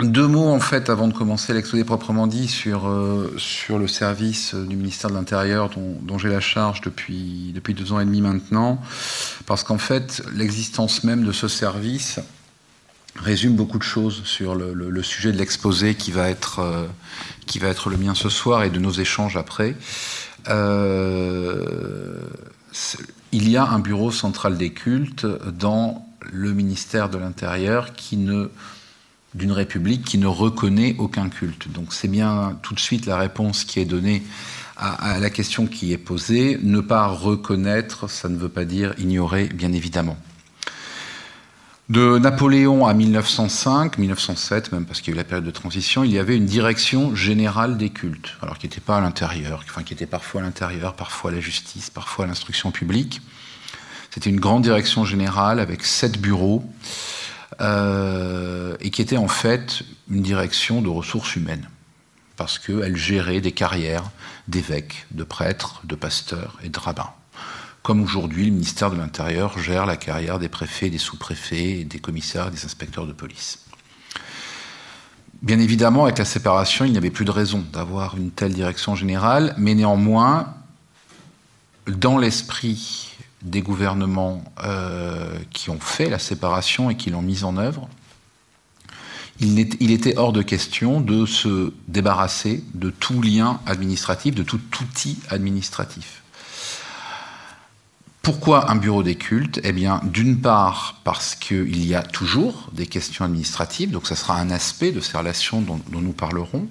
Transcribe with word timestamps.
Deux 0.00 0.28
mots 0.28 0.46
en 0.46 0.60
fait 0.60 0.90
avant 0.90 1.08
de 1.08 1.12
commencer 1.12 1.52
l'exposé 1.52 1.82
proprement 1.82 2.28
dit 2.28 2.46
sur, 2.46 2.86
euh, 2.86 3.36
le 3.68 3.88
service 3.88 4.54
du 4.54 4.76
ministère 4.76 5.10
de 5.10 5.16
l'Intérieur 5.16 5.70
dont, 5.70 6.18
j'ai 6.18 6.28
la 6.28 6.38
charge 6.38 6.82
depuis, 6.82 7.52
deux 7.52 7.92
ans 7.92 7.98
et 7.98 8.04
demi 8.04 8.20
maintenant, 8.20 8.80
parce 9.44 9.64
qu'en 9.64 9.78
fait 9.78 10.22
l'existence 10.32 11.02
même 11.02 11.24
de 11.24 11.32
ce 11.32 11.48
service 11.48 12.20
résume 13.16 13.56
beaucoup 13.56 13.78
de 13.78 13.82
choses 13.82 14.22
sur 14.22 14.54
le, 14.54 15.02
sujet 15.02 15.32
de 15.32 15.38
l'exposé 15.38 15.96
qui, 15.96 16.12
va 16.12 16.30
être, 16.30 16.60
euh, 16.60 16.86
qui 17.46 17.58
va 17.58 17.66
être 17.66 17.90
le 17.90 17.96
mien 17.96 18.14
ce 18.14 18.28
soir 18.28 18.62
et 18.62 18.70
de 18.70 18.78
nos 18.78 18.92
échanges 18.92 19.36
après. 19.36 19.74
Euh, 20.48 22.20
il 23.32 23.48
y 23.48 23.56
a 23.56 23.64
un 23.64 23.80
bureau 23.80 24.12
central 24.12 24.56
des 24.58 24.70
cultes 24.70 25.26
dans 25.26 26.06
le 26.32 26.52
ministère 26.52 27.08
de 27.08 27.18
l'Intérieur 27.18 27.94
qui 27.94 28.16
ne 28.16 28.48
d'une 29.34 29.52
république 29.52 30.04
qui 30.04 30.18
ne 30.18 30.26
reconnaît 30.26 30.96
aucun 30.98 31.28
culte. 31.28 31.70
Donc 31.70 31.92
c'est 31.92 32.08
bien 32.08 32.58
tout 32.62 32.74
de 32.74 32.80
suite 32.80 33.06
la 33.06 33.16
réponse 33.16 33.64
qui 33.64 33.80
est 33.80 33.84
donnée 33.84 34.22
à, 34.76 35.18
la 35.18 35.30
question 35.30 35.66
qui 35.66 35.92
est 35.92 35.98
posée. 35.98 36.58
Ne 36.62 36.80
pas 36.80 37.06
reconnaître, 37.06 38.08
ça 38.08 38.28
ne 38.28 38.36
veut 38.36 38.48
pas 38.48 38.64
dire 38.64 38.94
ignorer, 38.98 39.46
bien 39.46 39.72
évidemment. 39.72 40.16
De 41.88 42.18
Napoléon 42.18 42.86
à 42.86 42.92
1905, 42.92 43.96
1907 43.96 44.72
même, 44.72 44.84
parce 44.84 45.00
qu'il 45.00 45.14
y 45.14 45.16
a 45.16 45.16
eu 45.16 45.16
la 45.16 45.24
période 45.24 45.46
de 45.46 45.50
transition, 45.50 46.04
il 46.04 46.12
y 46.12 46.18
avait 46.18 46.36
une 46.36 46.44
direction 46.44 47.14
générale 47.14 47.78
des 47.78 47.88
cultes, 47.88 48.36
alors 48.42 48.58
qui 48.58 48.66
n'était 48.66 48.80
pas 48.80 48.98
à 48.98 49.00
l'intérieur, 49.00 49.64
qui 49.64 49.94
était 49.94 50.04
parfois 50.06 50.42
à 50.42 50.44
l'intérieur, 50.44 50.94
parfois 50.94 51.30
à 51.30 51.34
la 51.34 51.40
justice, 51.40 51.88
parfois 51.88 52.26
à 52.26 52.28
l'instruction 52.28 52.70
publique. 52.72 53.22
C'était 54.10 54.28
une 54.30 54.40
grande 54.40 54.62
direction 54.62 55.06
générale 55.06 55.60
avec 55.60 55.82
sept 55.84 56.20
bureaux. 56.20 56.62
Euh, 57.60 58.76
et 58.80 58.90
qui 58.90 59.00
était 59.00 59.16
en 59.16 59.28
fait 59.28 59.82
une 60.10 60.22
direction 60.22 60.82
de 60.82 60.88
ressources 60.88 61.34
humaines, 61.34 61.68
parce 62.36 62.58
qu'elle 62.58 62.96
gérait 62.96 63.40
des 63.40 63.52
carrières 63.52 64.10
d'évêques, 64.48 65.06
de 65.12 65.24
prêtres, 65.24 65.80
de 65.84 65.94
pasteurs 65.94 66.58
et 66.62 66.68
de 66.68 66.78
rabbins. 66.78 67.10
Comme 67.82 68.02
aujourd'hui, 68.02 68.44
le 68.44 68.52
ministère 68.52 68.90
de 68.90 68.96
l'Intérieur 68.96 69.58
gère 69.58 69.86
la 69.86 69.96
carrière 69.96 70.38
des 70.38 70.50
préfets, 70.50 70.90
des 70.90 70.98
sous-préfets, 70.98 71.84
des 71.84 71.98
commissaires, 71.98 72.50
des 72.50 72.64
inspecteurs 72.66 73.06
de 73.06 73.12
police. 73.12 73.60
Bien 75.40 75.58
évidemment, 75.58 76.04
avec 76.04 76.18
la 76.18 76.24
séparation, 76.24 76.84
il 76.84 76.92
n'y 76.92 76.98
avait 76.98 77.10
plus 77.10 77.24
de 77.24 77.30
raison 77.30 77.64
d'avoir 77.72 78.16
une 78.16 78.30
telle 78.30 78.52
direction 78.52 78.94
générale, 78.94 79.54
mais 79.56 79.74
néanmoins, 79.74 80.54
dans 81.86 82.18
l'esprit 82.18 83.07
des 83.42 83.62
gouvernements 83.62 84.42
euh, 84.64 85.38
qui 85.50 85.70
ont 85.70 85.80
fait 85.80 86.08
la 86.08 86.18
séparation 86.18 86.90
et 86.90 86.96
qui 86.96 87.10
l'ont 87.10 87.22
mise 87.22 87.44
en 87.44 87.56
œuvre, 87.56 87.88
il, 89.40 89.90
était 89.92 90.16
hors 90.16 90.32
de 90.32 90.42
question 90.42 91.00
de 91.00 91.24
se 91.24 91.72
débarrasser 91.86 92.64
de 92.74 92.90
tout 92.90 93.22
lien 93.22 93.60
administratif, 93.66 94.34
de 94.34 94.42
tout 94.42 94.60
outil 94.80 95.18
administratif. 95.30 96.22
Pourquoi 98.22 98.70
un 98.70 98.74
bureau 98.74 99.04
des 99.04 99.14
cultes? 99.14 99.60
Eh 99.62 99.72
bien, 99.72 100.00
d'une 100.04 100.40
part, 100.40 101.00
parce 101.04 101.36
qu'il 101.36 101.86
y 101.86 101.94
a 101.94 102.02
toujours 102.02 102.68
des 102.72 102.86
questions 102.86 103.24
administratives, 103.24 103.90
donc 103.90 104.08
ça 104.08 104.16
sera 104.16 104.38
un 104.38 104.50
aspect 104.50 104.90
de 104.90 105.00
ces 105.00 105.16
relations 105.16 105.62
dont, 105.62 105.80
dont 105.90 106.00
nous 106.00 106.12
parlerons, 106.12 106.68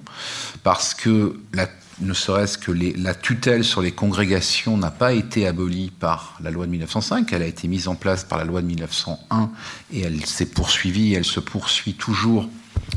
parce 0.63 0.93
que 0.93 1.39
la 1.53 1.67
ne 1.99 2.13
serait-ce 2.13 2.57
que 2.57 2.71
la 2.71 3.15
tutelle 3.15 3.63
sur 3.63 3.81
les 3.81 3.91
congrégations 3.91 4.77
n'a 4.77 4.91
pas 4.91 5.13
été 5.13 5.47
abolie 5.47 5.91
par 5.91 6.37
la 6.43 6.51
loi 6.51 6.65
de 6.65 6.71
1905, 6.71 7.31
elle 7.33 7.41
a 7.41 7.47
été 7.47 7.67
mise 7.67 7.87
en 7.87 7.95
place 7.95 8.23
par 8.23 8.37
la 8.37 8.43
loi 8.43 8.61
de 8.61 8.67
1901 8.67 9.49
et 9.91 10.01
elle 10.01 10.25
s'est 10.25 10.45
poursuivie, 10.45 11.13
elle 11.13 11.25
se 11.25 11.39
poursuit 11.39 11.95
toujours 11.95 12.47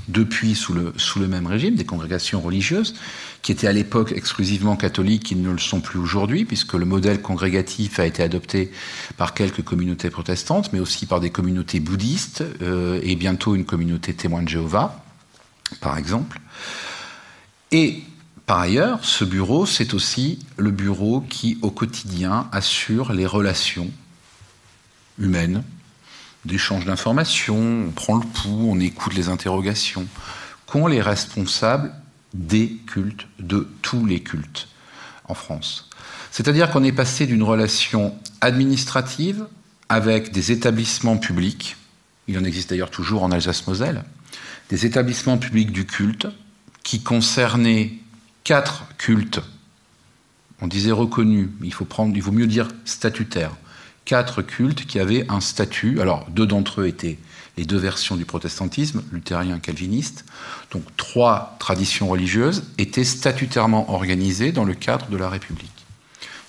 depuis 0.08 0.54
sous 0.54 0.74
le, 0.74 1.28
même 1.28 1.46
régime, 1.46 1.74
des 1.74 1.84
congrégations 1.84 2.40
religieuses, 2.40 2.94
qui 3.42 3.52
étaient 3.52 3.66
à 3.66 3.72
l'époque 3.72 4.12
exclusivement 4.12 4.76
catholiques, 4.76 5.24
qui 5.24 5.36
ne 5.36 5.50
le 5.50 5.58
sont 5.58 5.80
plus 5.80 5.98
aujourd'hui, 5.98 6.44
puisque 6.44 6.74
le 6.74 6.84
modèle 6.84 7.22
congrégatif 7.22 7.98
a 7.98 8.06
été 8.06 8.22
adopté 8.22 8.70
par 9.16 9.34
quelques 9.34 9.62
communautés 9.62 10.10
protestantes, 10.10 10.72
mais 10.72 10.80
aussi 10.80 11.06
par 11.06 11.20
des 11.20 11.30
communautés 11.30 11.80
bouddhistes, 11.80 12.44
euh, 12.62 13.00
et 13.02 13.16
bientôt 13.16 13.54
une 13.54 13.64
communauté 13.64 14.12
témoin 14.14 14.42
de 14.42 14.48
Jéhovah, 14.48 15.02
par 15.80 15.96
exemple. 15.96 16.40
Et 17.72 18.02
par 18.50 18.58
ailleurs, 18.58 19.04
ce 19.04 19.24
bureau, 19.24 19.64
c'est 19.64 19.94
aussi 19.94 20.40
le 20.56 20.72
bureau 20.72 21.20
qui, 21.20 21.56
au 21.62 21.70
quotidien, 21.70 22.48
assure 22.50 23.12
les 23.12 23.24
relations 23.24 23.88
humaines, 25.20 25.62
d'échange 26.44 26.84
d'informations, 26.84 27.84
on 27.86 27.92
prend 27.92 28.16
le 28.16 28.26
pouls, 28.26 28.72
on 28.72 28.80
écoute 28.80 29.14
les 29.14 29.28
interrogations, 29.28 30.04
qu'ont 30.66 30.88
les 30.88 31.00
responsables 31.00 31.92
des 32.34 32.76
cultes, 32.88 33.28
de 33.38 33.68
tous 33.82 34.04
les 34.04 34.20
cultes 34.20 34.66
en 35.26 35.34
France. 35.34 35.88
C'est-à-dire 36.32 36.72
qu'on 36.72 36.82
est 36.82 36.90
passé 36.90 37.26
d'une 37.26 37.44
relation 37.44 38.18
administrative 38.40 39.46
avec 39.88 40.32
des 40.32 40.50
établissements 40.50 41.18
publics, 41.18 41.76
il 42.26 42.36
en 42.36 42.42
existe 42.42 42.70
d'ailleurs 42.70 42.90
toujours 42.90 43.22
en 43.22 43.30
Alsace-Moselle, 43.30 44.02
des 44.70 44.86
établissements 44.86 45.38
publics 45.38 45.70
du 45.70 45.86
culte 45.86 46.26
qui 46.82 47.00
concernaient 47.04 47.92
quatre 48.44 48.86
cultes, 48.98 49.40
on 50.60 50.66
disait 50.66 50.92
reconnus, 50.92 51.48
il 51.62 51.72
faut 51.72 51.84
prendre, 51.84 52.14
il 52.14 52.22
vaut 52.22 52.32
mieux 52.32 52.46
dire 52.46 52.68
statutaires, 52.84 53.52
quatre 54.04 54.42
cultes 54.42 54.86
qui 54.86 54.98
avaient 54.98 55.24
un 55.30 55.40
statut. 55.40 56.00
Alors, 56.00 56.26
deux 56.30 56.46
d'entre 56.46 56.82
eux 56.82 56.86
étaient 56.86 57.18
les 57.56 57.64
deux 57.64 57.78
versions 57.78 58.16
du 58.16 58.24
protestantisme, 58.24 59.02
luthérien 59.12 59.56
et 59.56 59.60
calviniste. 59.60 60.24
Donc, 60.70 60.84
trois 60.96 61.56
traditions 61.58 62.08
religieuses 62.08 62.64
étaient 62.78 63.04
statutairement 63.04 63.90
organisées 63.90 64.52
dans 64.52 64.64
le 64.64 64.74
cadre 64.74 65.06
de 65.08 65.16
la 65.16 65.28
République. 65.28 65.70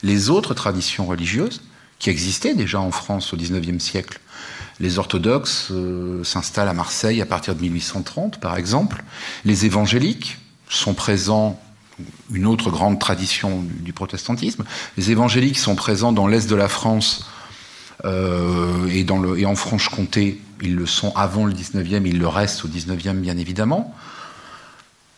Les 0.04 0.30
autres 0.30 0.54
traditions 0.54 1.06
religieuses, 1.06 1.62
qui 2.00 2.10
existaient 2.10 2.56
déjà 2.56 2.80
en 2.80 2.92
France 2.92 3.34
au 3.34 3.38
XIXe 3.38 3.82
siècle, 3.82 4.20
les 4.80 4.98
orthodoxes 4.98 5.68
euh, 5.72 6.24
s'installent 6.24 6.70
à 6.70 6.74
Marseille 6.74 7.22
à 7.22 7.28
partir 7.28 7.56
de 7.56 7.62
1830, 7.62 8.40
par 8.40 8.58
exemple. 8.58 9.04
Les 9.46 9.68
évangéliques 9.68 10.40
sont 10.68 10.96
présents 10.96 11.62
une 12.32 12.46
autre 12.46 12.70
grande 12.70 13.00
tradition 13.00 13.64
du 13.80 13.94
protestantisme. 13.94 14.64
Les 14.98 15.12
évangéliques 15.12 15.60
sont 15.60 15.76
présents 15.76 16.12
dans 16.12 16.28
l'est 16.28 16.50
de 16.50 16.56
la 16.56 16.68
France 16.68 17.26
euh, 18.06 18.88
et, 18.88 19.46
en 19.46 19.56
Franche-Comté. 19.56 20.42
Ils 20.62 20.76
le 20.76 20.86
sont 20.86 21.14
avant 21.16 21.46
le 21.46 21.54
19e, 21.54 22.06
ils 22.06 22.20
le 22.20 22.28
restent 22.28 22.66
au 22.66 22.68
19e 22.68 23.16
bien 23.16 23.38
évidemment. 23.38 23.94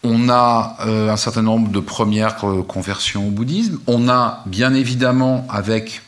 On 0.03 0.27
a 0.27 0.77
euh, 0.85 1.09
un 1.09 1.17
certain 1.17 1.43
nombre 1.43 1.71
de 1.71 1.79
premières 1.79 2.43
euh, 2.43 2.61
conversions 2.61 3.27
au 3.27 3.31
bouddhisme. 3.31 3.79
On 3.87 4.09
a 4.09 4.43
bien 4.45 4.73
évidemment 4.73 5.47
avec 5.49 6.01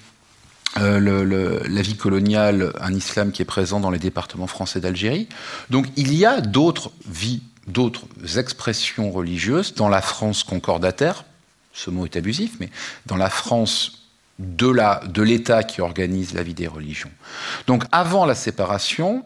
la 0.78 1.82
vie 1.82 1.96
coloniale 1.96 2.74
un 2.82 2.94
islam 2.94 3.32
qui 3.32 3.42
est 3.42 3.46
présent 3.46 3.80
dans 3.80 3.92
les 3.92 4.00
départements 4.00 4.48
français 4.48 4.82
d'Algérie. 4.82 5.30
Donc 5.70 5.88
il 5.96 6.14
y 6.14 6.26
a 6.26 6.42
d'autres 6.42 6.92
vies 7.08 7.42
d'autres 7.68 8.08
expressions 8.38 9.12
religieuses 9.12 9.74
dans 9.74 9.90
la 9.90 10.02
France 10.02 10.44
concordataire, 10.44 11.26
ce 11.74 11.90
mot 11.90 12.06
est 12.06 12.16
abusif, 12.16 12.56
mais 12.60 12.70
dans 13.06 13.18
la 13.18 13.30
France 13.30 14.06
de 14.40 15.22
l'État 15.22 15.64
qui 15.64 15.82
organise 15.82 16.34
la 16.34 16.44
vie 16.44 16.54
des 16.54 16.68
religions. 16.68 17.12
Donc 17.68 17.84
avant 17.92 18.26
la 18.26 18.36
séparation, 18.36 19.26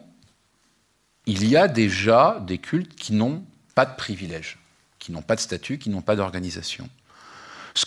il 1.26 1.46
y 1.46 1.56
a 1.56 1.68
déjà 1.68 2.42
des 2.46 2.58
cultes 2.58 2.94
qui 2.94 3.12
n'ont 3.12 3.44
pas 3.74 3.86
de 3.86 3.96
privilèges, 3.96 4.58
qui 4.98 5.12
n'ont 5.12 5.22
pas 5.22 5.36
de 5.36 5.40
statut, 5.40 5.78
qui 5.78 5.90
n'ont 5.90 6.02
pas 6.02 6.16
d'organisation. 6.16 6.88
Ce, 7.74 7.84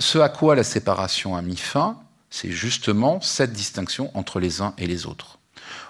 ce 0.00 0.18
à 0.18 0.28
quoi 0.28 0.54
la 0.54 0.64
séparation 0.64 1.36
a 1.36 1.42
mis 1.42 1.56
fin, 1.56 1.98
c'est 2.30 2.50
justement 2.50 3.20
cette 3.20 3.52
distinction 3.52 4.10
entre 4.16 4.40
les 4.40 4.62
uns 4.62 4.74
et 4.78 4.86
les 4.86 5.06
autres. 5.06 5.38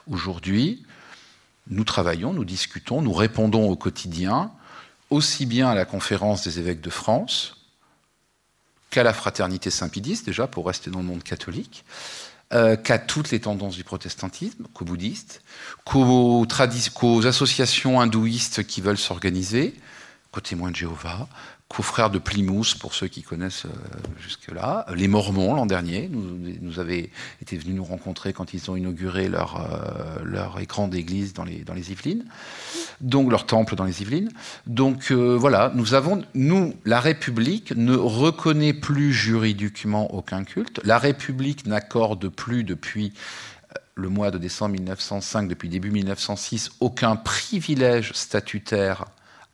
Aujourd'hui, 0.08 0.84
nous 1.68 1.84
travaillons, 1.84 2.32
nous 2.32 2.44
discutons, 2.44 3.02
nous 3.02 3.12
répondons 3.12 3.68
au 3.68 3.76
quotidien, 3.76 4.50
aussi 5.10 5.46
bien 5.46 5.68
à 5.68 5.74
la 5.74 5.84
conférence 5.84 6.44
des 6.44 6.58
évêques 6.58 6.80
de 6.80 6.90
France 6.90 7.56
qu'à 8.90 9.02
la 9.02 9.14
fraternité 9.14 9.70
saint-pédiste, 9.70 10.26
déjà 10.26 10.46
pour 10.46 10.66
rester 10.66 10.90
dans 10.90 10.98
le 10.98 11.06
monde 11.06 11.22
catholique, 11.22 11.84
euh, 12.52 12.76
qu'à 12.76 12.98
toutes 12.98 13.30
les 13.30 13.40
tendances 13.40 13.76
du 13.76 13.84
protestantisme, 13.84 14.66
qu'aux 14.74 14.84
bouddhistes, 14.84 15.42
qu'aux, 15.84 16.46
associations 17.26 18.00
hindouistes 18.00 18.66
qui 18.66 18.82
veulent 18.82 18.98
s'organiser, 18.98 19.74
qu'aux 20.30 20.42
témoins 20.42 20.70
de 20.70 20.76
Jéhovah, 20.76 21.28
qu'aux 21.72 21.82
frères 21.82 22.10
de 22.10 22.18
Plymouth, 22.18 22.74
pour 22.78 22.92
ceux 22.92 23.08
qui 23.08 23.22
connaissent 23.22 23.64
euh, 23.64 23.70
jusque-là. 24.20 24.84
Les 24.94 25.08
Mormons, 25.08 25.54
l'an 25.54 25.64
dernier, 25.64 26.06
nous, 26.12 26.38
nous, 26.60 26.78
avaient 26.78 27.10
été 27.40 27.56
venus 27.56 27.76
nous 27.76 27.84
rencontrer 27.84 28.34
quand 28.34 28.52
ils 28.52 28.70
ont 28.70 28.76
inauguré 28.76 29.28
leur, 29.28 29.56
euh, 29.56 30.22
leur 30.22 30.60
écran 30.60 30.86
d'église 30.86 31.32
dans 31.32 31.44
les, 31.44 31.60
dans 31.64 31.72
les 31.72 31.90
Yvelines, 31.90 32.26
donc 33.00 33.30
leur 33.30 33.46
temple 33.46 33.74
dans 33.74 33.84
les 33.84 34.02
Yvelines. 34.02 34.28
Donc 34.66 35.10
euh, 35.10 35.34
voilà, 35.34 35.72
nous 35.74 35.94
avons, 35.94 36.22
nous, 36.34 36.74
la 36.84 37.00
République 37.00 37.72
ne 37.74 37.96
reconnaît 37.96 38.74
plus 38.74 39.14
juridiquement 39.14 40.14
aucun 40.14 40.44
culte. 40.44 40.78
La 40.84 40.98
République 40.98 41.64
n'accorde 41.66 42.28
plus 42.28 42.64
depuis 42.64 43.14
le 43.94 44.10
mois 44.10 44.30
de 44.30 44.36
décembre 44.36 44.74
1905, 44.74 45.48
depuis 45.48 45.70
début 45.70 45.90
1906, 45.90 46.72
aucun 46.80 47.16
privilège 47.16 48.12
statutaire 48.12 49.06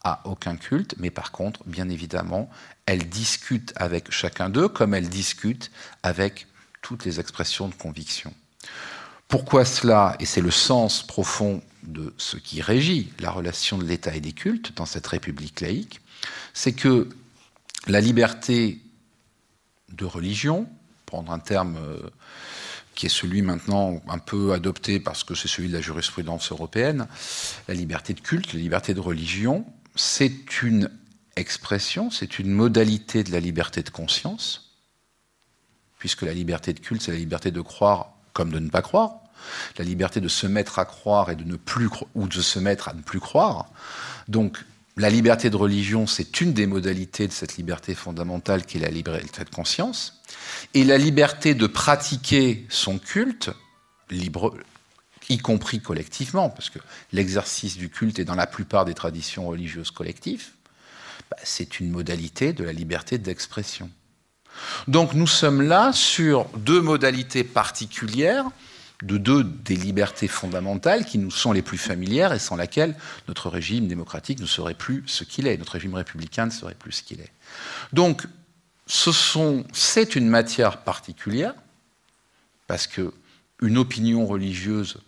à 0.05 0.21
aucun 0.25 0.57
culte, 0.57 0.95
mais 0.99 1.11
par 1.11 1.33
contre, 1.33 1.63
bien 1.67 1.89
évidemment, 1.89 2.49
elle 2.87 3.09
discute 3.09 3.73
avec 3.77 4.11
chacun 4.11 4.49
d'eux 4.49 4.69
comme 4.69 4.95
elle 4.95 5.09
discute 5.09 5.71
avec 6.03 6.47
toutes 6.83 7.05
les 7.05 7.21
expressions 7.21 7.69
de 7.69 7.75
conviction. 7.75 8.33
Pourquoi 9.27 9.65
cela? 9.65 10.17
Et 10.21 10.27
c'est 10.27 10.41
le 10.41 10.51
sens 10.51 11.07
profond 11.07 11.63
de 11.83 12.15
ce 12.17 12.37
qui 12.37 12.63
régit 12.63 13.13
la 13.21 13.31
relation 13.31 13.79
de 13.79 13.85
l'État 13.85 14.15
et 14.15 14.21
des 14.21 14.33
cultes 14.33 14.77
dans 14.77 14.87
cette 14.87 15.07
république 15.07 15.61
laïque, 15.61 16.01
c'est 16.55 16.73
que 16.73 17.09
la 17.87 18.01
liberté 18.01 18.81
de 19.93 20.05
religion, 20.05 20.69
prendre 21.07 21.33
un 21.33 21.39
terme 21.39 21.77
euh, 21.77 22.11
qui 22.95 23.07
est 23.07 23.11
celui 23.11 23.43
maintenant 23.43 24.03
un 24.09 24.19
peu 24.19 24.53
adopté 24.53 24.99
parce 24.99 25.25
que 25.25 25.35
c'est 25.35 25.49
celui 25.49 25.69
de 25.69 25.75
la 25.75 25.81
jurisprudence 25.81 26.51
européenne, 26.51 27.07
la 27.69 27.75
liberté 27.75 28.13
de 28.13 28.21
culte, 28.21 28.53
la 28.53 28.61
liberté 28.61 28.93
de 28.93 29.01
religion, 29.01 29.65
c'est 29.99 30.63
une 30.63 30.91
expression, 31.37 32.11
c'est 32.11 32.39
une 32.39 32.51
modalité 32.51 33.25
de 33.25 33.33
la 33.33 33.41
liberté 33.41 33.83
de 33.83 33.91
conscience, 33.91 34.77
puisque 35.99 36.23
la 36.23 36.33
liberté 36.33 36.73
de 36.73 36.79
culte, 36.79 37.03
c'est 37.03 37.11
la 37.11 37.19
liberté 37.19 37.51
de 37.51 37.61
croire 37.61 38.13
comme 38.33 38.53
de 38.53 38.61
ne 38.61 38.71
pas 38.71 38.83
croire, 38.83 39.17
la 39.77 39.85
liberté 39.85 40.21
de 40.21 40.29
se 40.29 40.47
mettre 40.47 40.79
à 40.79 40.85
croire 40.85 41.31
et 41.31 41.37
de 41.37 41.43
ne 41.43 41.57
plus 41.57 41.89
ou 42.15 42.29
de 42.29 42.41
se 42.41 42.61
mettre 42.61 42.89
à 42.89 42.93
ne 42.93 43.03
plus 43.03 43.19
croire. 43.19 43.71
Donc 44.29 44.65
la 44.97 45.11
liberté 45.11 45.51
de 45.51 45.57
religion, 45.57 46.07
c'est 46.07 46.41
une 46.41 46.53
des 46.53 46.67
modalités 46.67 47.27
de 47.27 47.33
cette 47.33 47.57
liberté 47.57 47.95
fondamentale 47.95 48.65
qui 48.65 48.79
est 48.79 48.81
la 48.81 48.91
liberté 48.91 49.45
de 49.45 49.51
conscience. 49.51 50.23
Et 50.75 50.85
la 50.85 50.99
liberté 50.99 51.55
de 51.55 51.67
pratiquer 51.67 52.67
son 52.69 52.99
culte, 52.99 53.51
libre, 54.11 54.55
y 55.29 55.39
compris 55.39 55.81
collectivement, 55.81 56.51
parce 56.51 56.71
que 56.71 56.79
l'exercice 57.13 57.77
du 57.77 57.91
culte 57.91 58.19
est 58.19 58.25
dans 58.25 58.35
la 58.35 58.47
plupart 58.47 58.85
des 58.85 58.95
traditions 58.95 59.47
religieuses 59.47 59.91
collectives, 59.91 60.49
bah, 61.31 61.37
c'est 61.45 61.81
une 61.81 61.91
modalité 61.91 62.53
de 62.53 62.65
la 62.65 62.73
liberté 62.73 63.19
d'expression. 63.19 63.91
Donc 64.89 65.15
nous 65.15 65.27
sommes 65.27 65.63
là 65.63 65.93
sur 65.93 66.47
deux 66.57 66.81
modalités 66.81 67.45
particulières 67.45 68.47
de 69.03 69.17
deux 69.17 69.45
des 69.45 69.77
libertés 69.77 70.27
fondamentales 70.27 71.05
qui 71.05 71.19
nous 71.19 71.31
sont 71.31 71.53
les 71.53 71.63
plus 71.63 71.79
familières 71.79 72.33
et 72.33 72.41
sans 72.41 72.57
laquelle 72.57 72.97
notre 73.29 73.49
régime 73.49 73.87
démocratique 73.87 74.41
ne 74.41 74.47
serait 74.47 74.75
plus 74.75 75.05
ce 75.07 75.23
qu'il 75.23 75.47
est, 75.47 75.57
notre 75.57 75.73
régime 75.73 75.95
républicain 75.95 76.47
ne 76.47 76.51
serait 76.51 76.75
plus 76.75 76.93
ce 76.93 77.03
qu'il 77.05 77.21
est. 77.21 77.31
Donc, 77.93 78.27
c'est 78.87 80.17
une 80.17 80.29
matière 80.29 80.79
particulière 80.79 81.55
parce 82.67 82.87
que 82.87 83.13
une 83.61 83.79
opinion 83.79 84.27
religieuse, 84.27 84.99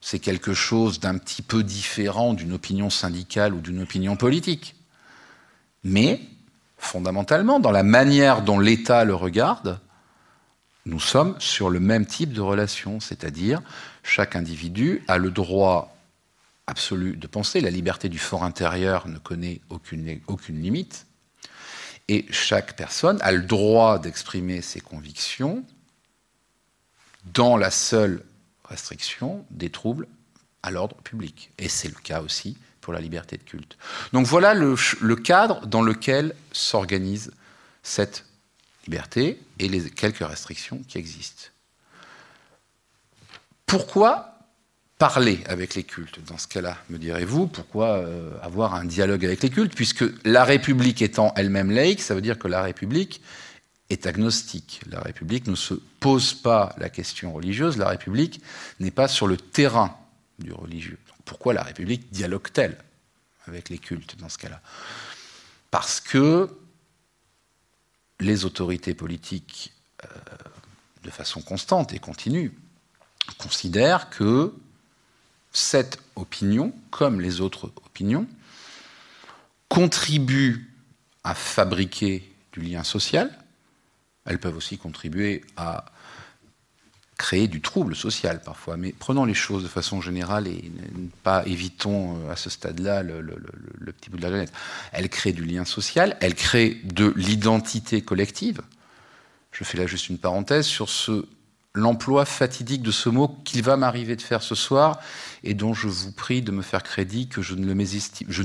c'est 0.00 0.18
quelque 0.18 0.54
chose 0.54 1.00
d'un 1.00 1.18
petit 1.18 1.42
peu 1.42 1.62
différent 1.62 2.34
d'une 2.34 2.52
opinion 2.52 2.90
syndicale 2.90 3.54
ou 3.54 3.60
d'une 3.60 3.82
opinion 3.82 4.16
politique. 4.16 4.76
Mais, 5.84 6.20
fondamentalement, 6.76 7.60
dans 7.60 7.72
la 7.72 7.82
manière 7.82 8.42
dont 8.42 8.58
l'État 8.58 9.04
le 9.04 9.14
regarde, 9.14 9.80
nous 10.86 11.00
sommes 11.00 11.36
sur 11.38 11.68
le 11.70 11.80
même 11.80 12.06
type 12.06 12.32
de 12.32 12.40
relation, 12.40 13.00
c'est-à-dire 13.00 13.60
chaque 14.02 14.36
individu 14.36 15.04
a 15.08 15.18
le 15.18 15.30
droit 15.30 15.94
absolu 16.66 17.16
de 17.16 17.26
penser, 17.26 17.60
la 17.60 17.70
liberté 17.70 18.08
du 18.08 18.18
fort 18.18 18.44
intérieur 18.44 19.08
ne 19.08 19.18
connaît 19.18 19.60
aucune, 19.70 20.20
aucune 20.26 20.60
limite, 20.62 21.06
et 22.08 22.26
chaque 22.30 22.76
personne 22.76 23.18
a 23.20 23.32
le 23.32 23.42
droit 23.42 23.98
d'exprimer 23.98 24.62
ses 24.62 24.80
convictions 24.80 25.64
dans 27.34 27.56
la 27.56 27.70
seule 27.70 28.24
restriction 28.68 29.44
des 29.50 29.70
troubles 29.70 30.06
à 30.62 30.70
l'ordre 30.70 30.96
public. 30.96 31.50
Et 31.58 31.68
c'est 31.68 31.88
le 31.88 32.00
cas 32.02 32.20
aussi 32.22 32.56
pour 32.80 32.92
la 32.92 33.00
liberté 33.00 33.36
de 33.36 33.42
culte. 33.42 33.76
Donc 34.12 34.26
voilà 34.26 34.54
le, 34.54 34.76
cadre 35.16 35.66
dans 35.66 35.82
lequel 35.82 36.34
s'organise 36.52 37.32
cette 37.82 38.24
liberté 38.86 39.40
et 39.58 39.68
les 39.68 39.90
quelques 39.90 40.26
restrictions 40.26 40.82
qui 40.88 40.98
existent. 40.98 41.48
Pourquoi 43.66 44.38
parler 44.96 45.40
avec 45.46 45.74
les 45.74 45.84
cultes 45.84 46.18
dans 46.26 46.38
ce 46.38 46.48
cas-là, 46.48 46.78
me 46.88 46.98
direz-vous? 46.98 47.46
Pourquoi 47.46 47.98
euh, 47.98 48.30
avoir 48.42 48.74
un 48.74 48.84
dialogue 48.84 49.24
avec 49.24 49.42
les 49.42 49.50
cultes? 49.50 49.74
Puisque 49.74 50.04
la 50.24 50.44
République 50.44 51.02
étant 51.02 51.32
elle-même 51.36 51.70
laïque, 51.70 52.00
ça 52.00 52.14
veut 52.14 52.22
dire 52.22 52.38
que 52.38 52.48
la 52.48 52.62
République 52.62 53.20
est 53.90 54.06
agnostique. 54.06 54.80
La 54.90 55.00
République 55.00 55.46
ne 55.46 55.54
se 55.54 55.74
pose 56.00 56.34
pas 56.34 56.74
la 56.78 56.90
question 56.90 57.32
religieuse, 57.32 57.76
la 57.76 57.88
République 57.88 58.42
n'est 58.80 58.90
pas 58.90 59.08
sur 59.08 59.26
le 59.26 59.36
terrain 59.36 59.96
du 60.38 60.52
religieux. 60.52 60.98
pourquoi 61.24 61.52
la 61.52 61.62
République 61.62 62.10
dialogue-t-elle 62.10 62.78
avec 63.46 63.68
les 63.68 63.78
cultes 63.78 64.16
dans 64.18 64.28
ce 64.28 64.38
cas-là? 64.38 64.62
Parce 65.70 66.00
que 66.00 66.48
les 68.20 68.44
autorités 68.44 68.94
politiques, 68.94 69.72
euh, 70.04 70.08
de 71.02 71.10
façon 71.10 71.40
constante 71.40 71.92
et 71.92 71.98
continue, 71.98 72.52
considèrent 73.36 74.10
que 74.10 74.54
cette 75.52 75.98
opinion, 76.16 76.72
comme 76.90 77.20
les 77.20 77.40
autres 77.40 77.72
opinions, 77.84 78.26
contribue 79.68 80.72
à 81.24 81.34
fabriquer 81.34 82.30
du 82.52 82.60
lien 82.60 82.84
social. 82.84 83.36
Elles 84.28 84.38
peuvent 84.38 84.56
aussi 84.56 84.78
contribuer 84.78 85.42
à 85.56 85.86
créer 87.18 87.48
du 87.48 87.60
trouble 87.60 87.96
social 87.96 88.40
parfois. 88.42 88.76
Mais 88.76 88.94
prenons 88.96 89.24
les 89.24 89.34
choses 89.34 89.64
de 89.64 89.68
façon 89.68 90.00
générale 90.00 90.46
et 90.46 90.70
pas 91.24 91.44
évitons 91.46 92.16
euh, 92.16 92.32
à 92.32 92.36
ce 92.36 92.48
stade-là 92.48 93.02
le, 93.02 93.22
petit 93.92 94.08
bout 94.08 94.16
de 94.16 94.22
la 94.22 94.28
planète. 94.28 94.52
Elle 94.92 95.08
crée 95.10 95.32
du 95.32 95.44
lien 95.44 95.64
social, 95.64 96.16
elle 96.20 96.34
crée 96.34 96.80
de 96.84 97.12
l'identité 97.16 98.00
collective. 98.00 98.62
Je 99.50 99.64
fais 99.64 99.76
là 99.76 99.86
juste 99.86 100.08
une 100.08 100.18
parenthèse 100.18 100.66
sur 100.66 100.88
l'emploi 101.74 102.24
fatidique 102.24 102.82
de 102.82 102.92
ce 102.92 103.08
mot 103.08 103.28
qu'il 103.44 103.62
va 103.62 103.76
m'arriver 103.76 104.14
de 104.14 104.22
faire 104.22 104.42
ce 104.42 104.54
soir 104.54 105.00
et 105.42 105.54
dont 105.54 105.74
je 105.74 105.88
vous 105.88 106.12
prie 106.12 106.42
de 106.42 106.52
me 106.52 106.62
faire 106.62 106.82
crédit 106.82 107.28
que 107.28 107.42
je 107.42 107.54
ne 107.54 107.66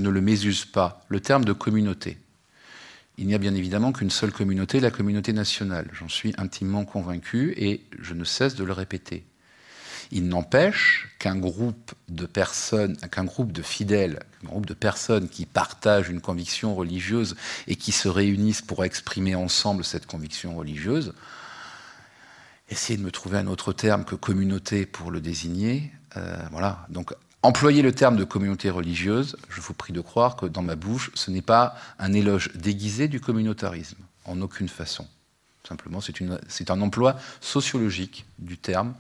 le 0.10 0.22
mésuse 0.22 0.66
pas, 0.66 1.06
le 1.10 1.20
terme 1.20 1.46
de 1.46 1.54
communauté. 1.54 2.18
Il 3.18 3.28
n'y 3.28 3.36
a 3.36 3.38
bien 3.38 3.54
évidemment 3.54 3.92
qu'une 3.92 4.10
seule 4.10 4.32
communauté, 4.32 4.80
la 4.80 4.92
communauté 4.92 5.34
nationale. 5.34 5.88
J'en 5.94 6.10
suis 6.10 6.34
intimement 6.38 6.84
convaincu 6.84 7.54
et 7.58 7.82
je 8.00 8.14
ne 8.14 8.24
cesse 8.24 8.56
de 8.56 8.64
le 8.64 8.74
répéter. 8.74 9.24
Il 10.12 10.28
n'empêche 10.28 11.10
qu'un 11.20 11.38
groupe 11.38 11.94
de 12.10 12.26
personnes, 12.26 12.98
qu'un 12.98 13.24
groupe 13.24 13.52
de 13.52 13.62
fidèles, 13.62 14.20
un 14.44 14.48
groupe 14.48 14.66
de 14.66 14.74
personnes 14.74 15.30
qui 15.30 15.46
partagent 15.46 16.10
une 16.10 16.22
conviction 16.22 16.76
religieuse 16.76 17.36
et 17.68 17.76
qui 17.76 17.92
se 17.92 18.08
réunissent 18.08 18.62
pour 18.62 18.84
exprimer 18.84 19.36
ensemble 19.36 19.84
cette 19.84 20.06
conviction 20.06 20.56
religieuse, 20.56 21.14
essayez 22.70 22.98
de 22.98 23.04
me 23.04 23.12
trouver 23.12 23.38
un 23.38 23.48
autre 23.48 23.74
terme 23.74 24.06
que 24.06 24.16
communauté 24.16 24.86
pour 24.86 25.12
le 25.12 25.22
désigner. 25.22 25.92
Euh, 26.18 26.38
voilà. 26.52 26.86
Employer 27.44 27.82
le 27.82 27.92
terme 27.92 28.16
de 28.16 28.24
communauté 28.24 28.70
religieuse, 28.70 29.36
je 29.50 29.60
vous 29.60 29.74
prie 29.74 29.92
de 29.92 30.00
croire 30.00 30.38
que 30.38 30.46
dans 30.46 30.62
ma 30.62 30.76
bouche, 30.76 31.12
ce 31.14 31.30
n'est 31.30 31.42
pas 31.42 31.76
un 32.00 32.14
éloge 32.14 32.50
déguisé 32.56 33.10
du 33.10 33.20
communautarisme, 33.20 33.98
en 34.24 34.40
aucune 34.42 34.70
façon. 34.70 35.06
Simplement, 35.68 36.00
c'est 36.48 36.72
un 36.72 36.82
emploi 36.82 37.18
sociologique 37.42 38.26
du 38.40 38.58
terme, 38.58 38.94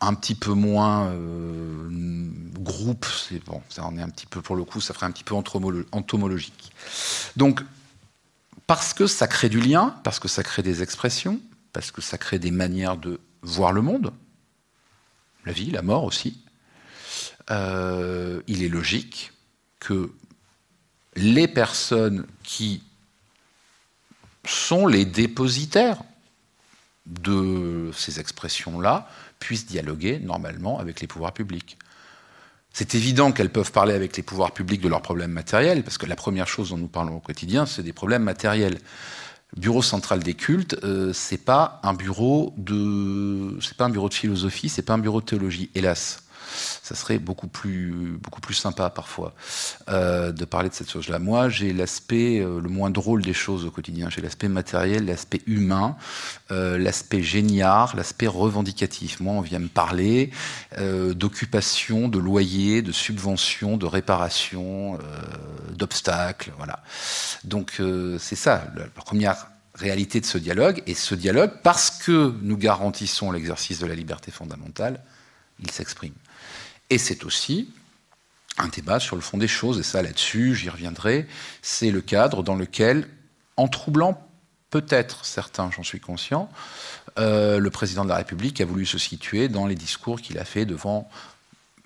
un 0.00 0.14
petit 0.14 0.36
peu 0.36 0.52
moins 0.52 1.08
euh, 1.08 1.88
groupe, 2.60 3.06
bon, 3.46 3.60
ça 3.68 3.84
en 3.84 3.96
est 3.98 4.02
un 4.02 4.08
petit 4.08 4.26
peu, 4.26 4.40
pour 4.40 4.54
le 4.54 4.62
coup, 4.62 4.80
ça 4.80 4.94
ferait 4.94 5.06
un 5.06 5.10
petit 5.10 5.24
peu 5.24 5.34
entomologique. 5.34 6.72
Donc, 7.34 7.60
parce 8.68 8.94
que 8.94 9.08
ça 9.08 9.26
crée 9.26 9.48
du 9.48 9.60
lien, 9.60 9.96
parce 10.04 10.20
que 10.20 10.28
ça 10.28 10.44
crée 10.44 10.62
des 10.62 10.84
expressions, 10.84 11.40
parce 11.72 11.90
que 11.90 12.00
ça 12.02 12.18
crée 12.18 12.38
des 12.38 12.52
manières 12.52 12.96
de 12.96 13.18
voir 13.42 13.72
le 13.72 13.82
monde, 13.82 14.12
la 15.44 15.52
vie, 15.52 15.72
la 15.72 15.82
mort 15.82 16.04
aussi, 16.04 16.43
euh, 17.50 18.40
il 18.46 18.62
est 18.62 18.68
logique 18.68 19.32
que 19.80 20.10
les 21.16 21.48
personnes 21.48 22.26
qui 22.42 22.82
sont 24.46 24.86
les 24.86 25.04
dépositaires 25.04 26.02
de 27.06 27.90
ces 27.94 28.20
expressions-là 28.20 29.08
puissent 29.38 29.66
dialoguer 29.66 30.18
normalement 30.18 30.78
avec 30.78 31.00
les 31.00 31.06
pouvoirs 31.06 31.32
publics. 31.32 31.76
C'est 32.72 32.94
évident 32.94 33.30
qu'elles 33.30 33.52
peuvent 33.52 33.70
parler 33.70 33.94
avec 33.94 34.16
les 34.16 34.22
pouvoirs 34.22 34.52
publics 34.52 34.80
de 34.80 34.88
leurs 34.88 35.02
problèmes 35.02 35.30
matériels, 35.30 35.84
parce 35.84 35.98
que 35.98 36.06
la 36.06 36.16
première 36.16 36.48
chose 36.48 36.70
dont 36.70 36.78
nous 36.78 36.88
parlons 36.88 37.16
au 37.16 37.20
quotidien, 37.20 37.66
c'est 37.66 37.82
des 37.82 37.92
problèmes 37.92 38.24
matériels. 38.24 38.78
Bureau 39.56 39.82
central 39.82 40.20
des 40.24 40.34
cultes, 40.34 40.76
euh, 40.82 41.12
c'est 41.12 41.38
pas 41.38 41.78
un 41.84 41.94
bureau 41.94 42.52
de, 42.56 43.56
c'est 43.60 43.76
pas 43.76 43.84
un 43.84 43.90
bureau 43.90 44.08
de 44.08 44.14
philosophie, 44.14 44.68
c'est 44.68 44.82
pas 44.82 44.94
un 44.94 44.98
bureau 44.98 45.20
de 45.20 45.26
théologie, 45.26 45.70
hélas. 45.76 46.23
Ça 46.82 46.94
serait 46.94 47.18
beaucoup 47.18 47.48
plus, 47.48 48.18
beaucoup 48.20 48.40
plus 48.40 48.54
sympa 48.54 48.90
parfois 48.90 49.34
euh, 49.88 50.32
de 50.32 50.44
parler 50.44 50.68
de 50.68 50.74
cette 50.74 50.90
chose-là. 50.90 51.18
Moi, 51.18 51.48
j'ai 51.48 51.72
l'aspect 51.72 52.40
euh, 52.40 52.60
le 52.60 52.68
moins 52.68 52.90
drôle 52.90 53.22
des 53.22 53.32
choses 53.32 53.64
au 53.64 53.70
quotidien. 53.70 54.10
J'ai 54.10 54.20
l'aspect 54.20 54.48
matériel, 54.48 55.06
l'aspect 55.06 55.40
humain, 55.46 55.96
euh, 56.50 56.78
l'aspect 56.78 57.22
génial, 57.22 57.88
l'aspect 57.94 58.26
revendicatif. 58.26 59.20
Moi, 59.20 59.34
on 59.34 59.40
vient 59.40 59.58
me 59.58 59.68
parler 59.68 60.30
d'occupation, 61.14 62.08
de 62.08 62.18
loyer, 62.18 62.82
de 62.82 62.92
subvention, 62.92 63.76
de 63.76 63.86
réparation, 63.86 64.98
d'obstacles. 65.72 66.52
Voilà. 66.56 66.82
Donc, 67.44 67.80
c'est 68.18 68.36
ça, 68.36 68.66
la 68.76 68.86
première 68.86 69.46
réalité 69.74 70.20
de 70.20 70.26
ce 70.26 70.38
dialogue. 70.38 70.82
Et 70.86 70.94
ce 70.94 71.14
dialogue, 71.14 71.50
parce 71.62 71.90
que 71.90 72.34
nous 72.42 72.56
garantissons 72.56 73.30
l'exercice 73.30 73.78
de 73.78 73.86
la 73.86 73.94
liberté 73.94 74.30
fondamentale, 74.30 75.02
il 75.60 75.70
s'exprime. 75.70 76.14
Et 76.90 76.98
c'est 76.98 77.24
aussi 77.24 77.68
un 78.58 78.68
débat 78.68 79.00
sur 79.00 79.16
le 79.16 79.22
fond 79.22 79.38
des 79.38 79.48
choses, 79.48 79.80
et 79.80 79.82
ça 79.82 80.02
là-dessus, 80.02 80.54
j'y 80.54 80.68
reviendrai, 80.68 81.26
c'est 81.60 81.90
le 81.90 82.00
cadre 82.00 82.42
dans 82.42 82.54
lequel, 82.54 83.08
en 83.56 83.68
troublant 83.68 84.28
peut-être 84.70 85.24
certains, 85.24 85.70
j'en 85.70 85.82
suis 85.82 86.00
conscient, 86.00 86.48
euh, 87.18 87.58
le 87.58 87.70
président 87.70 88.04
de 88.04 88.08
la 88.08 88.16
République 88.16 88.60
a 88.60 88.64
voulu 88.64 88.86
se 88.86 88.98
situer 88.98 89.48
dans 89.48 89.66
les 89.66 89.74
discours 89.74 90.20
qu'il 90.20 90.38
a 90.38 90.44
fait 90.44 90.66
devant 90.66 91.08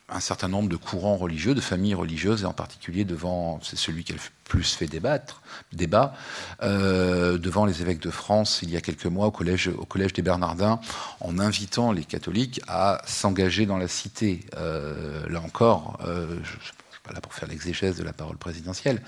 un 0.08 0.20
certain 0.20 0.48
nombre 0.48 0.68
de 0.68 0.76
courants 0.76 1.16
religieux, 1.16 1.54
de 1.54 1.60
familles 1.60 1.94
religieuses, 1.94 2.42
et 2.42 2.46
en 2.46 2.52
particulier 2.52 3.04
devant, 3.04 3.60
c'est 3.62 3.76
celui 3.76 4.04
qui 4.04 4.12
a 4.12 4.14
le 4.14 4.20
plus 4.44 4.74
fait 4.74 4.86
débattre, 4.86 5.42
débat, 5.72 6.14
euh, 6.62 7.36
devant 7.36 7.66
les 7.66 7.82
évêques 7.82 8.00
de 8.00 8.10
France 8.10 8.60
il 8.62 8.70
y 8.70 8.76
a 8.76 8.80
quelques 8.80 9.06
mois 9.06 9.26
au 9.26 9.30
collège, 9.30 9.68
au 9.68 9.84
collège 9.84 10.14
des 10.14 10.22
Bernardins, 10.22 10.80
en 11.20 11.38
invitant 11.38 11.92
les 11.92 12.04
catholiques 12.04 12.60
à 12.66 13.02
s'engager 13.06 13.66
dans 13.66 13.76
la 13.76 13.88
cité. 13.88 14.40
Euh, 14.56 15.28
là 15.28 15.42
encore, 15.42 15.98
euh, 16.06 16.26
je 16.42 16.56
ne 16.56 16.62
suis 16.62 16.72
pas 17.04 17.12
là 17.12 17.20
pour 17.20 17.34
faire 17.34 17.48
l'exégèse 17.48 17.96
de 17.96 18.04
la 18.04 18.14
parole 18.14 18.38
présidentielle, 18.38 19.02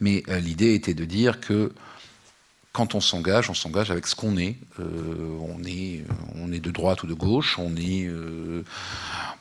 mais 0.00 0.22
l'idée 0.40 0.74
était 0.74 0.94
de 0.94 1.04
dire 1.04 1.40
que 1.40 1.74
quand 2.76 2.94
on 2.94 3.00
s'engage, 3.00 3.48
on 3.48 3.54
s'engage 3.54 3.90
avec 3.90 4.06
ce 4.06 4.14
qu'on 4.14 4.36
est. 4.36 4.54
Euh, 4.80 5.38
on 5.40 5.64
est. 5.64 6.04
On 6.34 6.52
est 6.52 6.60
de 6.60 6.70
droite 6.70 7.02
ou 7.04 7.06
de 7.06 7.14
gauche, 7.14 7.58
on 7.58 7.74
est. 7.74 8.04
Euh, 8.06 8.64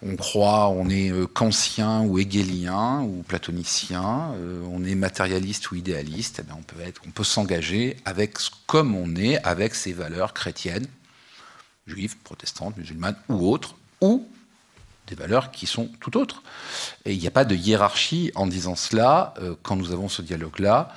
on 0.01 0.15
croit, 0.15 0.69
on 0.69 0.89
est 0.89 1.11
euh, 1.11 1.27
kantien 1.27 2.03
ou 2.03 2.17
hegélien 2.17 3.01
ou 3.01 3.23
platonicien, 3.27 4.31
on 4.71 4.85
est 4.85 4.95
matérialiste 4.95 5.69
ou 5.71 5.75
idéaliste. 5.75 6.41
Eh 6.47 6.53
on 6.57 6.61
peut 6.61 6.79
être, 6.79 7.01
on 7.05 7.11
peut 7.11 7.25
s'engager 7.25 7.97
avec 8.05 8.37
comme 8.67 8.95
on 8.95 9.17
est, 9.17 9.43
avec 9.43 9.75
ses 9.75 9.91
valeurs 9.91 10.33
chrétiennes, 10.33 10.87
juives, 11.87 12.15
protestantes, 12.23 12.77
musulmanes 12.77 13.17
ou 13.27 13.49
autres, 13.49 13.75
ou 13.99 14.25
des 15.07 15.15
valeurs 15.15 15.51
qui 15.51 15.67
sont 15.67 15.89
tout 15.99 16.15
autres. 16.15 16.41
Et 17.03 17.11
il 17.11 17.19
n'y 17.19 17.27
a 17.27 17.31
pas 17.31 17.43
de 17.43 17.53
hiérarchie 17.53 18.31
en 18.35 18.47
disant 18.47 18.77
cela 18.77 19.33
quand 19.61 19.75
nous 19.75 19.91
avons 19.91 20.07
ce 20.07 20.21
dialogue-là 20.21 20.93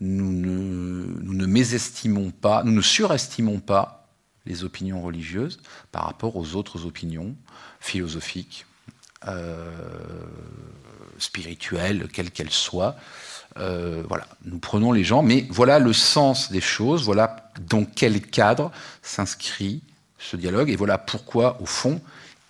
nous 0.00 0.32
ne, 0.32 1.46
mésestimons 1.46 2.30
pas, 2.30 2.62
nous 2.64 2.72
ne 2.72 2.80
surestimons 2.80 3.60
pas 3.60 4.08
les 4.46 4.64
opinions 4.64 5.02
religieuses 5.02 5.60
par 5.92 6.04
rapport 6.04 6.36
aux 6.36 6.56
autres 6.56 6.86
opinions 6.86 7.36
philosophiques, 7.80 8.66
euh, 9.28 9.70
spirituelles, 11.18 12.08
quelles 12.12 12.30
qu'elles 12.30 12.50
soient. 12.50 12.96
Euh, 13.58 14.02
voilà, 14.08 14.26
nous 14.44 14.58
prenons 14.58 14.92
les 14.92 15.04
gens, 15.04 15.22
mais 15.22 15.46
voilà 15.50 15.78
le 15.78 15.92
sens 15.92 16.50
des 16.50 16.60
choses, 16.60 17.04
voilà 17.04 17.52
dans 17.60 17.84
quel 17.84 18.20
cadre 18.20 18.72
s'inscrit 19.02 19.82
ce 20.18 20.36
dialogue, 20.36 20.70
et 20.70 20.76
voilà 20.76 20.98
pourquoi, 20.98 21.60
au 21.60 21.66
fond, 21.66 22.00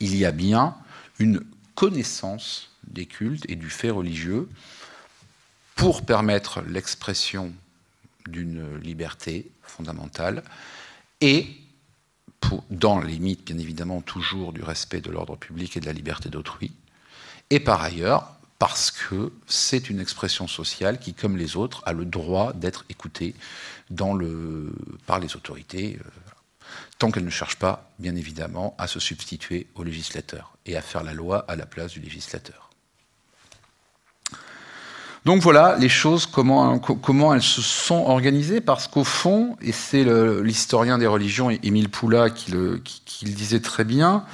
il 0.00 0.16
y 0.16 0.24
a 0.24 0.32
bien 0.32 0.74
une 1.18 1.42
connaissance 1.74 2.70
des 2.86 3.06
cultes 3.06 3.44
et 3.48 3.56
du 3.56 3.70
fait 3.70 3.90
religieux 3.90 4.48
pour 5.74 6.04
permettre 6.04 6.60
l'expression 6.62 7.52
d'une 8.26 8.76
liberté 8.78 9.50
fondamentale 9.62 10.42
et 11.20 11.46
dans 12.70 13.00
les 13.00 13.12
limites, 13.12 13.44
bien 13.44 13.58
évidemment, 13.58 14.00
toujours 14.00 14.52
du 14.52 14.62
respect 14.62 15.00
de 15.00 15.10
l'ordre 15.10 15.36
public 15.36 15.76
et 15.76 15.80
de 15.80 15.86
la 15.86 15.92
liberté 15.92 16.28
d'autrui, 16.28 16.72
et 17.50 17.60
par 17.60 17.82
ailleurs, 17.82 18.32
parce 18.58 18.90
que 18.90 19.32
c'est 19.46 19.90
une 19.90 20.00
expression 20.00 20.46
sociale 20.46 20.98
qui, 20.98 21.14
comme 21.14 21.36
les 21.36 21.56
autres, 21.56 21.82
a 21.84 21.92
le 21.92 22.04
droit 22.04 22.52
d'être 22.52 22.84
écoutée 22.88 23.34
par 25.06 25.18
les 25.18 25.36
autorités, 25.36 25.98
euh, 26.00 26.08
tant 26.98 27.10
qu'elles 27.10 27.24
ne 27.24 27.30
cherchent 27.30 27.58
pas, 27.58 27.90
bien 27.98 28.14
évidemment, 28.14 28.74
à 28.78 28.86
se 28.86 29.00
substituer 29.00 29.66
au 29.74 29.82
législateur 29.82 30.56
et 30.64 30.76
à 30.76 30.82
faire 30.82 31.02
la 31.02 31.12
loi 31.12 31.44
à 31.48 31.56
la 31.56 31.66
place 31.66 31.92
du 31.92 32.00
législateur. 32.00 32.71
Donc 35.24 35.40
voilà 35.40 35.76
les 35.78 35.88
choses, 35.88 36.26
comment, 36.26 37.34
elles 37.34 37.42
se 37.42 37.62
sont 37.62 38.04
organisées, 38.06 38.60
parce 38.60 38.88
qu'au 38.88 39.04
fond, 39.04 39.56
et 39.60 39.70
c'est 39.70 40.04
l'historien 40.42 40.98
des 40.98 41.06
religions, 41.06 41.50
Émile 41.50 41.90
Poula, 41.90 42.30
qui 42.30 42.50
le, 42.50 42.78
qui, 42.78 43.26
le, 43.26 43.32
disait 43.32 43.60
très 43.60 43.84
bien, 43.84 44.24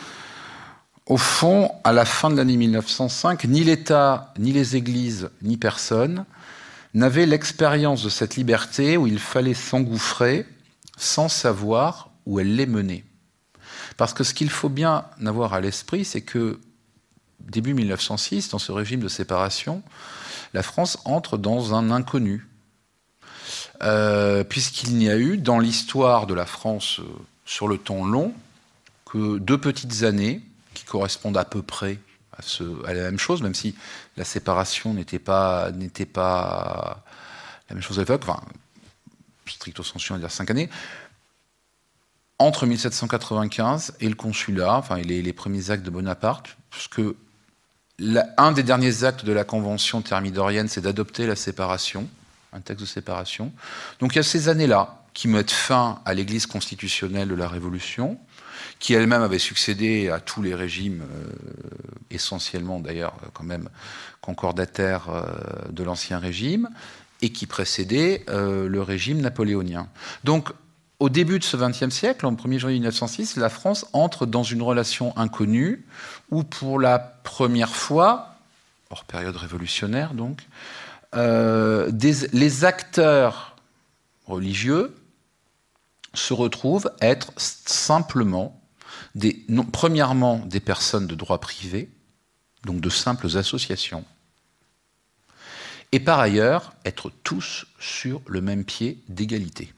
au 1.04 1.18
fond, 1.18 1.70
à 1.84 1.92
la 1.92 2.06
fin 2.06 2.30
de 2.30 2.36
l'année 2.36 2.56
1905, 2.56 3.44
ni 3.44 3.64
l'État, 3.64 4.32
ni 4.38 4.52
les 4.52 4.76
églises, 4.76 5.30
ni 5.42 5.56
personne 5.58 6.24
n'avaient 6.94 7.26
l'expérience 7.26 8.02
de 8.02 8.08
cette 8.08 8.36
liberté 8.36 8.96
où 8.96 9.06
il 9.06 9.18
fallait 9.18 9.54
s'engouffrer 9.54 10.46
sans 10.96 11.28
savoir 11.28 12.10
où 12.24 12.40
elle 12.40 12.56
les 12.56 12.66
menait. 12.66 13.04
Parce 13.98 14.14
que 14.14 14.24
ce 14.24 14.32
qu'il 14.32 14.48
faut 14.48 14.68
bien 14.70 15.04
avoir 15.24 15.52
à 15.52 15.60
l'esprit, 15.60 16.04
c'est 16.04 16.22
que 16.22 16.60
début 17.40 17.74
1906, 17.74 18.50
dans 18.50 18.58
ce 18.58 18.72
régime 18.72 19.00
de 19.00 19.08
séparation, 19.08 19.82
la 20.54 20.62
France 20.62 20.98
entre 21.04 21.38
dans 21.38 21.74
un 21.74 21.90
inconnu. 21.90 22.46
Euh, 23.82 24.42
puisqu'il 24.42 24.96
n'y 24.96 25.08
a 25.08 25.16
eu 25.16 25.36
dans 25.36 25.60
l'histoire 25.60 26.26
de 26.26 26.34
la 26.34 26.46
France 26.46 26.98
euh, 26.98 27.04
sur 27.44 27.68
le 27.68 27.78
temps 27.78 28.04
long 28.04 28.34
que 29.04 29.38
deux 29.38 29.58
petites 29.58 30.02
années 30.02 30.42
qui 30.74 30.84
correspondent 30.84 31.36
à 31.36 31.44
peu 31.44 31.62
près 31.62 31.98
à, 32.32 32.92
la 32.92 33.02
même 33.02 33.18
chose, 33.18 33.42
même 33.42 33.54
si 33.54 33.76
la 34.16 34.24
séparation 34.24 34.94
n'était 34.94 35.18
pas, 35.18 35.70
la 35.70 36.96
même 37.70 37.82
chose 37.82 37.98
à 37.98 38.02
l'époque, 38.02 38.22
enfin, 38.24 38.40
stricto 39.46 39.82
sensu, 39.82 40.12
on 40.12 40.16
va 40.16 40.20
dire 40.20 40.30
cinq 40.30 40.50
années, 40.50 40.68
entre 42.38 42.66
1795 42.66 43.94
et 44.00 44.08
le 44.08 44.14
consulat, 44.14 44.74
enfin, 44.74 44.98
les 44.98 45.32
premiers 45.32 45.70
actes 45.70 45.84
de 45.84 45.90
Bonaparte, 45.90 46.56
puisque 46.70 47.00
un 48.36 48.52
des 48.52 48.62
derniers 48.62 49.04
actes 49.04 49.24
de 49.24 49.32
la 49.32 49.44
Convention 49.44 50.02
thermidorienne, 50.02 50.68
c'est 50.68 50.80
d'adopter 50.80 51.26
la 51.26 51.36
séparation, 51.36 52.08
un 52.52 52.60
texte 52.60 52.82
de 52.82 52.86
séparation. 52.86 53.52
Donc 54.00 54.14
il 54.14 54.16
y 54.16 54.20
a 54.20 54.24
ces 54.24 54.48
années-là 54.48 55.02
qui 55.14 55.26
mettent 55.26 55.50
fin 55.50 56.00
à 56.04 56.14
l'Église 56.14 56.46
constitutionnelle 56.46 57.28
de 57.28 57.34
la 57.34 57.48
Révolution, 57.48 58.18
qui 58.78 58.94
elle-même 58.94 59.22
avait 59.22 59.38
succédé 59.40 60.10
à 60.10 60.20
tous 60.20 60.42
les 60.42 60.54
régimes, 60.54 61.02
euh, 61.02 61.32
essentiellement 62.10 62.78
d'ailleurs 62.78 63.14
quand 63.32 63.44
même 63.44 63.68
concordataires 64.20 65.08
euh, 65.08 65.24
de 65.70 65.82
l'Ancien 65.82 66.18
Régime, 66.18 66.68
et 67.20 67.30
qui 67.30 67.46
précédait 67.46 68.24
euh, 68.28 68.68
le 68.68 68.80
régime 68.80 69.20
napoléonien. 69.20 69.88
Donc 70.22 70.50
au 71.00 71.08
début 71.08 71.38
de 71.38 71.44
ce 71.44 71.56
XXe 71.56 71.94
siècle, 71.94 72.26
en 72.26 72.34
1er 72.34 72.58
janvier 72.58 72.76
1906, 72.76 73.36
la 73.36 73.48
France 73.48 73.86
entre 73.92 74.26
dans 74.26 74.42
une 74.42 74.62
relation 74.62 75.16
inconnue 75.16 75.86
où, 76.30 76.42
pour 76.42 76.80
la 76.80 76.98
première 76.98 77.74
fois, 77.74 78.34
hors 78.90 79.04
période 79.04 79.36
révolutionnaire 79.36 80.14
donc, 80.14 80.46
euh, 81.14 81.90
les 82.32 82.64
acteurs 82.64 83.56
religieux 84.26 84.94
se 86.14 86.34
retrouvent 86.34 86.90
être 87.00 87.32
simplement, 87.36 88.60
premièrement, 89.72 90.38
des 90.38 90.60
personnes 90.60 91.06
de 91.06 91.14
droit 91.14 91.38
privé, 91.38 91.90
donc 92.64 92.80
de 92.80 92.90
simples 92.90 93.36
associations, 93.36 94.04
et 95.92 96.00
par 96.00 96.18
ailleurs, 96.18 96.72
être 96.84 97.10
tous 97.22 97.66
sur 97.78 98.20
le 98.26 98.40
même 98.40 98.64
pied 98.64 98.98
d'égalité 99.08 99.72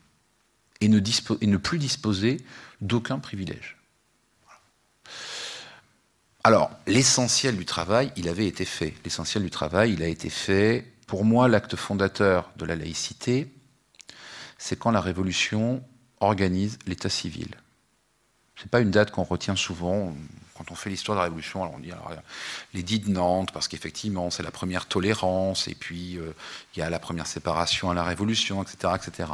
et 0.80 0.88
ne, 0.88 1.56
plus 1.56 1.78
disposer 1.78 2.38
d'aucun 2.80 3.18
privilège. 3.18 3.76
Alors, 6.42 6.70
l'essentiel 6.86 7.56
du 7.56 7.66
travail, 7.66 8.12
il 8.16 8.28
avait 8.28 8.46
été 8.46 8.64
fait. 8.64 8.94
L'essentiel 9.04 9.42
du 9.42 9.50
travail, 9.50 9.92
il 9.92 10.02
a 10.02 10.08
été 10.08 10.30
fait. 10.30 10.86
Pour 11.06 11.24
moi, 11.24 11.48
l'acte 11.48 11.76
fondateur 11.76 12.50
de 12.56 12.64
la 12.64 12.76
laïcité, 12.76 13.52
c'est 14.56 14.78
quand 14.78 14.90
la 14.90 15.02
Révolution 15.02 15.82
organise 16.20 16.78
l'état 16.86 17.10
civil. 17.10 17.48
Ce 18.56 18.64
n'est 18.64 18.70
pas 18.70 18.80
une 18.80 18.90
date 18.90 19.10
qu'on 19.10 19.22
retient 19.22 19.56
souvent. 19.56 20.14
Quand 20.54 20.70
on 20.70 20.74
fait 20.74 20.90
l'histoire 20.90 21.16
de 21.16 21.20
la 21.20 21.24
Révolution, 21.24 21.62
alors 21.62 21.74
on 21.74 21.78
dit 21.78 21.92
alors, 21.92 22.10
l'édit 22.74 23.00
de 23.00 23.10
Nantes, 23.10 23.50
parce 23.52 23.68
qu'effectivement, 23.68 24.30
c'est 24.30 24.42
la 24.42 24.50
première 24.50 24.86
tolérance, 24.86 25.68
et 25.68 25.74
puis 25.74 26.18
euh, 26.18 26.34
il 26.74 26.80
y 26.80 26.82
a 26.82 26.90
la 26.90 26.98
première 26.98 27.26
séparation 27.26 27.90
à 27.90 27.94
la 27.94 28.04
Révolution, 28.04 28.62
etc. 28.62 28.94
etc. 28.96 29.30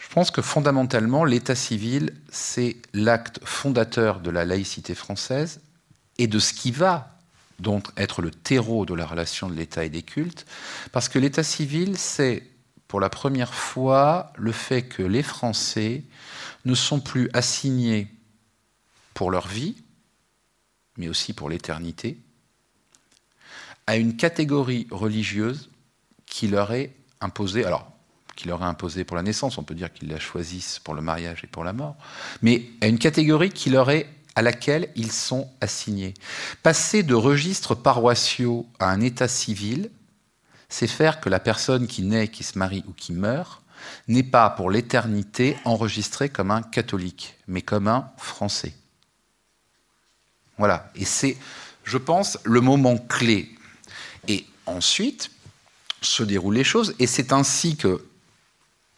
Je 0.00 0.08
pense 0.08 0.30
que 0.30 0.42
fondamentalement, 0.42 1.24
l'état 1.24 1.54
civil, 1.54 2.14
c'est 2.30 2.76
l'acte 2.94 3.38
fondateur 3.44 4.20
de 4.20 4.30
la 4.30 4.44
laïcité 4.44 4.94
française 4.94 5.60
et 6.18 6.26
de 6.26 6.38
ce 6.38 6.52
qui 6.52 6.70
va 6.70 7.18
donc 7.60 7.88
être 7.98 8.22
le 8.22 8.30
terreau 8.30 8.86
de 8.86 8.94
la 8.94 9.04
relation 9.04 9.48
de 9.48 9.54
l'État 9.54 9.84
et 9.84 9.90
des 9.90 10.02
cultes, 10.02 10.46
parce 10.92 11.10
que 11.10 11.18
l'État 11.18 11.42
civil, 11.42 11.98
c'est 11.98 12.42
pour 12.88 13.00
la 13.00 13.10
première 13.10 13.52
fois 13.52 14.32
le 14.36 14.52
fait 14.52 14.82
que 14.82 15.02
les 15.02 15.22
Français 15.22 16.02
ne 16.64 16.74
sont 16.74 17.00
plus 17.00 17.28
assignés 17.34 18.08
pour 19.12 19.30
leur 19.30 19.46
vie, 19.46 19.76
mais 20.96 21.08
aussi 21.08 21.34
pour 21.34 21.50
l'éternité, 21.50 22.18
à 23.86 23.96
une 23.96 24.16
catégorie 24.16 24.86
religieuse 24.90 25.70
qui 26.24 26.48
leur 26.48 26.72
est 26.72 26.96
imposée. 27.20 27.64
Alors, 27.64 27.89
qui 28.40 28.48
leur 28.48 28.62
est 28.62 28.66
imposée 28.66 29.04
pour 29.04 29.16
la 29.16 29.22
naissance, 29.22 29.58
on 29.58 29.62
peut 29.62 29.74
dire 29.74 29.92
qu'ils 29.92 30.08
la 30.08 30.18
choisissent 30.18 30.78
pour 30.78 30.94
le 30.94 31.02
mariage 31.02 31.44
et 31.44 31.46
pour 31.46 31.62
la 31.62 31.74
mort, 31.74 31.96
mais 32.40 32.64
à 32.80 32.86
une 32.86 32.98
catégorie 32.98 33.50
qui 33.50 33.68
leur 33.68 33.90
est 33.90 34.08
à 34.34 34.40
laquelle 34.40 34.88
ils 34.96 35.12
sont 35.12 35.50
assignés. 35.60 36.14
Passer 36.62 37.02
de 37.02 37.12
registres 37.12 37.74
paroissiaux 37.74 38.66
à 38.78 38.88
un 38.88 39.02
état 39.02 39.28
civil, 39.28 39.90
c'est 40.70 40.86
faire 40.86 41.20
que 41.20 41.28
la 41.28 41.38
personne 41.38 41.86
qui 41.86 42.02
naît, 42.02 42.28
qui 42.28 42.42
se 42.42 42.58
marie 42.58 42.82
ou 42.88 42.92
qui 42.92 43.12
meurt 43.12 43.62
n'est 44.08 44.22
pas 44.22 44.48
pour 44.48 44.70
l'éternité 44.70 45.58
enregistrée 45.66 46.30
comme 46.30 46.50
un 46.50 46.62
catholique, 46.62 47.34
mais 47.46 47.60
comme 47.60 47.88
un 47.88 48.10
Français. 48.16 48.72
Voilà, 50.56 50.90
et 50.94 51.04
c'est, 51.04 51.36
je 51.84 51.98
pense, 51.98 52.38
le 52.44 52.62
moment 52.62 52.96
clé. 52.96 53.50
Et 54.28 54.46
ensuite 54.64 55.30
se 56.00 56.22
déroulent 56.22 56.54
les 56.54 56.64
choses, 56.64 56.94
et 56.98 57.06
c'est 57.06 57.34
ainsi 57.34 57.76
que 57.76 58.06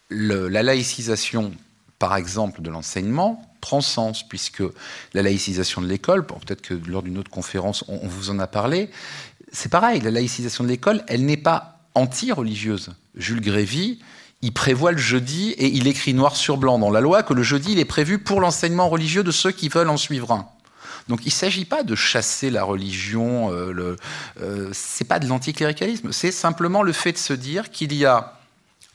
la 0.09 0.63
laïcisation, 0.63 1.53
par 1.99 2.15
exemple, 2.15 2.61
de 2.61 2.69
l'enseignement, 2.69 3.43
prend 3.61 3.81
sens, 3.81 4.27
puisque 4.27 4.63
la 5.13 5.21
laïcisation 5.21 5.81
de 5.81 5.87
l'école, 5.87 6.25
peut-être 6.25 6.61
que 6.61 6.73
lors 6.73 7.01
d'une 7.01 7.17
autre 7.17 7.31
conférence, 7.31 7.85
on, 7.87 8.07
vous 8.07 8.29
en 8.29 8.39
a 8.39 8.47
parlé, 8.47 8.89
c'est 9.51 9.69
pareil, 9.69 10.01
la 10.01 10.11
laïcisation 10.11 10.63
de 10.65 10.69
l'école, 10.69 11.03
elle 11.07 11.25
n'est 11.25 11.37
pas 11.37 11.79
anti-religieuse. 11.95 12.91
Jules 13.15 13.41
Grévy, 13.41 13.99
il 14.41 14.51
prévoit 14.51 14.91
le 14.91 14.97
jeudi 14.97 15.51
et 15.51 15.67
il 15.67 15.87
écrit 15.87 16.13
noir 16.13 16.35
sur 16.35 16.57
blanc 16.57 16.77
dans 16.77 16.89
la 16.91 16.99
loi 16.99 17.23
que 17.23 17.33
le 17.33 17.43
jeudi, 17.43 17.71
il 17.71 17.79
est 17.79 17.85
prévu 17.85 18.19
pour 18.19 18.41
l'enseignement 18.41 18.89
religieux 18.89 19.23
de 19.23 19.31
ceux 19.31 19.51
qui 19.51 19.69
veulent 19.69 19.89
en 19.89 19.97
suivre 19.97 20.31
un. 20.31 20.47
Donc 21.07 21.21
il 21.23 21.29
ne 21.29 21.33
s'agit 21.33 21.65
pas 21.65 21.83
de 21.83 21.95
chasser 21.95 22.49
la 22.49 22.63
religion, 22.63 23.51
euh, 23.51 23.71
le, 23.71 23.95
euh, 24.41 24.71
pas 25.07 25.19
de 25.19 25.27
l'anticléricalisme, 25.27 26.11
c'est 26.11 26.31
simplement 26.31 26.83
le 26.83 26.93
fait 26.93 27.13
de 27.13 27.17
se 27.17 27.33
dire 27.33 27.71
qu'il 27.71 27.93
y 27.93 28.05
a 28.05 28.39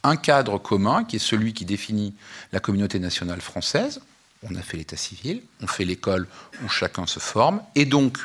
un 0.05 0.17
cadre 0.17 0.59
commun 0.59 1.05
qui 1.05 1.17
est 1.17 1.21
celui 1.21 1.53
qui 1.53 1.65
définit 1.65 2.15
la 2.53 2.61
communauté 2.61 2.99
nationale 2.99 3.41
française, 3.41 4.01
on 4.43 4.55
a 4.55 4.63
fait 4.63 4.77
l'état 4.77 4.97
civil, 4.97 5.43
on 5.61 5.67
fait 5.67 5.85
l'école 5.85 6.29
où 6.65 6.69
chacun 6.69 7.07
se 7.07 7.19
forme, 7.19 7.63
et 7.75 7.85
donc 7.85 8.19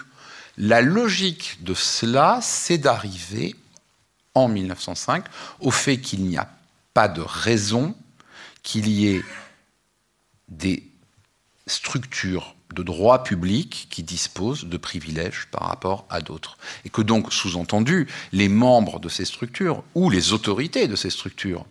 la 0.58 0.82
logique 0.82 1.64
de 1.64 1.74
cela, 1.74 2.40
c'est 2.42 2.78
d'arriver 2.78 3.56
en 4.36 4.48
1905 4.48 5.26
au 5.60 5.72
fait 5.72 5.98
qu'il 5.98 6.24
n'y 6.24 6.38
a 6.38 6.50
pas 6.94 7.08
de 7.08 7.22
raison 7.22 7.96
qu'il 8.62 8.88
y 8.88 9.08
ait 9.08 9.24
des 10.50 10.88
structures 11.68 12.56
de 12.74 12.84
droit 12.84 13.24
public 13.24 13.88
qui 13.90 14.04
disposent 14.04 14.66
de 14.66 14.78
privilèges 14.78 15.48
par 15.52 15.68
rapport 15.68 16.06
à 16.10 16.22
d'autres. 16.22 16.58
Et 16.86 16.90
que 16.90 17.02
donc, 17.02 17.32
sous-entendu, 17.32 18.08
les 18.32 18.50
membres 18.50 19.00
de 19.00 19.10
ces 19.10 19.26
structures 19.26 19.84
ou 19.96 20.10
les 20.10 20.34
autorités 20.34 20.88
de 20.88 20.96
ces 20.96 21.10
structures 21.10 21.66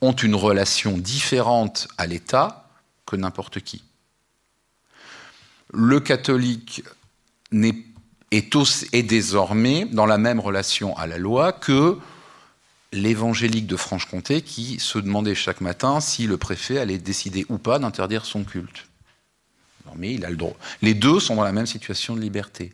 ont 0.00 0.12
une 0.12 0.34
relation 0.34 0.98
différente 0.98 1.88
à 1.96 2.06
l'État 2.06 2.68
que 3.06 3.16
n'importe 3.16 3.60
qui 3.60 3.82
le 5.72 6.00
catholique 6.00 6.82
est, 8.30 9.02
désormais 9.02 9.84
dans 9.86 10.06
la 10.06 10.18
même 10.18 10.40
relation 10.40 10.96
à 10.96 11.06
la 11.06 11.18
loi 11.18 11.52
que 11.52 11.98
l'évangélique 12.92 13.66
de 13.66 13.76
Franche-Comté 13.76 14.42
qui 14.42 14.78
se 14.78 14.98
demandait 14.98 15.34
chaque 15.34 15.60
matin 15.60 16.00
si 16.00 16.26
le 16.26 16.36
préfet 16.36 16.78
allait 16.78 16.98
décider 16.98 17.44
ou 17.48 17.58
pas 17.58 17.78
d'interdire 17.78 18.24
son 18.24 18.44
culte. 18.44 18.87
Mais 19.96 20.14
il 20.14 20.24
a 20.24 20.30
le 20.30 20.36
droit. 20.36 20.56
Les 20.82 20.94
deux 20.94 21.20
sont 21.20 21.36
dans 21.36 21.44
la 21.44 21.52
même 21.52 21.66
situation 21.66 22.14
de 22.14 22.20
liberté. 22.20 22.72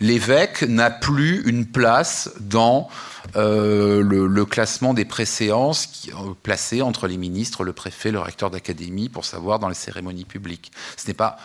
L'évêque 0.00 0.62
n'a 0.62 0.90
plus 0.90 1.42
une 1.46 1.66
place 1.66 2.30
dans 2.40 2.88
euh, 3.36 4.02
le, 4.02 4.44
classement 4.44 4.94
des 4.94 5.04
préséances 5.04 6.08
euh, 6.08 6.34
placées 6.42 6.82
entre 6.82 7.06
les 7.06 7.16
ministres, 7.16 7.64
le 7.64 7.72
préfet, 7.72 8.10
le 8.10 8.20
recteur 8.20 8.50
d'académie, 8.50 9.08
pour 9.08 9.24
savoir 9.24 9.58
dans 9.58 9.68
les 9.68 9.74
cérémonies 9.74 10.24
publiques. 10.24 10.70
Ce 10.96 11.06
n'est 11.08 11.14
pas 11.14 11.38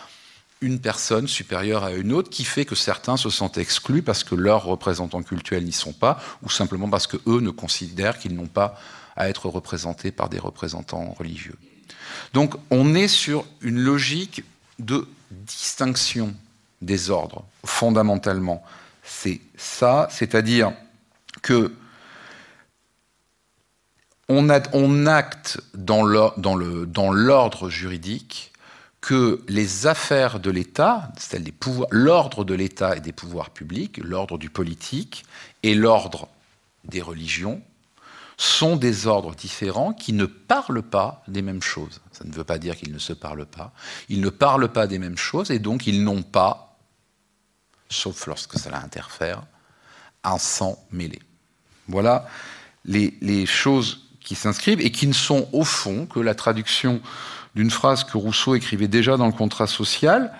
une 0.60 0.78
personne 0.78 1.26
supérieure 1.26 1.82
à 1.82 1.92
une 1.92 2.12
autre 2.12 2.30
qui 2.30 2.44
fait 2.44 2.64
que 2.64 2.76
certains 2.76 3.16
se 3.16 3.30
sentent 3.30 3.58
exclus 3.58 4.02
parce 4.02 4.22
que 4.22 4.36
leurs 4.36 4.64
représentants 4.64 5.22
cultuels 5.22 5.64
n'y 5.64 5.72
sont 5.72 5.92
pas, 5.92 6.20
ou 6.42 6.50
simplement 6.50 6.88
parce 6.88 7.08
que 7.08 7.16
eux 7.26 7.40
ne 7.40 7.50
considèrent 7.50 8.18
qu'ils 8.18 8.36
n'ont 8.36 8.46
pas 8.46 8.78
à 9.16 9.28
être 9.28 9.48
représentés 9.48 10.12
par 10.12 10.28
des 10.28 10.38
représentants 10.38 11.14
religieux. 11.18 11.56
Donc 12.32 12.54
on 12.70 12.94
est 12.94 13.08
sur 13.08 13.44
une 13.60 13.80
logique 13.80 14.44
de 14.82 15.06
distinction 15.30 16.34
des 16.82 17.10
ordres, 17.10 17.44
fondamentalement. 17.64 18.62
C'est 19.02 19.40
ça, 19.56 20.08
c'est-à-dire 20.10 20.72
que 21.42 21.72
on, 24.28 24.48
acte 25.06 25.60
dans 25.74 26.02
l'ordre 26.02 27.68
juridique 27.68 28.52
que 29.00 29.42
les 29.48 29.86
affaires 29.86 30.40
de 30.40 30.50
l'État, 30.50 31.12
l'ordre 31.90 32.44
de 32.44 32.54
l'État 32.54 32.96
et 32.96 33.00
des 33.00 33.12
pouvoirs 33.12 33.50
publics, 33.50 33.98
l'ordre 33.98 34.38
du 34.38 34.48
politique 34.48 35.24
et 35.62 35.74
l'ordre 35.74 36.28
des 36.84 37.02
religions, 37.02 37.60
sont 38.42 38.76
des 38.76 39.06
ordres 39.06 39.34
différents 39.34 39.92
qui 39.92 40.12
ne 40.12 40.26
parlent 40.26 40.82
pas 40.82 41.22
des 41.28 41.42
mêmes 41.42 41.62
choses. 41.62 42.00
Ça 42.10 42.24
ne 42.24 42.32
veut 42.32 42.44
pas 42.44 42.58
dire 42.58 42.76
qu'ils 42.76 42.92
ne 42.92 42.98
se 42.98 43.12
parlent 43.12 43.46
pas. 43.46 43.72
Ils 44.08 44.20
ne 44.20 44.30
parlent 44.30 44.72
pas 44.72 44.86
des 44.86 44.98
mêmes 44.98 45.16
choses 45.16 45.50
et 45.50 45.58
donc 45.58 45.86
ils 45.86 46.02
n'ont 46.02 46.22
pas, 46.22 46.78
sauf 47.88 48.26
lorsque 48.26 48.58
cela 48.58 48.82
interfère, 48.82 49.42
un 50.24 50.38
sang 50.38 50.76
mêlé. 50.90 51.20
Voilà 51.88 52.26
les, 52.84 53.46
choses 53.46 54.08
qui 54.20 54.34
s'inscrivent 54.34 54.80
et 54.80 54.90
qui 54.90 55.06
ne 55.06 55.12
sont 55.12 55.48
au 55.52 55.64
fond 55.64 56.06
que 56.06 56.20
la 56.20 56.34
traduction 56.34 57.00
d'une 57.54 57.70
phrase 57.70 58.04
que 58.04 58.16
Rousseau 58.16 58.54
écrivait 58.54 58.88
déjà 58.88 59.16
dans 59.16 59.26
le 59.26 59.32
contrat 59.32 59.66
social. 59.66 60.32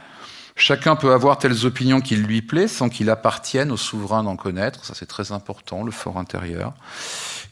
Chacun 0.54 0.96
peut 0.96 1.12
avoir 1.12 1.38
telles 1.38 1.66
opinions 1.66 2.00
qu'il 2.00 2.22
lui 2.22 2.42
plaît 2.42 2.68
sans 2.68 2.88
qu'il 2.88 3.10
appartienne 3.10 3.70
au 3.72 3.76
souverain 3.76 4.22
d'en 4.22 4.36
connaître. 4.36 4.84
Ça, 4.84 4.94
c'est 4.94 5.06
très 5.06 5.32
important, 5.32 5.82
le 5.82 5.90
fort 5.90 6.18
intérieur. 6.18 6.74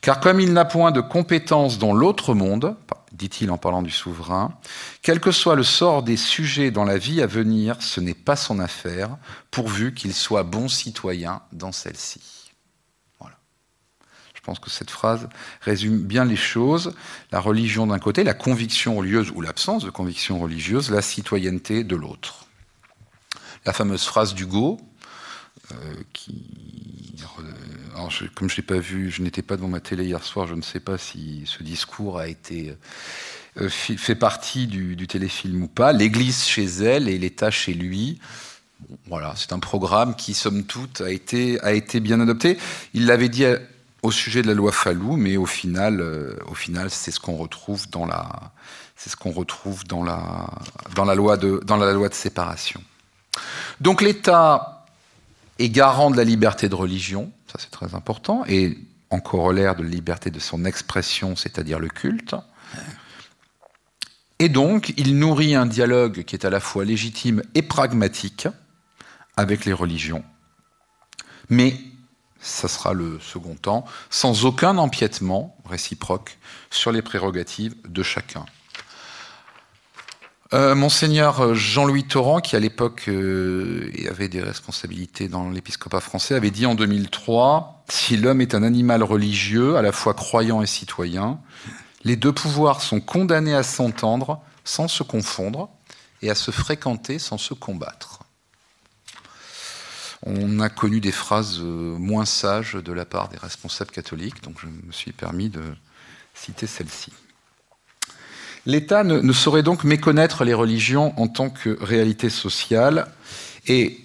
Car 0.01 0.21
comme 0.21 0.41
il 0.41 0.53
n'a 0.53 0.65
point 0.65 0.93
de 0.93 1.01
compétence 1.01 1.79
dans 1.79 1.93
l'autre 1.93 2.35
monde, 2.35 2.77
dit-il 3.13 3.51
en 3.51 3.59
parlant 3.59 3.83
du 3.83 3.91
souverain, 3.91 4.59
quel 5.03 5.21
que 5.21 5.31
soit 5.31 5.57
le 5.57 5.63
sort 5.63 6.03
des 6.03 6.17
sujets 6.17 6.71
dans 6.71 6.85
la 6.85 6.97
vie 6.97 7.21
à 7.21 7.27
venir, 7.27 7.77
ce 7.81 8.01
n'est 8.01 8.15
pas 8.15 8.37
son 8.37 8.61
affaire, 8.61 9.19
pourvu 9.51 9.93
qu'il 9.93 10.15
soit 10.15 10.43
bon 10.43 10.69
citoyen 10.69 11.43
dans 11.53 11.73
celle-ci. 11.73 12.41
Je 14.41 14.47
pense 14.47 14.59
que 14.59 14.71
cette 14.71 14.91
phrase 14.91 15.29
résume 15.61 15.99
bien 15.99 16.25
les 16.25 16.35
choses. 16.35 16.95
La 17.31 17.41
religion 17.41 17.87
d'un 17.87 17.99
côté, 17.99 18.25
la 18.25 18.33
conviction 18.33 18.97
religieuse 18.97 19.31
ou 19.35 19.43
l'absence 19.43 19.85
de 19.85 19.91
conviction 19.91 20.41
religieuse, 20.41 20.91
la 20.91 21.03
citoyenneté 21.03 21.85
de 21.85 21.95
l'autre. 21.95 22.47
La 23.67 23.75
fameuse 23.75 24.05
phrase 24.05 24.35
d'Hugo, 24.35 24.81
euh, 25.73 25.95
qui, 26.15 27.13
comme 28.35 28.51
je 28.51 28.61
pas 28.61 28.79
vu, 28.79 29.11
je 29.11 29.23
n'étais 29.23 29.43
pas 29.43 29.57
devant 29.57 29.69
ma 29.69 29.81
télé 29.81 30.05
hier 30.05 30.23
soir, 30.23 30.47
je 30.47 30.55
ne 30.55 30.63
sais 30.63 30.81
pas 30.81 30.99
si 30.99 31.43
ce 31.47 31.63
discours 31.63 32.19
a 32.19 32.29
été 32.29 32.75
euh, 33.61 33.69
fait 33.69 34.15
partie 34.15 34.67
du, 34.67 35.07
téléfilm 35.07 35.65
ou 35.65 35.69
pas. 35.69 35.93
L'Église 35.93 36.45
chez 36.45 36.65
elle 36.65 37.09
et 37.09 37.19
l'État 37.19 37.51
chez 37.51 37.75
lui. 37.75 38.21
Voilà, 39.07 39.35
c'est 39.37 39.53
un 39.53 39.59
programme 39.59 40.15
qui, 40.15 40.35
somme 40.35 40.65
toute, 40.65 41.01
a 41.01 41.11
été, 41.11 41.61
a 41.61 41.73
été 41.73 42.01
bien 42.01 42.21
adopté. 42.21 42.59
Il 42.95 43.07
l'avait 43.07 43.29
dit 43.29 43.45
au 44.03 44.11
sujet 44.11 44.43
de 44.43 44.47
la 44.47 44.55
loi 44.55 44.73
Fallou, 44.73 45.17
mais 45.17 45.37
au 45.37 45.47
final, 45.47 46.01
euh, 46.01 46.37
au 46.47 46.55
final, 46.55 46.91
c'est 46.91 47.11
ce 47.11 47.21
qu'on 47.21 47.37
retrouve 47.37 47.91
dans 47.91 48.07
la, 48.07 48.53
c'est 48.97 49.11
ce 49.11 49.17
qu'on 49.17 49.33
retrouve 49.33 49.85
dans 49.85 50.03
la, 50.03 50.49
dans 50.95 51.05
la 51.05 51.15
loi 51.15 51.37
de, 51.37 51.61
dans 51.65 51.77
la 51.77 51.93
loi 51.93 52.09
de 52.09 52.15
séparation. 52.15 52.83
Donc 53.81 54.03
l'État 54.03 54.87
est 55.59 55.69
garant 55.69 56.11
de 56.11 56.17
la 56.17 56.25
liberté 56.25 56.69
de 56.69 56.75
religion, 56.75 57.31
ça 57.51 57.59
c'est 57.59 57.71
très 57.71 57.95
important, 57.95 58.45
et 58.47 58.79
en 59.11 59.21
corollaire 59.21 59.75
de 59.75 59.83
la 59.83 59.89
liberté 59.89 60.31
de 60.31 60.39
son 60.39 60.65
expression, 60.65 61.35
c'est-à-dire 61.35 61.79
le 61.81 61.89
culte. 61.89 62.37
Et 64.39 64.49
donc, 64.49 64.95
il 64.97 65.19
nourrit 65.19 65.55
un 65.55 65.67
dialogue 65.67 66.23
qui 66.25 66.35
est 66.35 66.47
à 66.47 66.51
la 66.51 66.61
fois 66.61 66.85
légitime 66.85 67.43
et 67.55 67.63
pragmatique 67.63 68.49
avec 69.37 69.65
les 69.65 69.73
religions, 69.73 70.25
mais 71.49 71.75
ça 72.41 72.69
sera 72.69 72.95
le 72.95 73.19
second 73.21 73.55
temps, 73.55 73.85
sans 74.09 74.47
aucun 74.47 74.79
empiètement 74.79 75.57
réciproque 75.67 76.39
sur 76.71 76.91
les 76.91 77.03
prérogatives 77.03 77.75
de 77.87 78.03
chacun. 78.03 78.47
Euh, 80.53 80.75
Monseigneur 80.75 81.55
Jean-Louis 81.55 82.05
Torrent, 82.05 82.41
qui 82.41 82.57
à 82.57 82.59
l'époque 82.59 83.05
euh, 83.07 83.89
avait 84.09 84.29
des 84.29 84.43
responsabilités 84.43 85.29
dans 85.29 85.49
l'épiscopat 85.49 86.01
français, 86.01 86.35
avait 86.35 86.51
dit 86.51 86.67
en 86.67 86.75
2003 86.75 87.85
Si 87.89 88.17
l'homme 88.17 88.41
est 88.41 88.57
un 88.57 88.65
animal 88.65 89.05
religieux, 89.05 89.77
à 89.77 89.83
la 89.83 89.93
fois 89.93 90.13
croyant 90.13 90.61
et 90.61 90.67
citoyen, 90.67 91.39
les 92.03 92.17
deux 92.17 92.33
pouvoirs 92.33 92.83
sont 92.83 93.01
condamnés 93.01 93.55
à 93.55 93.63
s'entendre 93.63 94.41
sans 94.65 94.89
se 94.89 95.05
confondre 95.05 95.69
et 96.21 96.31
à 96.31 96.35
se 96.35 96.51
fréquenter 96.51 97.21
sans 97.21 97.39
se 97.39 97.55
combattre. 97.55 98.19
On 100.25 100.59
a 100.59 100.69
connu 100.69 101.01
des 101.01 101.13
phrases 101.13 101.61
euh, 101.61 101.97
moins 101.97 102.25
sages 102.25 102.75
de 102.75 102.93
la 102.93 103.05
part 103.05 103.29
des 103.29 103.39
responsables 103.39 103.93
catholiques, 103.93 104.43
donc 104.43 104.57
je 104.61 104.67
me 104.67 104.91
suis 104.91 105.13
permis 105.13 105.49
de 105.49 105.63
citer 106.35 106.67
celle-ci. 106.67 107.13
L'État 108.67 109.05
ne, 109.05 109.33
saurait 109.33 109.63
donc 109.63 109.85
méconnaître 109.85 110.45
les 110.45 110.55
religions 110.55 111.19
en 111.19 111.29
tant 111.29 111.51
que 111.51 111.79
réalité 111.83 112.29
sociale 112.29 113.07
et 113.67 114.01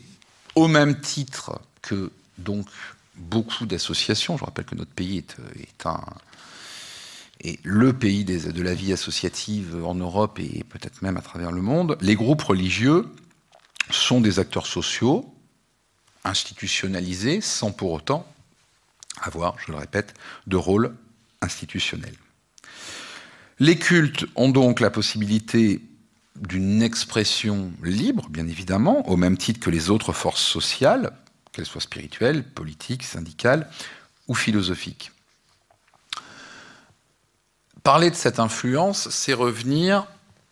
au 0.55 0.67
même 0.67 0.99
titre 0.99 1.59
que 1.81 2.11
donc 2.37 2.67
beaucoup 3.15 3.65
d'associations, 3.65 4.37
je 4.37 4.45
rappelle 4.45 4.65
que 4.65 4.75
notre 4.75 4.91
pays 4.91 5.17
est, 5.17 5.37
le 7.63 7.93
pays 7.93 8.23
de 8.23 8.61
la 8.61 8.73
vie 8.73 8.93
associative 8.93 9.83
en 9.85 9.95
Europe 9.95 10.39
et 10.39 10.63
peut-être 10.63 11.01
même 11.01 11.17
à 11.17 11.21
travers 11.21 11.51
le 11.51 11.61
monde, 11.61 11.97
les 12.01 12.15
groupes 12.15 12.41
religieux 12.41 13.05
sont 13.91 14.21
des 14.21 14.39
acteurs 14.39 14.67
sociaux 14.67 15.31
institutionnalisés 16.23 17.41
sans 17.41 17.71
pour 17.71 17.91
autant 17.91 18.25
avoir, 19.21 19.55
je 19.59 19.71
le 19.71 19.77
répète, 19.77 20.13
de 20.47 20.57
rôle 20.57 20.95
institutionnel. 21.41 22.13
Les 23.59 23.77
cultes 23.77 24.25
ont 24.35 24.49
donc 24.49 24.79
la 24.79 24.89
possibilité 24.89 25.81
d'une 26.35 26.81
expression 26.81 27.71
libre, 27.83 28.27
bien 28.29 28.47
évidemment, 28.47 29.07
au 29.09 29.15
même 29.15 29.37
titre 29.37 29.61
que 29.61 29.69
les 29.69 29.89
autres 29.89 30.11
forces 30.11 30.43
sociales, 30.43 31.11
qu'elles 31.53 31.65
soient 31.65 31.81
spirituelles, 31.81 32.43
politiques, 32.43 33.03
syndicales 33.03 33.69
ou 34.27 34.35
philosophiques. 34.35 35.11
Parler 37.83 38.09
de 38.09 38.15
cette 38.15 38.39
influence, 38.39 39.09
c'est 39.09 39.33
revenir 39.33 40.05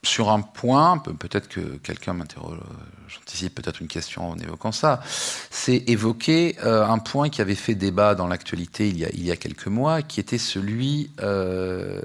sur 0.03 0.29
un 0.29 0.41
point, 0.41 0.97
peut-être 0.97 1.47
que 1.47 1.61
quelqu'un 1.77 2.13
m'interroge, 2.13 2.59
j'anticipe 3.07 3.55
peut-être 3.55 3.81
une 3.81 3.87
question 3.87 4.29
en 4.29 4.37
évoquant 4.37 4.71
ça, 4.71 5.01
c'est 5.49 5.83
évoquer 5.87 6.57
euh, 6.63 6.85
un 6.85 6.99
point 6.99 7.29
qui 7.29 7.41
avait 7.41 7.55
fait 7.55 7.73
débat 7.73 8.13
dans 8.13 8.27
l'actualité 8.27 8.89
il, 8.89 8.97
y 8.97 9.31
a 9.31 9.35
quelques 9.37 9.67
mois, 9.67 10.01
qui 10.01 10.19
était 10.19 10.37
celui 10.37 11.09
euh, 11.21 12.01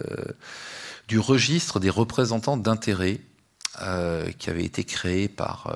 du 1.08 1.18
registre 1.18 1.80
des 1.80 1.90
représentants 1.90 2.56
d'intérêt 2.56 3.20
euh, 3.80 4.30
qui 4.38 4.50
avait 4.50 4.64
été 4.64 4.84
créé 4.84 5.28
par 5.28 5.72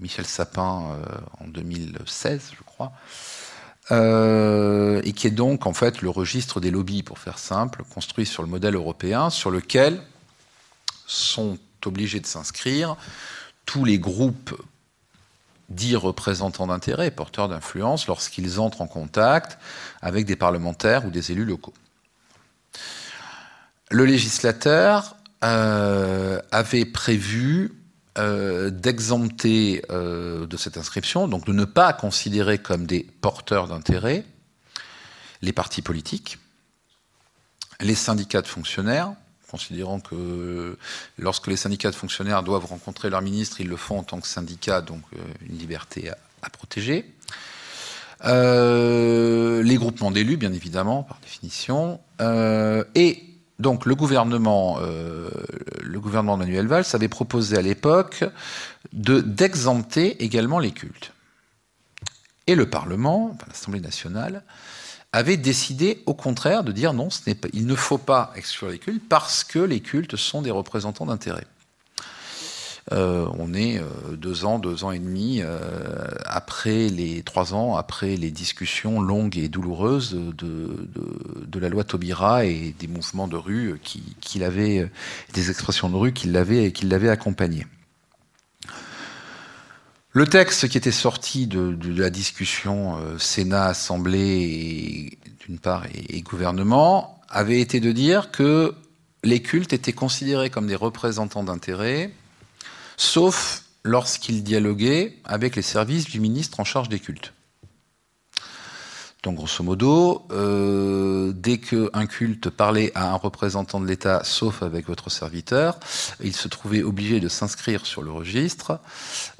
Michel 0.00 0.26
Sapin 0.26 0.96
en 1.40 1.48
2016, 1.48 2.52
je 2.56 2.62
crois. 2.64 2.92
Euh, 3.90 5.00
et 5.02 5.12
qui 5.12 5.26
est 5.26 5.32
donc 5.32 5.66
en 5.66 5.72
fait 5.72 6.02
le 6.02 6.08
registre 6.08 6.60
des 6.60 6.70
lobbies, 6.70 7.02
pour 7.02 7.18
faire 7.18 7.38
simple, 7.38 7.82
construit 7.92 8.26
sur 8.26 8.42
le 8.42 8.48
modèle 8.48 8.76
européen, 8.76 9.28
sur 9.28 9.50
lequel 9.50 10.00
sont 11.06 11.58
obligés 11.84 12.20
de 12.20 12.26
s'inscrire 12.26 12.96
tous 13.66 13.84
les 13.84 13.98
groupes 13.98 14.54
dits 15.68 15.96
représentants 15.96 16.68
d'intérêt, 16.68 17.10
porteurs 17.10 17.48
d'influence, 17.48 18.06
lorsqu'ils 18.06 18.60
entrent 18.60 18.82
en 18.82 18.86
contact 18.86 19.58
avec 20.00 20.26
des 20.26 20.36
parlementaires 20.36 21.04
ou 21.04 21.10
des 21.10 21.32
élus 21.32 21.44
locaux. 21.44 21.74
Le 23.92 24.06
législateur 24.06 25.16
euh, 25.44 26.40
avait 26.50 26.86
prévu 26.86 27.72
euh, 28.16 28.70
d'exempter 28.70 29.84
euh, 29.90 30.46
de 30.46 30.56
cette 30.56 30.78
inscription, 30.78 31.28
donc 31.28 31.44
de 31.44 31.52
ne 31.52 31.66
pas 31.66 31.92
considérer 31.92 32.56
comme 32.56 32.86
des 32.86 33.06
porteurs 33.20 33.68
d'intérêt 33.68 34.24
les 35.42 35.52
partis 35.52 35.82
politiques, 35.82 36.38
les 37.80 37.94
syndicats 37.94 38.40
de 38.40 38.46
fonctionnaires, 38.46 39.12
considérant 39.50 40.00
que 40.00 40.78
lorsque 41.18 41.48
les 41.48 41.56
syndicats 41.56 41.90
de 41.90 41.96
fonctionnaires 41.96 42.42
doivent 42.42 42.64
rencontrer 42.64 43.10
leur 43.10 43.20
ministre, 43.20 43.60
ils 43.60 43.68
le 43.68 43.76
font 43.76 43.98
en 43.98 44.04
tant 44.04 44.20
que 44.20 44.26
syndicat, 44.26 44.80
donc 44.80 45.02
une 45.46 45.58
liberté 45.58 46.10
à, 46.42 46.48
protéger. 46.48 47.12
les 48.24 49.76
groupements 49.76 50.12
d'élus, 50.12 50.38
bien 50.38 50.52
évidemment, 50.52 51.02
par 51.02 51.18
définition, 51.20 52.00
et 52.94 53.31
donc 53.62 53.86
le 53.86 53.94
gouvernement, 53.94 54.78
euh, 54.82 55.30
le 55.80 56.00
gouvernement 56.00 56.36
Manuel 56.36 56.66
Valls 56.66 56.84
avait 56.92 57.08
proposé 57.08 57.56
à 57.56 57.62
l'époque 57.62 58.24
d'exempter 58.92 60.22
également 60.22 60.58
les 60.58 60.72
cultes. 60.72 61.12
Et 62.46 62.54
le 62.54 62.68
Parlement, 62.68 63.38
l'Assemblée 63.48 63.80
nationale, 63.80 64.42
avait 65.12 65.36
décidé 65.36 66.02
au 66.06 66.14
contraire 66.14 66.64
de 66.64 66.72
dire 66.72 66.92
non, 66.92 67.08
il 67.52 67.66
ne 67.66 67.74
faut 67.74 67.98
pas 67.98 68.32
exclure 68.34 68.70
les 68.70 68.78
cultes 68.78 69.02
parce 69.08 69.44
que 69.44 69.58
les 69.58 69.80
cultes 69.80 70.16
sont 70.16 70.42
des 70.42 70.50
représentants 70.50 71.06
d'intérêt. 71.06 71.46
Euh, 72.90 73.28
on 73.38 73.54
est 73.54 73.78
euh, 73.78 74.16
deux 74.16 74.44
ans, 74.44 74.58
deux 74.58 74.82
ans 74.82 74.90
et 74.90 74.98
demi 74.98 75.40
euh, 75.40 75.56
après 76.26 76.88
les 76.88 77.22
trois 77.22 77.54
ans 77.54 77.76
après 77.76 78.16
les 78.16 78.32
discussions 78.32 79.00
longues 79.00 79.38
et 79.38 79.48
douloureuses 79.48 80.14
de, 80.14 81.58
la 81.60 81.68
loi 81.68 81.84
Taubira 81.84 82.44
et 82.44 82.74
des 82.76 82.88
mouvements 82.88 83.28
de 83.28 83.36
rue 83.36 83.78
qui, 83.84 84.02
des 84.38 85.50
expressions 85.50 85.90
de 85.90 85.96
rue 85.96 86.12
qui 86.12 86.26
l'avaient 86.26 86.72
qui 86.72 86.86
l'avaient 86.86 87.08
accompagné. 87.08 87.66
Le 90.10 90.26
texte 90.26 90.68
qui 90.68 90.76
était 90.76 90.90
sorti 90.90 91.46
de, 91.46 91.76
la 91.96 92.10
discussion 92.10 92.98
Sénat, 93.18 93.66
Assemblée, 93.66 95.16
d'une 95.46 95.58
part, 95.58 95.86
et, 95.94 96.20
gouvernement, 96.20 97.20
avait 97.30 97.60
été 97.60 97.80
de 97.80 97.92
dire 97.92 98.30
que 98.30 98.74
les 99.24 99.40
cultes 99.40 99.72
étaient 99.72 99.94
considérés 99.94 100.50
comme 100.50 100.66
des 100.66 100.74
représentants 100.74 101.44
d'intérêt 101.44 102.10
sauf 103.02 103.64
lorsqu'il 103.82 104.44
dialoguait 104.44 105.18
avec 105.24 105.56
les 105.56 105.62
services 105.62 106.04
du 106.04 106.20
ministre 106.20 106.60
en 106.60 106.64
charge 106.64 106.88
des 106.88 107.00
cultes. 107.00 107.34
Donc 109.22 109.36
grosso 109.36 109.62
modo, 109.62 110.26
euh, 110.32 111.32
dès 111.32 111.58
qu'un 111.58 112.06
culte 112.06 112.50
parlait 112.50 112.90
à 112.96 113.12
un 113.12 113.14
représentant 113.14 113.78
de 113.78 113.86
l'État, 113.86 114.22
sauf 114.24 114.64
avec 114.64 114.88
votre 114.88 115.10
serviteur, 115.10 115.78
il 116.20 116.34
se 116.34 116.48
trouvait 116.48 116.82
obligé 116.82 117.20
de 117.20 117.28
s'inscrire 117.28 117.86
sur 117.86 118.02
le 118.02 118.10
registre. 118.10 118.80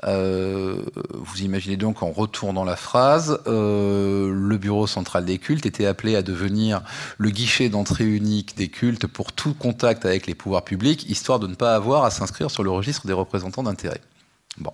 Euh, 0.05 0.85
vous 1.11 1.41
imaginez 1.41 1.77
donc 1.77 2.05
en 2.05 2.13
retournant 2.13 2.63
la 2.63 2.77
phrase, 2.77 3.41
euh, 3.49 4.33
le 4.33 4.57
bureau 4.57 4.87
central 4.87 5.25
des 5.25 5.39
cultes 5.39 5.67
était 5.67 5.87
appelé 5.87 6.15
à 6.15 6.23
devenir 6.23 6.83
le 7.19 7.31
guichet 7.31 7.69
d'entrée 7.69 8.07
unique 8.07 8.57
des 8.57 8.69
cultes 8.69 9.09
pour 9.09 9.33
tout 9.33 9.53
contact 9.53 10.07
avec 10.07 10.29
les 10.29 10.37
pouvoirs 10.37 10.63
publics, 10.63 11.11
histoire 11.11 11.41
de 11.41 11.49
ne 11.49 11.57
pas 11.57 11.75
avoir 11.75 12.05
à 12.05 12.13
s'inscrire 12.13 12.53
sur 12.53 12.63
le 12.63 12.71
registre 12.71 13.09
des 13.09 13.13
représentants 13.13 13.65
d'intérêt. 13.65 14.01
Bon. 14.59 14.73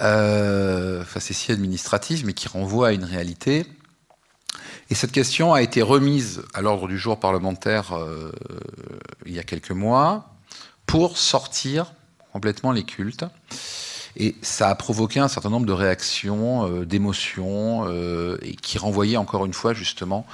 Euh, 0.00 1.02
si 1.18 1.50
administrative, 1.52 2.24
mais 2.26 2.34
qui 2.34 2.48
renvoie 2.48 2.88
à 2.88 2.92
une 2.92 3.04
réalité 3.04 3.66
et 4.88 4.94
cette 4.94 5.12
question 5.12 5.52
a 5.52 5.62
été 5.62 5.82
remise 5.82 6.42
à 6.54 6.62
l'ordre 6.62 6.86
du 6.86 6.96
jour 6.96 7.18
parlementaire 7.18 7.92
euh, 7.92 8.30
il 9.24 9.34
y 9.34 9.40
a 9.40 9.42
quelques 9.42 9.72
mois 9.72 10.30
pour 10.86 11.18
sortir 11.18 11.92
complètement 12.32 12.70
les 12.70 12.84
cultes. 12.84 13.24
Et 14.18 14.34
ça 14.40 14.70
a 14.70 14.74
provoqué 14.74 15.20
un 15.20 15.28
certain 15.28 15.50
nombre 15.50 15.66
de 15.66 15.72
réactions, 15.72 16.66
euh, 16.70 16.86
d'émotions, 16.86 17.84
euh, 17.86 18.38
et 18.40 18.54
qui 18.54 18.78
renvoyaient 18.78 19.18
encore 19.18 19.44
une 19.44 19.52
fois 19.52 19.74
justement 19.74 20.24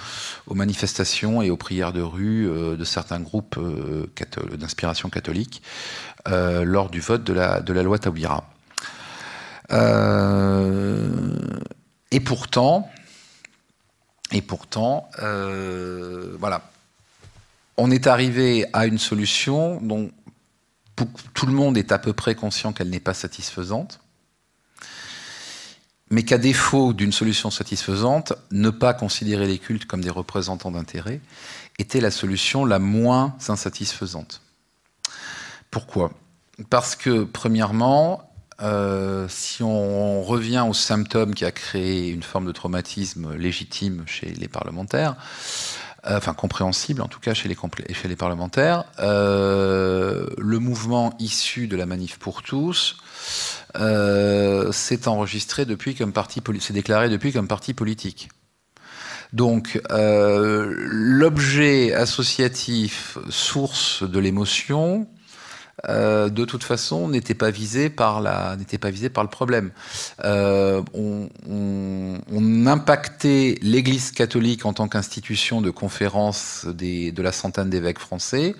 aux 0.46 0.54
manifestations 0.54 1.42
et 1.42 1.50
aux 1.50 1.56
prières 1.56 1.92
de 1.92 2.02
rue 2.02 2.46
de 2.46 2.84
certains 2.84 3.20
groupes 3.20 3.58
d'inspiration 4.54 5.08
catholique 5.08 5.62
lors 6.26 6.90
du 6.90 7.00
vote 7.00 7.24
de 7.24 7.32
la, 7.32 7.82
loi 7.82 7.98
Taubira. 7.98 8.44
et 12.10 12.20
pourtant, 12.20 12.88
et 14.32 14.42
pourtant, 14.42 15.08
euh, 15.22 16.34
voilà, 16.38 16.70
on 17.76 17.90
est 17.90 18.06
arrivé 18.06 18.66
à 18.72 18.86
une 18.86 18.98
solution 18.98 19.80
dont 19.80 20.10
tout 21.34 21.46
le 21.46 21.52
monde 21.52 21.76
est 21.76 21.92
à 21.92 21.98
peu 21.98 22.12
près 22.12 22.34
conscient 22.34 22.72
qu'elle 22.72 22.90
n'est 22.90 23.00
pas 23.00 23.14
satisfaisante, 23.14 24.00
mais 26.10 26.22
qu'à 26.22 26.38
défaut 26.38 26.92
d'une 26.92 27.12
solution 27.12 27.50
satisfaisante, 27.50 28.34
ne 28.50 28.70
pas 28.70 28.94
considérer 28.94 29.46
les 29.46 29.58
cultes 29.58 29.86
comme 29.86 30.02
des 30.02 30.10
représentants 30.10 30.70
d'intérêt 30.70 31.20
était 31.78 32.00
la 32.00 32.10
solution 32.10 32.64
la 32.64 32.78
moins 32.78 33.34
insatisfaisante. 33.48 34.42
Pourquoi? 35.70 36.12
Parce 36.68 36.96
que, 36.96 37.24
premièrement, 37.24 38.31
euh, 38.62 39.26
si 39.28 39.62
on 39.62 40.22
revient 40.22 40.64
au 40.68 40.72
symptôme 40.72 41.34
qui 41.34 41.44
a 41.44 41.52
créé 41.52 42.08
une 42.08 42.22
forme 42.22 42.46
de 42.46 42.52
traumatisme 42.52 43.34
légitime 43.34 44.04
chez 44.06 44.26
les 44.26 44.48
parlementaires, 44.48 45.16
euh, 46.04 46.16
enfin 46.16 46.34
compréhensible 46.34 47.00
en 47.00 47.06
tout 47.06 47.20
cas 47.20 47.32
chez 47.32 47.48
les, 47.48 48.16
parlementaires. 48.16 48.84
Euh, 48.98 50.26
le 50.36 50.58
mouvement 50.58 51.14
issu 51.20 51.68
de 51.68 51.76
la 51.76 51.86
manif 51.86 52.18
pour 52.18 52.42
tous 52.42 52.96
euh, 53.76 54.72
s'est 54.72 55.06
enregistré 55.06 55.64
depuis 55.64 55.94
comme 55.94 56.12
parti, 56.12 56.42
s'est 56.58 56.72
déclaré 56.72 57.08
depuis 57.08 57.32
comme 57.32 57.46
parti 57.46 57.72
politique. 57.72 58.30
Donc 59.32 59.80
l'objet 59.90 61.94
associatif, 61.94 63.16
source 63.30 64.02
de 64.02 64.18
l'émotion, 64.18 65.06
euh, 65.88 66.28
de 66.28 66.44
toute 66.44 66.62
façon, 66.62 67.08
n'était 67.08 67.34
pas 67.34 67.50
visé 67.50 67.90
par 67.90 68.20
la, 68.20 68.56
n'était 68.56 68.78
pas 68.78 68.90
visé 68.90 69.08
par 69.08 69.24
le 69.24 69.30
problème. 69.30 69.70
Euh, 70.24 70.82
on, 70.94 71.28
impactait 72.66 73.58
l'Église 73.60 74.12
catholique 74.12 74.64
en 74.64 74.72
tant 74.72 74.86
qu'institution 74.88 75.60
de 75.60 75.70
conférence 75.70 76.64
de 76.66 77.22
la 77.22 77.32
centaine 77.32 77.70
d'évêques 77.70 77.98
français. 77.98 78.54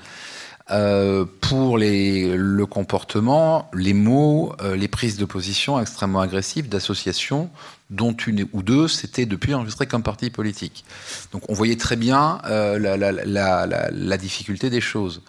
Euh, 0.71 1.25
pour 1.41 1.79
les, 1.79 2.37
le 2.37 2.67
comportement, 2.67 3.71
les 3.75 3.95
mots, 3.95 4.55
les 4.75 4.89
prises 4.89 5.17
de 5.19 5.25
position 5.25 5.81
extrêmement 5.81 6.21
agressives 6.21 6.69
d'associations 6.69 7.51
dont 7.91 8.13
une 8.13 8.47
ou 8.53 8.63
deux 8.63 8.89
s'étaient 8.89 9.27
depuis 9.27 9.55
enregistrées 9.55 9.87
comme 9.87 10.03
parti 10.03 10.31
politique. 10.31 10.85
Donc 11.33 11.43
on 11.49 11.55
voyait 11.55 11.77
très 11.77 11.97
bien 11.97 12.41
la, 12.45 14.19
difficulté 14.19 14.69
des 14.69 14.81
choses. 14.81 15.23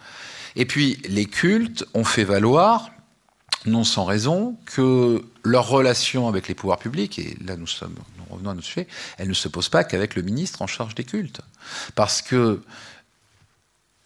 Et 0.56 0.66
puis 0.66 0.98
les 1.08 1.26
cultes 1.26 1.84
ont 1.94 2.04
fait 2.04 2.24
valoir, 2.24 2.90
non 3.66 3.84
sans 3.84 4.04
raison, 4.04 4.56
que 4.66 5.24
leur 5.42 5.68
relation 5.68 6.28
avec 6.28 6.48
les 6.48 6.54
pouvoirs 6.54 6.78
publics, 6.78 7.18
et 7.18 7.36
là 7.44 7.56
nous 7.56 7.66
sommes, 7.66 7.94
nous 8.18 8.24
revenons 8.30 8.50
à 8.50 8.54
notre 8.54 8.66
sujet, 8.66 8.86
elle 9.18 9.28
ne 9.28 9.34
se 9.34 9.48
pose 9.48 9.68
pas 9.68 9.84
qu'avec 9.84 10.14
le 10.14 10.22
ministre 10.22 10.62
en 10.62 10.66
charge 10.66 10.94
des 10.94 11.04
cultes. 11.04 11.40
Parce 11.94 12.22
que 12.22 12.62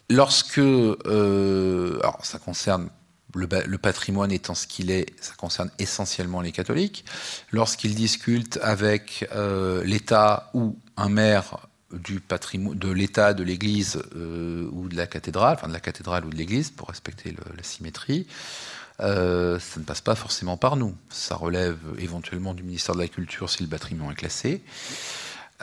lorsque, 0.08 0.58
euh, 0.58 1.98
alors 2.00 2.24
ça 2.24 2.38
concerne 2.38 2.88
le, 3.34 3.76
patrimoine 3.76 4.32
étant 4.32 4.54
ce 4.54 4.66
qu'il 4.66 4.90
est, 4.90 5.06
ça 5.20 5.34
concerne 5.36 5.70
essentiellement 5.78 6.40
les 6.40 6.52
catholiques. 6.52 7.04
Lorsqu'ils 7.52 7.94
discutent 7.94 8.58
avec 8.62 9.28
euh, 9.34 9.84
l'État 9.84 10.50
ou 10.54 10.78
un 10.96 11.08
maire 11.08 11.67
du 11.92 12.20
patrimoine, 12.20 12.78
de 12.78 12.90
l'État, 12.90 13.34
de 13.34 13.42
l'Église 13.42 14.02
euh, 14.14 14.68
ou 14.72 14.88
de 14.88 14.96
la 14.96 15.06
cathédrale, 15.06 15.54
enfin 15.54 15.68
de 15.68 15.72
la 15.72 15.80
cathédrale 15.80 16.24
ou 16.24 16.30
de 16.30 16.36
l'Église, 16.36 16.70
pour 16.70 16.88
respecter 16.88 17.34
la 17.56 17.62
symétrie, 17.62 18.26
euh, 19.00 19.58
ça 19.58 19.80
ne 19.80 19.84
passe 19.84 20.00
pas 20.00 20.14
forcément 20.14 20.56
par 20.56 20.76
nous. 20.76 20.94
Ça 21.08 21.36
relève 21.36 21.78
éventuellement 21.98 22.52
du 22.52 22.62
ministère 22.62 22.94
de 22.94 23.00
la 23.00 23.08
Culture 23.08 23.48
si 23.48 23.62
le 23.62 23.68
patrimoine 23.68 24.12
est 24.12 24.16
classé. 24.16 24.62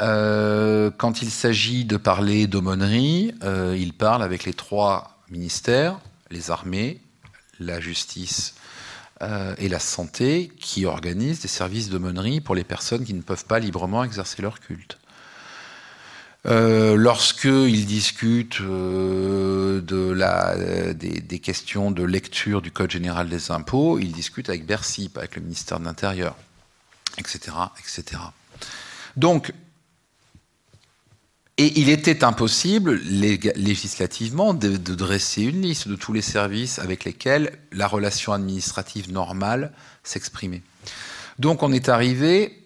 Euh, 0.02 0.90
quand 0.98 1.22
il 1.22 1.30
s'agit 1.30 1.86
de 1.86 1.98
parler 1.98 2.48
d'aumônerie, 2.48 3.34
il 3.78 3.94
parle 3.94 4.24
avec 4.24 4.46
les 4.46 4.54
trois 4.54 5.20
ministères, 5.30 6.00
les 6.32 6.50
armées, 6.50 7.00
la 7.60 7.80
justice 7.80 8.56
et 9.58 9.70
la 9.70 9.80
santé, 9.80 10.52
qui 10.60 10.86
organisent 10.86 11.40
des 11.40 11.48
services 11.48 11.90
d'aumônerie 11.90 12.42
pour 12.42 12.54
les 12.54 12.66
personnes 12.66 13.06
qui 13.06 13.14
ne 13.14 13.22
peuvent 13.22 13.46
pas 13.46 13.60
librement 13.60 14.04
exercer 14.04 14.42
leur 14.42 14.60
culte. 14.60 14.98
Euh, 16.46 16.96
Lorsqu'ils 16.96 17.86
discutent 17.86 18.62
euh, 18.62 19.82
la, 20.14 20.94
des, 20.94 21.40
questions 21.40 21.92
de 21.92 22.04
lecture 22.04 22.62
du 22.62 22.72
Code 22.72 22.92
général 22.92 23.30
des 23.30 23.52
impôts, 23.52 24.00
ils 24.00 24.12
discutent 24.12 24.50
avec 24.50 24.66
Bercy, 24.66 25.12
avec 25.16 25.36
le 25.36 25.42
ministère 25.42 25.80
de 25.80 25.86
l'Intérieur, 25.86 26.36
etc., 27.18 27.56
etc. 27.80 28.22
Donc, 29.18 29.54
et 31.58 31.80
il 31.80 31.90
était 31.90 32.26
impossible 32.26 32.96
législativement 32.96 34.54
de, 34.54 34.76
dresser 34.76 35.44
une 35.44 35.62
liste 35.62 35.88
de 35.88 35.96
tous 35.96 36.12
les 36.12 36.22
services 36.22 36.80
avec 36.80 37.06
lesquels 37.06 37.58
la 37.72 37.88
relation 37.88 38.34
administrative 38.34 39.10
normale 39.12 39.72
s'exprimait. 40.04 40.64
Donc 41.40 41.64
on 41.64 41.72
est 41.72 41.88
arrivé 41.88 42.65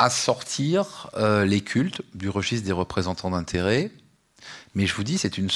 à 0.00 0.08
sortir 0.08 1.10
euh, 1.14 1.44
les 1.44 1.60
cultes 1.60 2.00
du 2.14 2.30
registre 2.30 2.64
des 2.66 2.72
représentants 2.72 3.30
d'intérêt. 3.30 3.90
Mais 4.74 4.86
je 4.86 4.94
vous 4.94 5.04
dis, 5.04 5.18
c'est 5.18 5.36
une. 5.36 5.50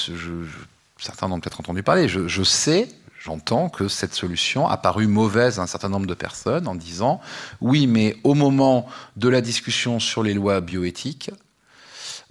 certains 0.98 1.32
ont 1.32 1.40
peut-être 1.40 1.60
entendu 1.60 1.82
parler. 1.82 2.08
Je, 2.08 2.42
sais, 2.42 2.88
j'entends 3.18 3.70
que 3.70 3.88
cette 3.88 4.12
solution 4.12 4.68
a 4.68 4.76
paru 4.76 5.06
mauvaise 5.06 5.58
à 5.58 5.62
un 5.62 5.66
certain 5.66 5.88
nombre 5.88 6.06
de 6.06 6.12
personnes 6.12 6.68
en 6.68 6.74
disant 6.74 7.22
oui, 7.62 7.86
mais 7.86 8.18
au 8.22 8.34
moment 8.34 8.86
de 9.16 9.30
la 9.30 9.40
discussion 9.40 9.98
sur 9.98 10.22
les 10.22 10.34
lois 10.34 10.60
bioéthiques, 10.60 11.30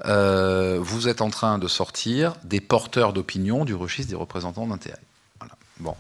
euh, 0.06 0.78
vous 0.80 1.08
êtes 1.08 1.22
en 1.22 1.32
train 1.32 1.58
de 1.58 1.68
sortir 1.68 2.36
des 2.44 2.62
porteurs 2.62 3.14
d'opinion 3.14 3.66
du 3.66 3.74
registre 3.74 4.12
des 4.12 4.16
représentants 4.16 4.68
d'intérêt. 4.68 5.02
Voilà. 5.40 5.56
Bon 5.80 5.96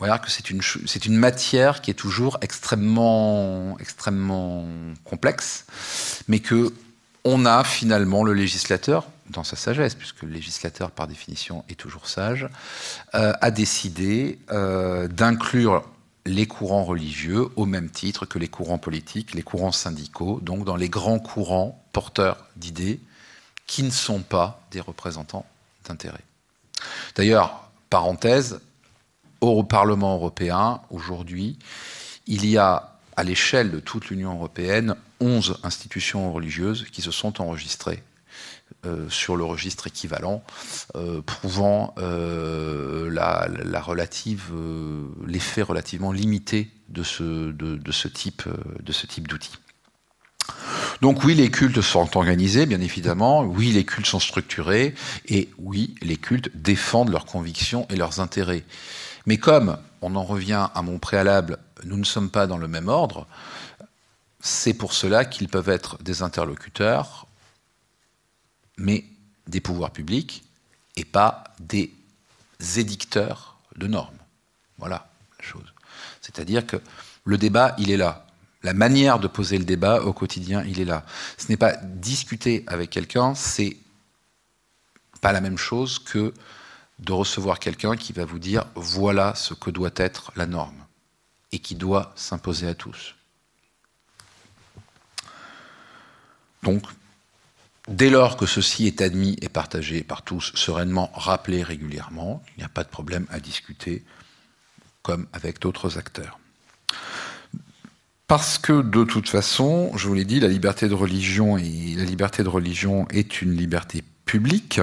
voilà 0.00 0.18
que 0.18 0.30
c'est 0.30 0.50
une, 0.50 0.62
c'est 0.86 1.06
une 1.06 1.16
matière 1.16 1.82
qui 1.82 1.90
est 1.90 1.94
toujours 1.94 2.38
extrêmement, 2.40 3.76
extrêmement 3.78 4.66
complexe, 5.04 5.66
mais 6.26 6.40
que 6.40 6.72
on 7.24 7.44
a 7.44 7.64
finalement 7.64 8.24
le 8.24 8.32
législateur, 8.32 9.06
dans 9.28 9.44
sa 9.44 9.54
sagesse, 9.54 9.94
puisque 9.94 10.22
le 10.22 10.30
législateur 10.30 10.90
par 10.90 11.06
définition 11.06 11.64
est 11.68 11.74
toujours 11.74 12.08
sage, 12.08 12.48
euh, 13.14 13.34
a 13.40 13.50
décidé 13.50 14.38
euh, 14.50 15.06
d'inclure 15.06 15.84
les 16.24 16.46
courants 16.46 16.84
religieux 16.84 17.48
au 17.56 17.66
même 17.66 17.90
titre 17.90 18.24
que 18.24 18.38
les 18.38 18.48
courants 18.48 18.78
politiques, 18.78 19.34
les 19.34 19.42
courants 19.42 19.70
syndicaux, 19.70 20.40
donc 20.42 20.64
dans 20.64 20.76
les 20.76 20.88
grands 20.88 21.18
courants 21.18 21.84
porteurs 21.92 22.46
d'idées 22.56 23.00
qui 23.66 23.82
ne 23.82 23.90
sont 23.90 24.20
pas 24.20 24.62
des 24.70 24.80
représentants 24.80 25.46
d'intérêt. 25.86 26.24
D'ailleurs, 27.16 27.70
parenthèse, 27.90 28.60
au 29.40 29.62
Parlement 29.62 30.14
européen, 30.14 30.80
aujourd'hui, 30.90 31.58
il 32.26 32.46
y 32.46 32.58
a 32.58 32.96
à 33.16 33.24
l'échelle 33.24 33.70
de 33.70 33.80
toute 33.80 34.08
l'Union 34.08 34.34
européenne 34.34 34.96
11 35.20 35.58
institutions 35.62 36.32
religieuses 36.32 36.86
qui 36.90 37.02
se 37.02 37.10
sont 37.10 37.40
enregistrées 37.40 38.02
euh, 38.86 39.08
sur 39.10 39.36
le 39.36 39.44
registre 39.44 39.88
équivalent, 39.88 40.42
euh, 40.94 41.20
prouvant 41.20 41.92
euh, 41.98 43.10
la, 43.10 43.80
relative, 43.80 44.52
l'effet 45.26 45.62
relativement 45.62 46.12
limité 46.12 46.70
de 46.88 47.02
ce, 47.02 47.50
de, 47.52 47.76
de 47.76 47.92
ce 47.92 48.08
type 48.08 48.48
d'outils. 49.28 49.58
Donc 51.00 51.24
oui, 51.24 51.34
les 51.34 51.50
cultes 51.50 51.80
sont 51.80 52.16
organisés, 52.16 52.66
bien 52.66 52.80
évidemment, 52.80 53.42
oui, 53.42 53.72
les 53.72 53.84
cultes 53.84 54.06
sont 54.06 54.20
structurés, 54.20 54.94
et 55.26 55.48
oui, 55.58 55.94
les 56.02 56.16
cultes 56.16 56.50
défendent 56.54 57.10
leurs 57.10 57.24
convictions 57.24 57.86
et 57.90 57.96
leurs 57.96 58.20
intérêts. 58.20 58.64
Mais 59.26 59.38
comme, 59.38 59.78
on 60.02 60.16
en 60.16 60.24
revient 60.24 60.68
à 60.74 60.82
mon 60.82 60.98
préalable, 60.98 61.58
nous 61.84 61.96
ne 61.96 62.04
sommes 62.04 62.30
pas 62.30 62.46
dans 62.46 62.58
le 62.58 62.68
même 62.68 62.88
ordre, 62.88 63.26
c'est 64.40 64.74
pour 64.74 64.92
cela 64.92 65.24
qu'ils 65.24 65.48
peuvent 65.48 65.68
être 65.68 66.02
des 66.02 66.22
interlocuteurs, 66.22 67.26
mais 68.78 69.04
des 69.46 69.60
pouvoirs 69.60 69.90
publics, 69.90 70.44
et 70.96 71.04
pas 71.04 71.44
des 71.60 71.92
édicteurs 72.76 73.58
de 73.76 73.86
normes. 73.86 74.16
Voilà 74.78 75.10
la 75.38 75.44
chose. 75.44 75.74
C'est-à-dire 76.20 76.66
que 76.66 76.76
le 77.24 77.38
débat, 77.38 77.74
il 77.78 77.90
est 77.90 77.96
là. 77.96 78.26
La 78.62 78.74
manière 78.74 79.18
de 79.18 79.28
poser 79.28 79.58
le 79.58 79.64
débat 79.64 80.02
au 80.02 80.12
quotidien, 80.12 80.64
il 80.64 80.80
est 80.80 80.84
là. 80.84 81.04
Ce 81.38 81.48
n'est 81.48 81.56
pas 81.56 81.76
discuter 81.76 82.64
avec 82.66 82.90
quelqu'un, 82.90 83.34
c'est 83.34 83.76
pas 85.20 85.32
la 85.32 85.40
même 85.40 85.58
chose 85.58 85.98
que 85.98 86.32
de 87.00 87.12
recevoir 87.12 87.58
quelqu'un 87.58 87.96
qui 87.96 88.12
va 88.12 88.24
vous 88.24 88.38
dire 88.38 88.64
voilà 88.74 89.34
ce 89.34 89.54
que 89.54 89.70
doit 89.70 89.90
être 89.96 90.32
la 90.36 90.46
norme 90.46 90.86
et 91.52 91.58
qui 91.58 91.74
doit 91.74 92.12
s'imposer 92.14 92.68
à 92.68 92.74
tous. 92.74 93.14
Donc, 96.62 96.82
dès 97.88 98.10
lors 98.10 98.36
que 98.36 98.46
ceci 98.46 98.86
est 98.86 99.00
admis 99.00 99.36
et 99.40 99.48
partagé 99.48 100.02
par 100.04 100.22
tous, 100.22 100.52
sereinement 100.54 101.10
rappelé 101.14 101.62
régulièrement, 101.62 102.42
il 102.56 102.60
n'y 102.60 102.64
a 102.64 102.68
pas 102.68 102.84
de 102.84 102.88
problème 102.88 103.26
à 103.30 103.40
discuter 103.40 104.04
comme 105.02 105.26
avec 105.32 105.58
d'autres 105.58 105.98
acteurs. 105.98 106.38
Parce 108.26 108.58
que 108.58 108.82
de 108.82 109.02
toute 109.02 109.28
façon, 109.28 109.90
je 109.96 110.06
vous 110.06 110.14
l'ai 110.14 110.24
dit, 110.24 110.38
la 110.38 110.46
liberté 110.46 110.88
de 110.88 110.94
religion 110.94 111.56
et 111.56 111.94
la 111.96 112.04
liberté 112.04 112.44
de 112.44 112.48
religion 112.48 113.08
est 113.08 113.42
une 113.42 113.56
liberté 113.56 114.04
publique 114.24 114.80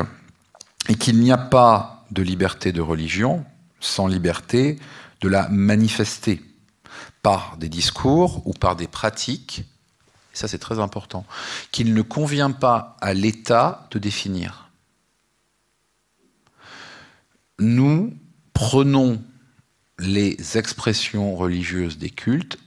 et 0.89 0.95
qu'il 0.95 1.19
n'y 1.19 1.31
a 1.31 1.37
pas 1.37 1.96
de 2.11 2.21
liberté 2.21 2.71
de 2.71 2.81
religion 2.81 3.45
sans 3.79 4.07
liberté 4.07 4.79
de 5.21 5.27
la 5.27 5.47
manifester 5.49 6.41
par 7.21 7.57
des 7.57 7.69
discours 7.69 8.45
ou 8.47 8.53
par 8.53 8.75
des 8.75 8.87
pratiques, 8.87 9.63
ça 10.33 10.47
c'est 10.47 10.59
très 10.59 10.79
important, 10.79 11.25
qu'il 11.71 11.93
ne 11.93 12.01
convient 12.01 12.51
pas 12.51 12.95
à 13.01 13.13
l'État 13.13 13.87
de 13.91 13.99
définir. 13.99 14.69
Nous 17.59 18.15
prenons 18.53 19.21
les 19.99 20.57
expressions 20.57 21.35
religieuses 21.35 21.97
des 21.97 22.11
cultes 22.11 22.59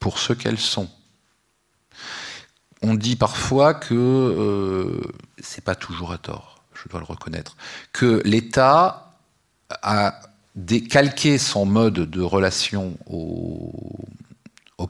pour 0.00 0.18
ce 0.18 0.32
qu'elles 0.32 0.58
sont. 0.58 0.88
On 2.82 2.94
dit 2.94 3.16
parfois 3.16 3.74
que 3.74 3.94
euh, 3.94 5.00
c'est 5.38 5.64
pas 5.64 5.74
toujours 5.74 6.12
à 6.12 6.18
tort, 6.18 6.53
je 6.84 6.90
dois 6.90 7.00
le 7.00 7.06
reconnaître, 7.06 7.56
que 7.92 8.20
l'État 8.24 9.12
a 9.82 10.20
décalqué 10.54 11.38
son 11.38 11.66
mode 11.66 11.94
de 11.94 12.22
relation 12.22 12.96
au, 13.06 13.80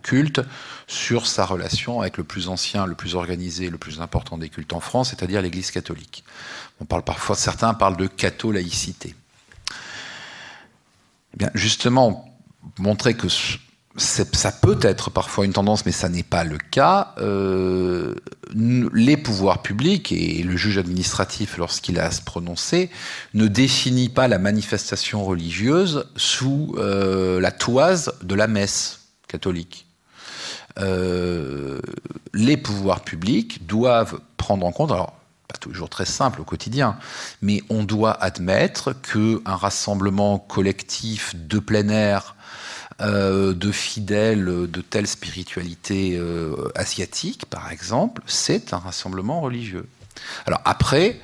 culte 0.02 0.40
sur 0.88 1.28
sa 1.28 1.46
relation 1.46 2.00
avec 2.00 2.16
le 2.16 2.24
plus 2.24 2.48
ancien, 2.48 2.84
le 2.84 2.96
plus 2.96 3.14
organisé, 3.14 3.70
le 3.70 3.78
plus 3.78 4.00
important 4.00 4.36
des 4.36 4.48
cultes 4.48 4.72
en 4.72 4.80
France, 4.80 5.10
c'est-à-dire 5.10 5.40
l'Église 5.40 5.70
catholique. 5.70 6.24
On 6.80 6.84
parle 6.84 7.04
parfois, 7.04 7.36
certains 7.36 7.72
parlent 7.74 7.96
de 7.96 8.08
catholaïcité. 8.08 9.14
Eh 11.32 11.36
bien, 11.36 11.50
justement, 11.54 12.36
montrer 12.78 13.14
que 13.14 13.28
ça 13.96 14.50
peut 14.50 14.78
être 14.82 15.10
parfois 15.10 15.44
une 15.44 15.52
tendance, 15.52 15.86
mais 15.86 15.92
ça 15.92 16.08
n'est 16.08 16.24
pas 16.24 16.42
le 16.42 16.58
cas. 16.58 17.14
Euh, 17.18 18.14
les 18.52 19.16
pouvoirs 19.16 19.62
publics 19.62 20.10
et 20.10 20.42
le 20.42 20.56
juge 20.56 20.78
administratif, 20.78 21.56
lorsqu'il 21.58 22.00
a 22.00 22.06
à 22.06 22.10
se 22.10 22.20
prononcer, 22.20 22.90
ne 23.34 23.46
définit 23.46 24.08
pas 24.08 24.26
la 24.26 24.38
manifestation 24.38 25.24
religieuse 25.24 26.06
sous 26.16 26.74
euh, 26.78 27.40
la 27.40 27.52
toise 27.52 28.14
de 28.22 28.34
la 28.34 28.48
messe 28.48 29.00
catholique. 29.28 29.86
Euh, 30.80 31.80
les 32.32 32.56
pouvoirs 32.56 33.02
publics 33.02 33.64
doivent 33.66 34.18
prendre 34.36 34.66
en 34.66 34.72
compte, 34.72 34.90
alors 34.90 35.14
pas 35.46 35.58
toujours 35.58 35.88
très 35.88 36.06
simple 36.06 36.40
au 36.40 36.44
quotidien, 36.44 36.96
mais 37.42 37.62
on 37.68 37.84
doit 37.84 38.20
admettre 38.20 38.92
qu'un 38.92 39.38
rassemblement 39.56 40.38
collectif 40.38 41.36
de 41.36 41.60
plein 41.60 41.88
air 41.88 42.34
de 43.00 43.72
fidèles 43.72 44.44
de 44.44 44.80
telle 44.80 45.06
spiritualité 45.06 46.16
euh, 46.16 46.70
asiatique, 46.74 47.46
par 47.46 47.72
exemple, 47.72 48.22
c'est 48.26 48.72
un 48.72 48.78
rassemblement 48.78 49.40
religieux. 49.40 49.86
Alors 50.46 50.60
après, 50.64 51.20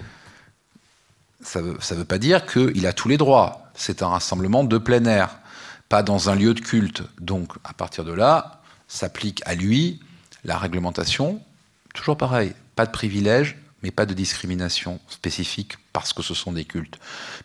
ça 1.42 1.60
ne 1.60 1.72
veut, 1.72 1.78
veut, 1.92 2.04
pas 2.04 2.18
dire 2.18 2.44
qu'il 2.46 2.86
a 2.86 2.92
tous 2.92 3.08
les 3.08 3.16
droits. 3.16 3.70
C'est 3.74 4.02
un 4.02 4.08
rassemblement 4.08 4.64
de 4.64 4.78
plein 4.78 5.04
air, 5.04 5.38
pas 5.88 6.02
dans 6.02 6.28
un 6.28 6.34
lieu 6.34 6.54
de 6.54 6.60
culte. 6.60 7.02
Donc 7.20 7.52
à 7.64 7.72
partir 7.72 8.04
de 8.04 8.12
là, 8.12 8.60
s'applique 8.88 9.42
à 9.46 9.54
lui 9.54 10.00
la 10.44 10.58
réglementation, 10.58 11.40
toujours 11.94 12.16
pareil, 12.16 12.52
pas 12.74 12.86
de 12.86 12.90
privilège, 12.90 13.56
mais 13.82 13.90
pas 13.90 14.06
de 14.06 14.14
discrimination 14.14 15.00
spécifique 15.08 15.74
parce 15.92 16.12
que 16.12 16.22
ce 16.22 16.34
sont 16.34 16.52
des 16.52 16.64
cultes. 16.64 16.98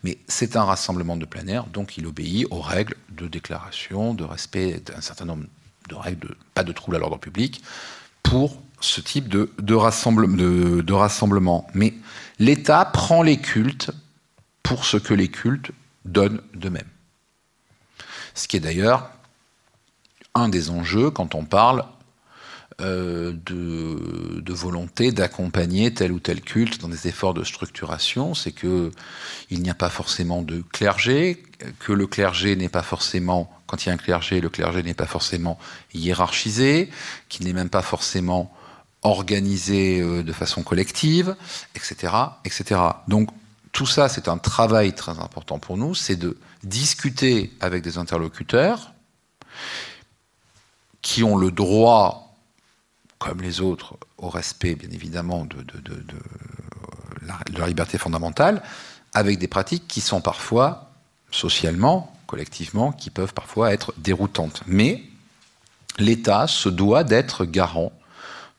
Mais 0.04 0.18
c'est 0.28 0.56
un 0.56 0.64
rassemblement 0.64 1.18
de 1.18 1.26
plein 1.26 1.48
air, 1.48 1.66
donc 1.68 1.98
il 1.98 2.06
obéit 2.06 2.48
aux 2.52 2.62
règles 2.62 2.96
de 3.10 3.28
déclaration, 3.28 4.14
de 4.14 4.24
respect 4.24 4.82
d'un 4.86 5.02
certain 5.02 5.26
nombre 5.26 5.46
de 5.90 5.96
règles, 5.96 6.36
pas 6.54 6.64
de 6.64 6.72
trouble 6.72 6.98
à 6.98 7.00
l'ordre 7.00 7.18
public, 7.18 7.64
pour 8.24 8.62
ce 8.82 9.02
type 9.02 9.30
de, 9.30 9.52
de, 9.60 10.82
de 10.82 10.94
rassemblement. 10.94 11.68
Mais 11.74 11.94
l'État 12.40 12.86
prend 12.86 13.24
les 13.24 13.38
cultes 13.38 13.92
pour 14.64 14.86
ce 14.86 14.98
que 14.98 15.14
les 15.14 15.30
cultes 15.30 15.72
donnent 16.06 16.42
d'eux-mêmes. 16.54 16.90
Ce 18.34 18.48
qui 18.48 18.58
est 18.58 18.62
d'ailleurs 18.62 19.10
un 20.34 20.50
des 20.50 20.70
enjeux 20.70 21.10
quand 21.10 21.36
on 21.36 21.46
parle 21.46 21.86
euh, 22.82 23.34
de, 23.46 24.54
volonté 24.54 25.12
d'accompagner 25.12 25.94
tel 25.94 26.12
ou 26.12 26.20
tel 26.20 26.42
culte 26.42 26.82
dans 26.82 26.88
des 26.88 27.08
efforts 27.08 27.34
de 27.34 27.44
structuration, 27.44 28.34
c'est 28.34 28.52
que 28.52 28.92
il 29.50 29.62
n'y 29.62 29.70
a 29.70 29.74
pas 29.74 29.90
forcément 29.90 30.42
de 30.42 30.64
clergé, 30.72 31.44
que 31.80 31.92
le 31.92 32.08
clergé 32.08 32.56
n'est 32.56 32.70
pas 32.70 32.82
forcément, 32.82 33.52
quand 33.68 33.86
il 33.86 33.90
y 33.90 33.92
a 33.92 33.94
un 33.94 33.98
clergé, 33.98 34.42
le 34.42 34.50
clergé 34.50 34.82
n'est 34.82 34.94
pas 34.94 35.06
forcément 35.06 35.60
hiérarchisé, 35.94 36.90
qu'il 37.30 37.46
n'est 37.46 37.54
même 37.54 37.70
pas 37.70 37.82
forcément 37.82 38.54
organisé 39.04 40.02
euh, 40.02 40.24
de 40.24 40.34
façon 40.34 40.64
collective, 40.64 41.36
etc., 41.76 42.14
etc. 42.44 42.82
Donc 43.08 43.30
tout 43.72 43.86
ça, 43.86 44.10
c'est 44.10 44.28
un 44.28 44.38
travail 44.38 44.94
très 44.94 45.20
important 45.20 45.60
pour 45.60 45.78
nous, 45.78 45.96
c'est 45.96 46.16
de 46.16 46.38
discuter 46.64 47.52
avec 47.60 47.84
des 47.84 47.98
interlocuteurs 47.98 48.94
qui 51.02 51.24
ont 51.24 51.38
le 51.38 51.52
droit, 51.52 52.25
comme 53.26 53.42
les 53.42 53.60
autres, 53.60 53.98
au 54.20 54.30
respect, 54.30 54.76
bien 54.76 54.92
évidemment, 54.92 55.46
de, 55.46 55.58
la, 57.58 57.68
liberté 57.68 57.98
fondamentale, 57.98 58.62
avec 59.14 59.40
des 59.40 59.48
pratiques 59.48 59.88
qui 59.88 60.00
sont 60.00 60.22
parfois, 60.22 60.92
socialement, 61.32 62.16
collectivement, 62.28 62.92
qui 62.92 63.10
peuvent 63.10 63.34
parfois 63.34 63.74
être 63.74 63.94
déroutantes. 63.98 64.62
Mais 64.68 65.04
l'État 65.98 66.46
se 66.46 66.70
doit 66.70 67.04
d'être 67.04 67.46
garant 67.46 67.92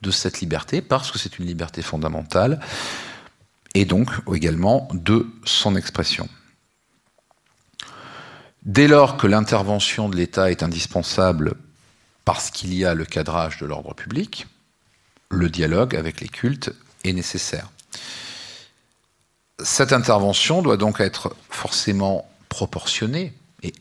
de 0.03 0.11
cette 0.11 0.41
liberté 0.41 0.83
parce 0.83 1.13
que 1.13 1.19
c'est 1.19 1.39
une 1.39 1.47
liberté 1.47 1.81
fondamentale 1.81 2.61
et 3.75 3.85
donc 3.85 4.11
également 4.35 4.89
de 4.93 5.29
son 5.45 5.77
expression. 5.77 6.29
Dès 8.65 8.89
lors 8.89 9.17
que 9.17 9.29
l'intervention 9.29 10.09
de 10.09 10.17
l'État 10.17 10.51
est 10.51 10.65
indispensable 10.65 11.55
parce 12.25 12.51
qu'il 12.51 12.75
y 12.75 12.85
a 12.85 12.95
le 12.95 13.05
cadrage 13.05 13.59
de 13.59 13.67
l'ordre 13.67 13.95
public, 13.95 14.49
le 15.31 15.49
dialogue 15.49 15.97
avec 15.97 16.21
les 16.21 16.29
cultes 16.29 16.73
est 17.05 17.13
nécessaire. 17.13 17.71
Cette 19.63 19.93
intervention 19.93 20.63
doit 20.63 20.77
donc 20.77 21.01
être 21.01 21.35
forcément 21.49 22.29
proportionnée 22.49 23.33
et 23.63 23.73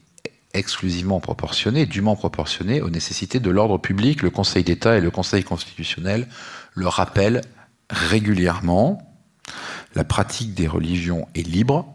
exclusivement 0.53 1.19
proportionnée, 1.19 1.85
dûment 1.85 2.15
proportionnée 2.15 2.81
aux 2.81 2.89
nécessités 2.89 3.39
de 3.39 3.49
l'ordre 3.49 3.77
public. 3.77 4.21
Le 4.21 4.29
Conseil 4.29 4.63
d'État 4.63 4.97
et 4.97 5.01
le 5.01 5.11
Conseil 5.11 5.43
constitutionnel 5.43 6.27
le 6.73 6.87
rappellent 6.87 7.41
régulièrement. 7.89 9.01
La 9.95 10.03
pratique 10.03 10.53
des 10.53 10.67
religions 10.67 11.27
est 11.35 11.47
libre, 11.47 11.94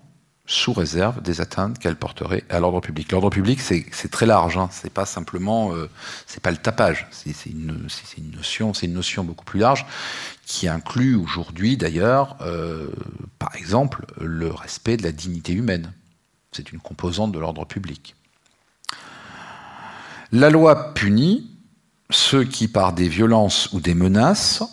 sous 0.50 0.72
réserve 0.72 1.22
des 1.22 1.40
atteintes 1.40 1.78
qu'elle 1.78 1.94
porterait 1.94 2.42
à 2.50 2.58
l'ordre 2.58 2.80
public. 2.80 3.12
L'ordre 3.12 3.30
public, 3.30 3.60
c'est 3.60 4.10
très 4.10 4.26
large. 4.26 4.58
Hein. 4.58 4.68
C'est 4.72 4.92
pas 4.92 5.06
simplement, 5.06 5.72
euh, 5.72 5.88
c'est 6.26 6.42
pas 6.42 6.50
le 6.50 6.56
tapage. 6.56 7.06
C'est 7.12 7.46
une, 7.46 7.86
notion 8.92 9.24
beaucoup 9.24 9.44
plus 9.44 9.60
large 9.60 9.86
qui 10.44 10.66
inclut 10.66 11.14
aujourd'hui, 11.14 11.76
d'ailleurs, 11.76 12.36
euh, 12.40 12.88
par 13.38 13.54
exemple, 13.54 14.04
le 14.20 14.50
respect 14.50 14.96
de 14.96 15.04
la 15.04 15.12
dignité 15.12 15.52
humaine. 15.52 15.92
C'est 16.50 16.72
une 16.72 16.80
composante 16.80 17.30
de 17.30 17.38
l'ordre 17.38 17.64
public. 17.64 18.16
La 20.32 20.50
loi 20.50 20.94
punit 20.94 21.48
ceux 22.10 22.42
qui, 22.42 22.66
par 22.66 22.92
des 22.92 23.08
violences 23.08 23.72
ou 23.72 23.80
des 23.80 23.94
menaces, 23.94 24.64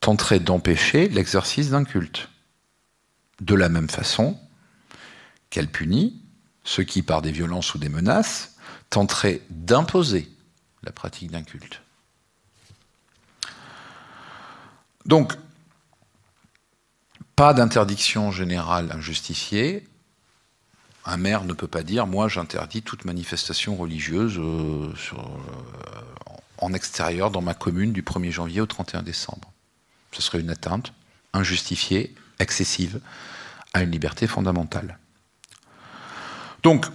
tenteraient 0.00 0.40
d'empêcher 0.40 1.08
l'exercice 1.08 1.70
d'un 1.70 1.84
culte 1.84 2.28
de 3.40 3.54
la 3.54 3.68
même 3.68 3.88
façon 3.88 4.38
qu'elle 5.50 5.68
punit 5.68 6.22
ceux 6.64 6.84
qui, 6.84 7.02
par 7.02 7.22
des 7.22 7.32
violences 7.32 7.74
ou 7.74 7.78
des 7.78 7.88
menaces, 7.88 8.56
tenteraient 8.90 9.40
d'imposer 9.50 10.30
la 10.82 10.92
pratique 10.92 11.30
d'un 11.30 11.42
culte. 11.42 11.82
Donc, 15.06 15.34
pas 17.36 17.54
d'interdiction 17.54 18.30
générale 18.30 18.92
injustifiée. 18.92 19.88
Un 21.06 21.16
maire 21.16 21.44
ne 21.44 21.54
peut 21.54 21.66
pas 21.66 21.82
dire 21.82 22.06
moi 22.06 22.28
j'interdis 22.28 22.82
toute 22.82 23.06
manifestation 23.06 23.76
religieuse 23.76 24.36
euh, 24.38 24.92
euh, 25.14 25.16
en 26.58 26.74
extérieur 26.74 27.30
dans 27.30 27.40
ma 27.40 27.54
commune 27.54 27.92
du 27.92 28.02
1er 28.02 28.30
janvier 28.30 28.60
au 28.60 28.66
31 28.66 29.02
décembre. 29.02 29.50
Ce 30.12 30.20
serait 30.20 30.40
une 30.40 30.50
atteinte 30.50 30.92
injustifiée, 31.32 32.14
excessive 32.40 33.00
à 33.72 33.82
une 33.82 33.90
liberté 33.90 34.26
fondamentale. 34.26 34.98
Donc, 36.62 36.86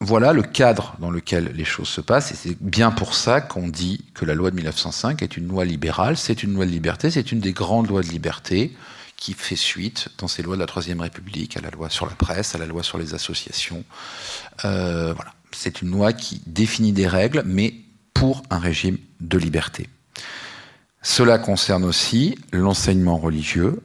voilà 0.00 0.32
le 0.32 0.42
cadre 0.42 0.96
dans 0.98 1.10
lequel 1.10 1.52
les 1.54 1.64
choses 1.64 1.88
se 1.88 2.00
passent, 2.00 2.32
et 2.32 2.34
c'est 2.34 2.60
bien 2.60 2.90
pour 2.90 3.14
ça 3.14 3.40
qu'on 3.40 3.68
dit 3.68 4.04
que 4.14 4.24
la 4.24 4.34
loi 4.34 4.50
de 4.50 4.56
1905 4.56 5.22
est 5.22 5.36
une 5.36 5.48
loi 5.48 5.64
libérale, 5.64 6.16
c'est 6.16 6.42
une 6.42 6.54
loi 6.54 6.66
de 6.66 6.70
liberté, 6.70 7.10
c'est 7.10 7.32
une 7.32 7.40
des 7.40 7.52
grandes 7.52 7.88
lois 7.88 8.02
de 8.02 8.08
liberté 8.08 8.76
qui 9.16 9.34
fait 9.34 9.56
suite 9.56 10.08
dans 10.18 10.26
ces 10.26 10.42
lois 10.42 10.56
de 10.56 10.60
la 10.60 10.66
Troisième 10.66 11.00
République, 11.00 11.56
à 11.56 11.60
la 11.60 11.70
loi 11.70 11.88
sur 11.88 12.06
la 12.06 12.14
presse, 12.16 12.56
à 12.56 12.58
la 12.58 12.66
loi 12.66 12.82
sur 12.82 12.98
les 12.98 13.14
associations. 13.14 13.84
Euh, 14.64 15.12
voilà. 15.14 15.32
C'est 15.52 15.82
une 15.82 15.90
loi 15.90 16.12
qui 16.12 16.42
définit 16.46 16.92
des 16.92 17.06
règles, 17.06 17.44
mais 17.46 17.74
pour 18.14 18.42
un 18.50 18.58
régime 18.58 18.98
de 19.20 19.38
liberté. 19.38 19.88
Cela 21.02 21.38
concerne 21.38 21.84
aussi 21.84 22.36
l'enseignement 22.52 23.16
religieux, 23.16 23.80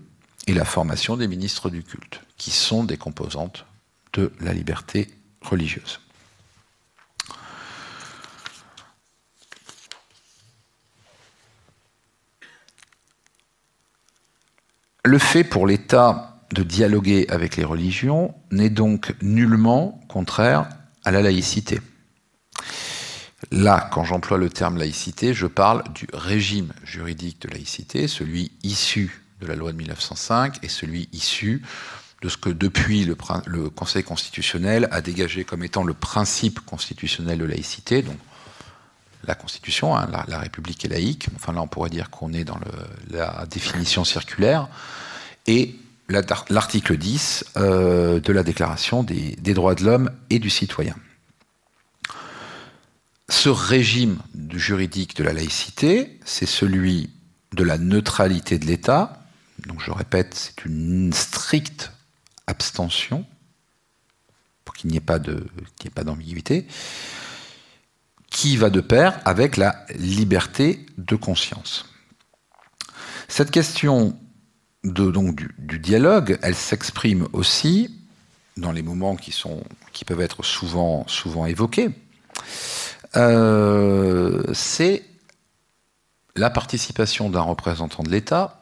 et 0.47 0.53
la 0.53 0.65
formation 0.65 1.17
des 1.17 1.27
ministres 1.27 1.69
du 1.69 1.83
culte, 1.83 2.21
qui 2.37 2.51
sont 2.51 2.83
des 2.83 2.97
composantes 2.97 3.65
de 4.13 4.31
la 4.39 4.53
liberté 4.53 5.09
religieuse. 5.41 5.99
Le 15.03 15.19
fait 15.19 15.43
pour 15.43 15.67
l'État 15.67 16.43
de 16.51 16.63
dialoguer 16.63 17.27
avec 17.29 17.55
les 17.55 17.63
religions 17.63 18.33
n'est 18.51 18.69
donc 18.69 19.15
nullement 19.21 20.01
contraire 20.07 20.67
à 21.03 21.11
la 21.11 21.21
laïcité. 21.21 21.79
Là, 23.51 23.89
quand 23.93 24.03
j'emploie 24.03 24.37
le 24.37 24.49
terme 24.49 24.77
laïcité, 24.77 25.33
je 25.33 25.47
parle 25.47 25.83
du 25.93 26.07
régime 26.11 26.73
juridique 26.83 27.41
de 27.41 27.49
laïcité, 27.49 28.07
celui 28.07 28.51
issu 28.63 29.26
de 29.41 29.47
la 29.47 29.55
loi 29.55 29.71
de 29.71 29.77
1905 29.77 30.59
et 30.63 30.69
celui 30.69 31.09
issu 31.13 31.61
de 32.21 32.29
ce 32.29 32.37
que 32.37 32.49
depuis 32.49 33.05
le, 33.05 33.15
Conseil 33.69 34.03
constitutionnel 34.03 34.87
a 34.91 35.01
dégagé 35.01 35.43
comme 35.43 35.63
étant 35.63 35.83
le 35.83 35.93
principe 35.93 36.61
constitutionnel 36.61 37.37
de 37.37 37.45
laïcité, 37.45 38.01
donc 38.01 38.17
la 39.25 39.35
Constitution, 39.35 39.95
hein, 39.95 40.09
la, 40.27 40.39
République 40.39 40.83
est 40.85 40.89
laïque, 40.89 41.27
enfin 41.35 41.53
là 41.53 41.61
on 41.61 41.67
pourrait 41.67 41.89
dire 41.89 42.09
qu'on 42.09 42.33
est 42.33 42.43
dans 42.43 42.59
la 43.11 43.45
définition 43.45 44.03
circulaire, 44.03 44.67
et 45.45 45.75
l'article 46.09 46.97
10 46.97 47.45
euh, 47.57 48.19
de 48.19 48.33
la 48.33 48.43
Déclaration 48.43 49.03
des, 49.03 49.35
des 49.35 49.53
droits 49.53 49.75
de 49.75 49.83
l'homme 49.83 50.11
et 50.29 50.39
du 50.39 50.49
citoyen. 50.49 50.95
Ce 53.29 53.49
régime 53.49 54.19
juridique 54.53 55.15
de 55.17 55.23
la 55.23 55.33
laïcité, 55.33 56.17
c'est 56.23 56.45
celui 56.45 57.09
de 57.53 57.63
la 57.63 57.77
neutralité 57.77 58.57
de 58.57 58.65
l'État. 58.65 59.21
Donc 59.65 59.81
je 59.81 59.91
répète, 59.91 60.33
c'est 60.33 60.65
une 60.65 61.11
stricte 61.13 61.91
abstention 62.45 63.25
pour 64.63 64.75
qu'il 64.75 64.91
n'y 64.91 64.97
ait 64.97 64.99
pas 64.99 65.19
d'ambiguïté, 65.19 66.67
qui 68.29 68.57
va 68.57 68.69
de 68.69 68.81
pair 68.81 69.19
avec 69.25 69.57
la 69.57 69.85
liberté 69.95 70.85
de 70.97 71.15
conscience. 71.15 71.85
Cette 73.27 73.51
question 73.51 74.17
de, 74.83 75.11
donc, 75.11 75.41
du, 75.57 75.79
dialogue, 75.79 76.37
elle 76.41 76.55
s'exprime 76.55 77.27
aussi 77.33 77.95
dans 78.57 78.71
les 78.71 78.81
moments 78.81 79.15
qui, 79.15 79.33
peuvent 80.05 80.21
être 80.21 80.43
souvent, 80.43 81.05
souvent 81.07 81.45
évoqués. 81.45 81.89
Euh, 83.15 84.43
c'est 84.53 85.03
la 86.35 86.49
participation 86.49 87.29
d'un 87.29 87.41
représentant 87.41 88.03
de 88.03 88.09
l'État, 88.09 88.56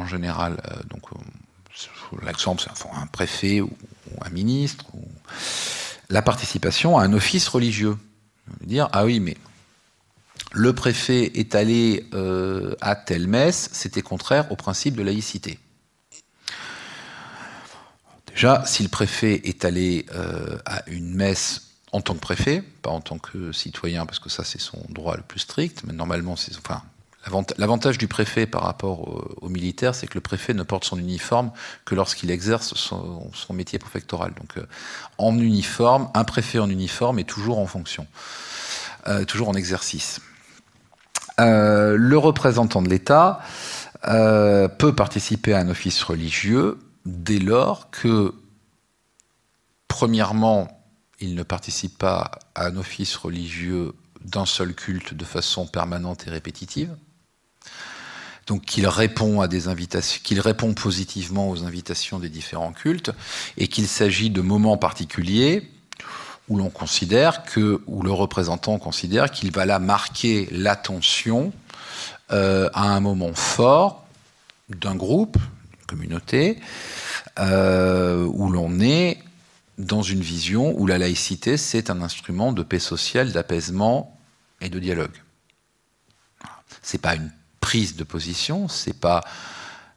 en 0.00 0.06
général, 0.06 0.60
euh, 0.66 0.82
donc 0.88 1.02
euh, 1.12 2.16
l'exemple 2.24 2.62
c'est 2.62 2.88
un 2.92 3.06
préfet 3.06 3.60
ou, 3.60 3.70
un 4.22 4.30
ministre, 4.30 4.86
la 6.08 6.22
participation 6.22 6.98
à 6.98 7.04
un 7.04 7.12
office 7.12 7.46
religieux. 7.48 7.96
Dire 8.62 8.88
ah 8.92 9.04
oui 9.04 9.20
mais 9.20 9.36
le 10.52 10.72
préfet 10.72 11.30
est 11.38 11.54
allé 11.54 12.10
à 12.80 12.96
telle 12.96 13.28
messe, 13.28 13.70
c'était 13.72 14.02
contraire 14.02 14.50
au 14.50 14.56
principe 14.56 14.96
de 14.96 15.02
laïcité. 15.02 15.60
Déjà, 18.26 18.64
si 18.66 18.82
le 18.82 18.88
préfet 18.88 19.42
est 19.44 19.64
allé 19.64 20.06
à 20.66 20.82
une 20.88 21.14
messe 21.14 21.70
en 21.92 22.00
tant 22.00 22.14
que 22.14 22.20
préfet, 22.20 22.62
pas 22.82 22.90
en 22.90 23.00
tant 23.00 23.18
que 23.18 23.52
citoyen, 23.52 24.06
parce 24.06 24.18
que 24.18 24.28
ça 24.28 24.42
c'est 24.42 24.60
son 24.60 24.78
droit 24.88 25.16
le 25.16 25.22
plus 25.22 25.40
strict, 25.40 25.82
mais 25.84 25.92
normalement 25.92 26.34
c'est... 26.34 26.56
Enfin, 26.56 26.82
L'avantage 27.58 27.98
du 27.98 28.08
préfet 28.08 28.46
par 28.46 28.62
rapport 28.62 29.42
aux, 29.42 29.48
militaires, 29.48 29.94
c'est 29.94 30.06
que 30.06 30.14
le 30.14 30.22
préfet 30.22 30.54
ne 30.54 30.62
porte 30.62 30.84
son 30.84 30.98
uniforme 30.98 31.50
que 31.84 31.94
lorsqu'il 31.94 32.30
exerce 32.30 32.74
son, 32.74 33.30
métier 33.52 33.78
préfectoral. 33.78 34.32
Donc, 34.34 34.56
euh, 34.56 34.66
en 35.18 35.38
uniforme, 35.38 36.08
un 36.14 36.24
préfet 36.24 36.58
en 36.58 36.70
uniforme 36.70 37.18
est 37.18 37.28
toujours 37.28 37.58
en 37.58 37.66
fonction, 37.66 38.06
euh, 39.06 39.24
toujours 39.26 39.50
en 39.50 39.54
exercice. 39.54 40.20
Euh, 41.40 41.94
le 41.96 42.16
représentant 42.16 42.80
de 42.80 42.88
l'État 42.88 43.40
peut 44.02 44.94
participer 44.96 45.52
à 45.52 45.58
un 45.58 45.68
office 45.68 46.02
religieux 46.02 46.78
dès 47.04 47.38
lors 47.38 47.90
que, 47.90 48.34
premièrement, 49.88 50.68
il 51.20 51.34
ne 51.34 51.42
participe 51.42 51.98
pas 51.98 52.30
à 52.54 52.64
un 52.64 52.76
office 52.78 53.14
religieux 53.16 53.92
d'un 54.24 54.46
seul 54.46 54.74
culte 54.74 55.12
de 55.12 55.24
façon 55.26 55.66
permanente 55.66 56.26
et 56.26 56.30
répétitive. 56.30 56.96
Donc 58.50 58.62
qu'il 58.62 58.88
répond 58.88 60.74
positivement 60.74 61.48
aux 61.50 61.62
invitations 61.62 62.18
des 62.18 62.28
différents 62.28 62.72
cultes, 62.72 63.12
et 63.56 63.68
qu'il 63.68 63.86
s'agit 63.86 64.28
de 64.28 64.40
moments 64.40 64.76
particuliers 64.76 65.70
où 66.48 66.56
l'on 66.56 66.68
considère 66.68 67.44
le 68.02 68.10
représentant 68.10 68.80
considère 68.80 69.30
qu'il 69.30 69.52
va 69.52 69.66
là 69.66 69.78
marquer 69.78 70.48
l'attention 70.50 71.52
euh, 72.32 72.68
à 72.74 72.88
un 72.88 72.98
moment 72.98 73.34
fort 73.34 74.04
d'un 74.68 74.96
groupe, 74.96 75.36
d'une 75.36 75.86
communauté, 75.86 76.58
euh, 77.38 78.24
où 78.24 78.50
l'on 78.50 78.80
est 78.80 79.22
dans 79.78 80.02
une 80.02 80.22
vision 80.22 80.74
où 80.76 80.88
la 80.88 80.98
laïcité, 80.98 81.56
c'est 81.56 81.88
un 81.88 82.02
instrument 82.02 82.52
de 82.52 82.64
paix 82.64 82.80
sociale, 82.80 83.30
d'apaisement 83.30 84.18
et 84.60 84.70
de 84.70 84.80
dialogue. 84.80 85.14
Pas 87.00 87.14
une 87.14 87.30
prise 87.60 87.96
de 87.96 88.04
position, 88.04 88.68
c'est 88.68 88.98
pas 88.98 89.22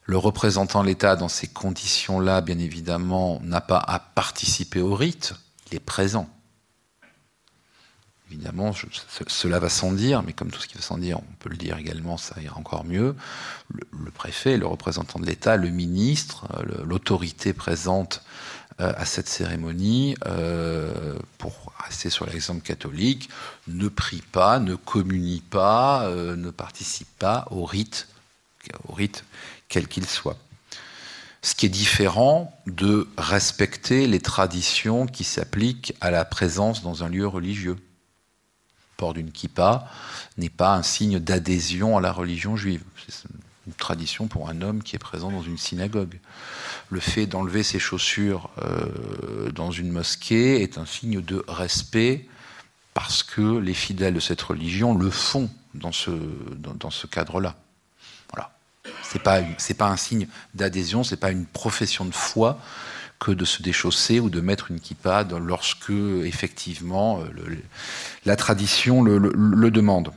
le 0.06 0.18
représentant 0.18 0.82
de 0.82 0.88
l'État 0.88 1.16
dans 1.16 1.30
ces 1.30 1.48
conditions-là, 1.48 2.42
bien 2.42 2.60
évidemment, 2.60 3.40
n'a 3.42 3.62
pas 3.62 3.80
à 3.80 4.00
participer 4.00 4.82
au 4.82 4.96
rite, 4.96 5.34
il 5.72 5.78
est 5.78 5.80
présent. 5.80 6.30
Évidemment, 8.30 8.72
cela 9.28 9.60
va 9.60 9.70
sans 9.70 9.92
dire, 9.92 10.24
mais 10.24 10.34
comme 10.34 10.50
tout 10.50 10.60
ce 10.60 10.68
qui 10.68 10.76
va 10.76 10.82
sans 10.82 10.98
dire, 10.98 11.20
on 11.20 11.34
peut 11.40 11.50
le 11.50 11.56
dire 11.56 11.78
également, 11.78 12.18
ça 12.18 12.42
ira 12.42 12.58
encore 12.58 12.84
mieux. 12.84 13.16
Le, 13.70 14.12
préfet, 14.12 14.58
le 14.58 14.66
représentant 14.66 15.20
de 15.20 15.26
l'État, 15.26 15.56
le 15.56 15.70
ministre, 15.70 16.48
l'autorité 16.84 17.54
présente 17.54 18.24
à 18.80 19.06
cette 19.06 19.30
cérémonie, 19.30 20.16
euh, 20.26 21.18
pour 21.38 21.74
rester 21.86 22.10
sur 22.10 22.26
l'exemple 22.26 22.62
catholique, 22.62 23.30
ne 23.68 23.88
prie 23.88 24.24
pas, 24.32 24.60
ne 24.60 24.76
communie 24.76 25.42
pas, 25.42 26.06
euh, 26.06 26.36
ne 26.36 26.50
participe 26.50 27.08
pas 27.20 27.48
au 27.52 27.66
rite, 27.66 28.08
au 28.88 28.94
rite 28.94 29.26
quel 29.70 29.88
qu'il 29.88 30.08
soit. 30.08 30.38
Ce 31.42 31.56
qui 31.56 31.66
est 31.66 31.70
différent 31.70 32.58
de 32.68 33.08
respecter 33.18 34.08
les 34.08 34.22
traditions 34.22 35.08
qui 35.08 35.24
s'appliquent 35.24 35.94
à 36.00 36.10
la 36.10 36.24
présence 36.26 36.84
dans 36.84 37.04
un 37.04 37.10
lieu 37.10 37.28
religieux. 37.28 37.78
Port 38.96 39.14
d'une 39.14 39.32
kippa 39.32 39.90
n'est 40.38 40.50
pas 40.50 40.74
un 40.76 40.84
signe 40.84 41.20
d'adhésion 41.20 41.98
à 41.98 42.02
la 42.02 42.12
religion 42.12 42.56
juive. 42.56 42.84
Une 43.66 43.74
tradition 43.74 44.28
pour 44.28 44.50
un 44.50 44.62
homme 44.62 44.84
qui 44.84 44.96
est 44.96 45.00
présent 45.00 45.32
dans 45.32 45.42
une 45.42 45.58
synagogue 45.58 46.20
le 46.90 47.00
fait 47.00 47.26
d'enlever 47.26 47.64
ses 47.64 47.80
chaussures 47.80 48.50
euh, 48.62 49.52
dans 49.52 49.72
une 49.72 49.92
mosquée 49.92 50.62
est 50.62 50.78
un 50.78 50.86
signe 50.86 51.22
de 51.22 51.44
respect 51.48 52.28
parce 52.94 53.24
que 53.24 53.58
les 53.58 53.74
fidèles 53.74 54.14
de 54.14 54.20
cette 54.20 54.42
religion 54.42 54.94
le 54.96 55.10
font 55.10 55.50
dans 55.74 55.92
ce, 55.92 56.12
dans, 56.56 56.92
ce 56.92 57.08
cadre-là. 57.08 57.56
Voilà. 58.32 58.52
Ce 59.04 59.18
n'est 59.18 59.24
pas, 59.24 59.42
pas, 59.78 59.88
un 59.88 59.98
signe 59.98 60.28
d'adhésion, 60.54 61.04
ce 61.04 61.12
n'est 61.12 61.20
pas 61.20 61.32
une 61.32 61.46
profession 61.46 62.06
de 62.06 62.14
foi 62.14 62.60
que 63.20 63.32
de 63.32 63.46
se 63.46 63.64
déchausser 63.64 64.20
ou 64.20 64.30
de 64.30 64.42
mettre 64.42 64.70
une 64.70 64.80
kippa 64.80 65.24
lorsque, 65.24 65.90
effectivement, 65.90 67.22
euh, 67.22 67.58
la 68.26 68.36
tradition 68.36 69.02
le, 69.02 69.18
le 69.18 69.72
demande. 69.72 70.12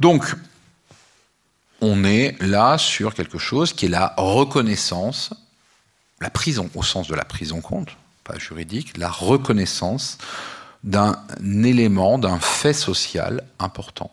Donc, 0.00 0.34
on 1.84 2.02
est 2.02 2.40
là 2.40 2.78
sur 2.78 3.12
quelque 3.12 3.36
chose 3.36 3.74
qui 3.74 3.86
est 3.86 3.90
la 3.90 4.14
reconnaissance, 4.16 5.34
la 6.20 6.30
prison 6.30 6.70
au 6.74 6.82
sens 6.82 7.08
de 7.08 7.14
la 7.14 7.26
prise 7.26 7.52
en 7.52 7.60
compte, 7.60 7.90
pas 8.24 8.38
juridique, 8.38 8.96
la 8.96 9.10
reconnaissance 9.10 10.16
d'un 10.82 11.22
élément, 11.62 12.18
d'un 12.18 12.40
fait 12.40 12.72
social 12.72 13.44
important. 13.58 14.10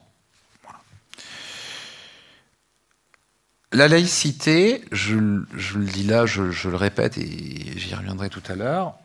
La 3.71 3.87
laïcité, 3.87 4.83
je, 4.91 5.15
le 5.15 5.85
dis 5.85 6.03
là, 6.03 6.25
je, 6.25 6.51
je 6.51 6.67
le 6.67 6.75
répète 6.75 7.17
et 7.17 7.77
j'y 7.77 7.95
reviendrai 7.95 8.29
tout 8.29 8.43
à 8.49 8.55
l'heure, 8.55 8.95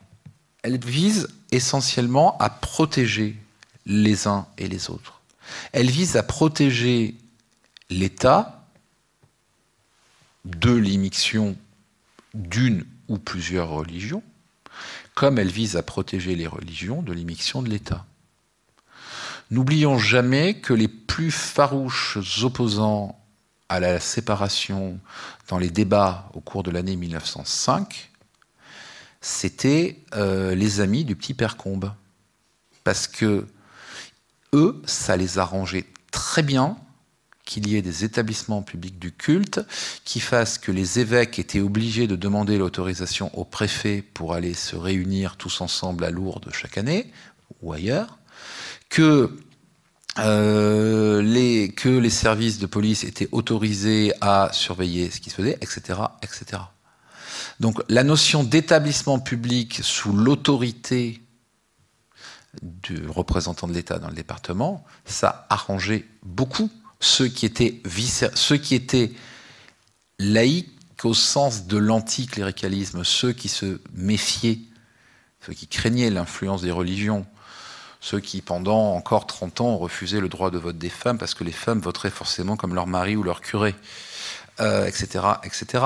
elle 0.64 0.84
vise 0.84 1.28
essentiellement 1.52 2.36
à 2.38 2.50
protéger 2.50 3.36
les 3.84 4.26
uns 4.26 4.48
et 4.58 4.66
les 4.66 4.90
autres. 4.90 5.20
Elle 5.70 5.88
vise 5.88 6.16
à 6.16 6.24
protéger 6.24 7.14
l'État 7.90 8.55
de 10.46 10.72
l'immixtion 10.72 11.56
d'une 12.34 12.84
ou 13.08 13.18
plusieurs 13.18 13.68
religions, 13.68 14.22
comme 15.14 15.38
elle 15.38 15.50
vise 15.50 15.76
à 15.76 15.82
protéger 15.82 16.34
les 16.36 16.46
religions 16.46 17.02
de 17.02 17.12
l'immixtion 17.12 17.62
de 17.62 17.68
l'État. 17.68 18.06
N'oublions 19.50 19.98
jamais 19.98 20.54
que 20.54 20.72
les 20.72 20.88
plus 20.88 21.30
farouches 21.30 22.18
opposants 22.42 23.18
à 23.68 23.80
la 23.80 24.00
séparation 24.00 24.98
dans 25.48 25.58
les 25.58 25.70
débats 25.70 26.30
au 26.34 26.40
cours 26.40 26.62
de 26.62 26.70
l'année 26.70 26.96
1905, 26.96 28.10
c'était 29.20 30.04
euh, 30.14 30.54
les 30.54 30.80
amis 30.80 31.04
du 31.04 31.16
petit 31.16 31.34
père 31.34 31.56
Combe. 31.56 31.92
Parce 32.84 33.08
que 33.08 33.46
eux, 34.52 34.80
ça 34.86 35.16
les 35.16 35.38
arrangeait 35.38 35.86
très 36.12 36.42
bien 36.42 36.76
qu'il 37.46 37.68
y 37.68 37.76
ait 37.76 37.82
des 37.82 38.04
établissements 38.04 38.60
publics 38.60 38.98
du 38.98 39.12
culte 39.12 39.60
qui 40.04 40.20
fassent 40.20 40.58
que 40.58 40.72
les 40.72 40.98
évêques 40.98 41.38
étaient 41.38 41.60
obligés 41.60 42.06
de 42.06 42.16
demander 42.16 42.58
l'autorisation 42.58 43.30
au 43.38 43.44
préfet 43.44 44.02
pour 44.02 44.34
aller 44.34 44.52
se 44.52 44.76
réunir 44.76 45.36
tous 45.36 45.62
ensemble 45.62 46.04
à 46.04 46.10
Lourdes 46.10 46.50
chaque 46.52 46.76
année 46.76 47.10
ou 47.62 47.72
ailleurs, 47.72 48.18
que 48.88 49.38
euh, 50.18 51.22
les, 51.22 52.10
services 52.10 52.58
de 52.58 52.66
police 52.66 53.04
étaient 53.04 53.28
autorisés 53.32 54.12
à 54.20 54.50
surveiller 54.52 55.10
ce 55.10 55.20
qui 55.20 55.30
se 55.30 55.36
faisait, 55.36 55.58
etc., 55.60 56.00
etc. 56.22 56.62
Donc 57.60 57.82
la 57.88 58.04
notion 58.04 58.44
d'établissement 58.44 59.18
public 59.18 59.80
sous 59.82 60.12
l'autorité 60.12 61.22
du 62.62 63.06
représentant 63.08 63.66
de 63.66 63.72
l'État 63.72 63.98
dans 63.98 64.08
le 64.08 64.14
département, 64.14 64.84
ça 65.04 65.46
arrangeait 65.50 66.06
beaucoup 66.22 66.70
ceux 67.00 67.28
qui 67.28 67.46
étaient, 67.46 67.80
ceux 68.34 68.58
laïcs 70.18 70.70
au 71.04 71.14
sens 71.14 71.66
de 71.66 71.76
l'anticléricalisme, 71.76 73.04
ceux 73.04 73.32
qui 73.32 73.48
se 73.48 73.80
méfiaient, 73.94 74.58
ceux 75.44 75.52
qui 75.52 75.68
craignaient 75.68 76.10
l'influence 76.10 76.62
des 76.62 76.70
religions, 76.70 77.26
ceux 78.00 78.20
qui, 78.20 78.40
pendant 78.40 78.94
encore 78.94 79.26
30 79.26 79.60
ans, 79.60 79.68
ont 79.68 79.78
refusé 79.78 80.20
le 80.20 80.28
droit 80.28 80.50
de 80.50 80.58
vote 80.58 80.78
des 80.78 80.88
femmes 80.88 81.18
parce 81.18 81.34
que 81.34 81.44
les 81.44 81.52
femmes 81.52 81.80
voteraient 81.80 82.10
forcément 82.10 82.56
comme 82.56 82.74
leur 82.74 82.86
mari 82.86 83.16
ou 83.16 83.22
leur 83.22 83.40
curé 83.40 83.74
euh, 84.60 84.86
etc. 84.86 85.84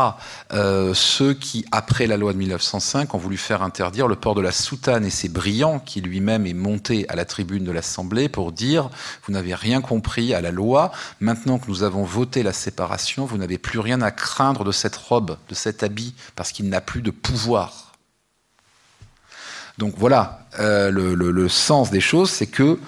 Euh, 0.53 0.95
ceux 0.95 1.35
qui, 1.35 1.65
après 1.73 2.07
la 2.07 2.17
loi 2.17 2.33
de 2.33 2.39
1905, 2.39 3.15
ont 3.15 3.19
voulu 3.19 3.37
faire 3.37 3.63
interdire 3.63 4.07
le 4.07 4.17
port 4.17 4.35
de 4.35 4.41
la 4.41 4.53
soutane, 4.53 5.05
et 5.05 5.11
c'est 5.11 5.29
Briand 5.29 5.81
qui 5.81 6.01
lui-même 6.01 6.47
est 6.47 6.55
monté 6.55 7.05
à 7.09 7.17
la 7.17 7.25
tribune 7.25 7.65
de 7.65 7.73
l'Assemblée 7.73 8.29
pour 8.29 8.53
dire 8.53 8.89
vous 9.27 9.33
n'avez 9.33 9.55
rien 9.55 9.81
compris 9.81 10.35
à 10.35 10.41
la 10.41 10.53
loi. 10.53 10.93
Maintenant 11.19 11.59
que 11.59 11.67
nous 11.69 11.83
avons 11.83 12.05
voté 12.05 12.43
la 12.43 12.53
séparation, 12.53 13.25
vous 13.25 13.39
n'avez 13.39 13.59
plus 13.59 13.81
rien 13.81 14.01
à 14.03 14.11
craindre 14.11 14.65
de 14.65 14.73
cette 14.73 14.97
robe, 14.97 15.37
de 15.49 15.55
cet 15.55 15.83
habit, 15.83 16.15
parce 16.37 16.53
qu'il 16.53 16.69
n'a 16.69 16.81
plus 16.81 17.03
de 17.03 17.11
pouvoir. 17.11 17.91
Donc 19.79 19.95
voilà, 19.97 20.47
euh, 20.59 20.91
le, 20.91 21.49
sens 21.49 21.91
des 21.91 22.03
choses, 22.03 22.31
c'est 22.31 22.47
que 22.47 22.79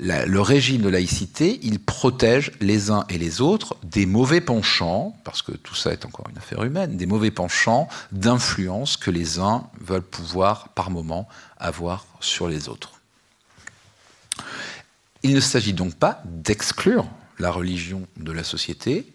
le 0.00 0.40
régime 0.40 0.80
de 0.80 0.88
laïcité, 0.88 1.60
il 1.62 1.78
protège 1.78 2.52
les 2.60 2.90
uns 2.90 3.04
et 3.10 3.18
les 3.18 3.40
autres 3.40 3.76
des 3.82 4.06
mauvais 4.06 4.40
penchants, 4.40 5.14
parce 5.24 5.42
que 5.42 5.52
tout 5.52 5.74
ça 5.74 5.92
est 5.92 6.06
encore 6.06 6.26
une 6.30 6.38
affaire 6.38 6.64
humaine, 6.64 6.96
des 6.96 7.06
mauvais 7.06 7.30
penchants 7.30 7.86
d'influence 8.10 8.96
que 8.96 9.10
les 9.10 9.38
uns 9.38 9.68
veulent 9.80 10.02
pouvoir 10.02 10.70
par 10.70 10.90
moment 10.90 11.28
avoir 11.58 12.06
sur 12.20 12.48
les 12.48 12.68
autres. 12.68 12.92
Il 15.22 15.34
ne 15.34 15.40
s'agit 15.40 15.74
donc 15.74 15.94
pas 15.94 16.22
d'exclure 16.24 17.06
la 17.38 17.50
religion 17.50 18.06
de 18.16 18.32
la 18.32 18.44
société, 18.44 19.06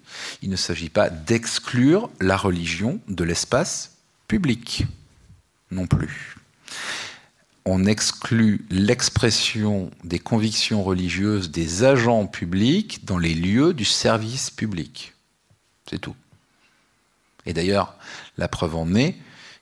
il 0.43 0.49
ne 0.49 0.55
s'agit 0.55 0.89
pas 0.89 1.09
d'exclure 1.09 2.09
la 2.19 2.37
religion 2.37 2.99
de 3.07 3.23
l'espace 3.23 3.97
public 4.27 4.85
non 5.71 5.87
plus 5.87 6.35
on 7.65 7.85
exclut 7.85 8.65
l'expression 8.69 9.89
des 10.03 10.19
convictions 10.19 10.83
religieuses 10.83 11.49
des 11.49 11.83
agents 11.83 12.27
publics 12.27 13.05
dans 13.05 13.17
les 13.17 13.33
lieux 13.33 13.73
du 13.73 13.85
service 13.85 14.51
public. 14.51 15.13
C'est 15.89 15.99
tout. 15.99 16.15
Et 17.47 17.53
d'ailleurs, 17.53 17.95
la 18.37 18.47
preuve 18.47 18.75
en 18.75 18.93
est 18.93 19.15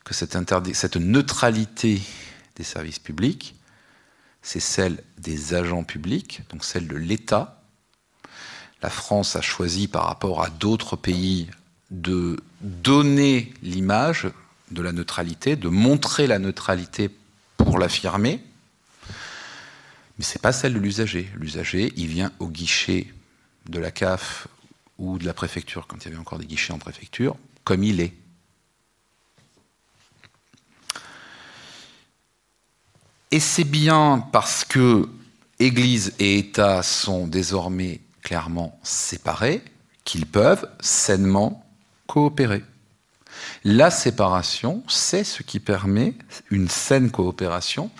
que 0.04 0.14
cette, 0.14 0.36
neutralité 0.98 2.02
des 2.58 2.64
services 2.64 3.00
publics, 3.00 3.56
c'est 4.42 4.60
celle 4.60 5.02
des 5.18 5.54
agents 5.54 5.86
publics, 5.86 6.42
donc 6.50 6.66
celle 6.66 6.90
de 6.90 6.98
l'État. 6.98 7.62
La 8.82 8.90
France 8.90 9.38
a 9.38 9.42
choisi 9.42 9.88
par 9.88 10.06
rapport 10.08 10.44
à 10.44 10.50
d'autres 10.50 10.98
pays 10.98 11.50
de 11.90 12.38
donner 12.60 13.54
l'image 13.62 14.28
de 14.72 14.82
la 14.82 14.92
neutralité, 14.92 15.56
de 15.56 15.70
montrer 15.70 16.28
la 16.28 16.40
neutralité 16.40 17.10
pour 17.74 17.80
l'affirmer, 17.80 18.40
mais 20.20 20.24
ce 20.24 20.38
n'est 20.38 20.42
pas 20.44 20.52
celle 20.52 20.76
de 20.76 20.80
l'usager. 20.80 21.28
L'usager, 21.36 21.92
il 21.96 22.06
vient 22.06 22.32
au 22.38 22.48
guichet 22.48 23.12
de 23.68 23.80
la 23.80 23.90
CAF 23.90 24.48
ou 25.00 25.18
de 25.18 25.26
la 25.26 25.34
préfecture, 25.34 25.88
quand 25.88 25.98
il 25.98 26.10
y 26.10 26.12
avait 26.12 26.20
encore 26.20 26.38
des 26.38 26.46
guichets 26.46 26.72
en 26.72 26.78
préfecture, 26.78 27.36
comme 27.64 27.84
il 27.84 28.00
est. 28.00 28.14
Et 33.32 33.40
c'est 33.40 33.64
bien 33.64 34.24
parce 34.32 34.66
que 34.66 35.10
Église 35.58 36.14
et 36.20 36.38
État 36.38 36.84
sont 36.84 37.26
désormais 37.26 38.02
clairement 38.22 38.80
séparés 38.84 39.64
qu'ils 40.04 40.28
peuvent 40.28 40.70
sainement 40.80 41.66
coopérer. 42.06 42.62
La 43.64 43.92
séparation, 43.92 44.84
c'est 44.88 45.24
ce 45.24 45.44
qui 45.44 45.60
permet 45.60 46.16
une 46.52 46.70
saine 46.70 47.12
coopération, 47.12 47.92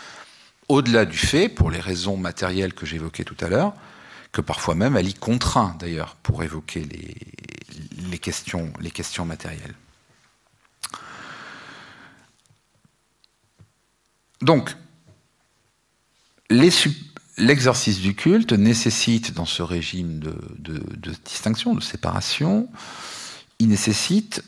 au-delà 0.70 1.06
du 1.06 1.18
fait, 1.18 1.50
pour 1.50 1.72
les 1.72 1.80
raisons 1.80 2.18
matérielles 2.18 2.74
que 2.74 2.86
j'évoquais 2.86 3.24
tout 3.24 3.38
à 3.40 3.50
l'heure, 3.50 3.74
que 4.32 4.42
parfois 4.42 4.76
même 4.76 4.98
elle 4.98 5.08
y 5.08 5.14
contraint 5.14 5.76
d'ailleurs 5.80 6.16
pour 6.16 6.44
évoquer 6.44 6.88
les, 8.10 8.18
questions, 8.18 8.74
les 8.80 8.92
questions 8.92 9.26
matérielles. 9.26 9.76
Donc, 14.42 14.76
l'exercice 16.50 18.00
du 18.00 18.16
culte 18.16 18.54
nécessite, 18.54 19.34
dans 19.34 19.46
ce 19.46 19.64
régime 19.64 20.20
de 20.20 21.14
distinction, 21.24 21.74
de 21.74 21.82
séparation, 21.82 22.70
il 23.60 23.70
nécessite 23.70 24.44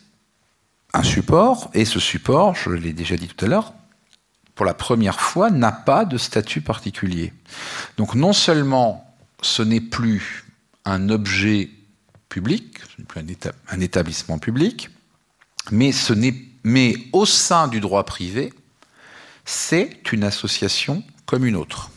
un 0.96 1.04
support, 1.04 1.70
et 1.74 1.86
ce 1.86 2.00
support, 2.00 2.56
je 2.56 2.70
l'ai 2.70 2.94
déjà 2.94 3.18
dit 3.18 3.28
tout 3.28 3.44
à 3.46 3.48
l'heure, 3.48 3.74
pour 4.56 4.66
la 4.66 4.74
première 4.74 5.20
fois, 5.20 5.52
n'a 5.52 5.72
pas 5.72 6.06
de 6.06 6.18
statut 6.18 6.62
particulier. 6.62 7.34
Donc 7.98 8.16
non 8.16 8.32
seulement 8.32 9.14
ce 9.42 9.62
n'est 9.62 9.82
plus 9.82 10.46
un 10.86 11.10
objet 11.10 11.70
public, 12.30 12.80
ce 12.90 13.02
n'est 13.02 13.06
plus 13.06 13.22
un, 13.68 13.80
établissement 13.80 14.40
public, 14.40 14.90
mais, 15.72 15.92
ce 15.92 16.14
au 17.12 17.26
sein 17.26 17.68
du 17.68 17.80
droit 17.80 18.06
privé, 18.06 18.54
c'est 19.44 20.12
une 20.12 20.24
association 20.24 21.04
comme 21.26 21.46
une 21.46 21.56
autre. 21.56 21.92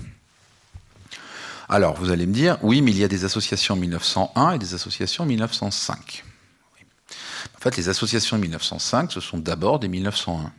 Alors, 1.68 1.94
vous 1.94 2.10
allez 2.10 2.26
me 2.26 2.32
dire, 2.32 2.58
oui, 2.62 2.82
mais 2.82 2.90
il 2.90 2.98
y 2.98 3.04
a 3.04 3.08
des 3.08 3.24
associations 3.24 3.74
en 3.74 3.78
1901 3.78 4.52
et 4.52 4.58
des 4.58 4.74
associations 4.74 5.24
en 5.24 5.26
1905. 5.26 6.24
En 7.58 7.60
fait, 7.60 7.76
les 7.76 7.88
associations 7.88 8.36
de 8.36 8.42
1905, 8.42 9.10
ce 9.10 9.20
sont 9.20 9.38
d'abord 9.38 9.80
des 9.80 9.88
1901, 9.88 10.52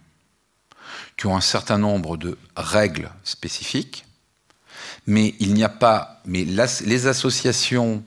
qui 1.16 1.28
ont 1.28 1.38
un 1.38 1.42
certain 1.42 1.78
nombre 1.78 2.18
de 2.18 2.38
règles 2.58 3.10
spécifiques, 3.24 4.06
mais 5.08 5.34
il 5.40 5.54
n'y 5.54 5.64
a 5.64 5.70
pas. 5.70 6.22
Mais 6.26 6.44
les 6.44 7.08
associations 7.08 8.04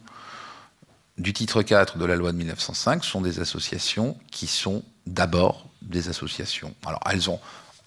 du 1.16 1.32
titre 1.32 1.62
4 1.62 1.96
de 1.96 2.04
la 2.04 2.16
loi 2.16 2.32
de 2.32 2.36
1905 2.36 3.02
sont 3.02 3.22
des 3.22 3.40
associations 3.40 4.18
qui 4.30 4.46
sont 4.46 4.82
d'abord 5.06 5.68
des 5.80 6.10
associations. 6.10 6.74
Alors, 6.84 7.00
elles 7.10 7.30
ont. 7.30 7.40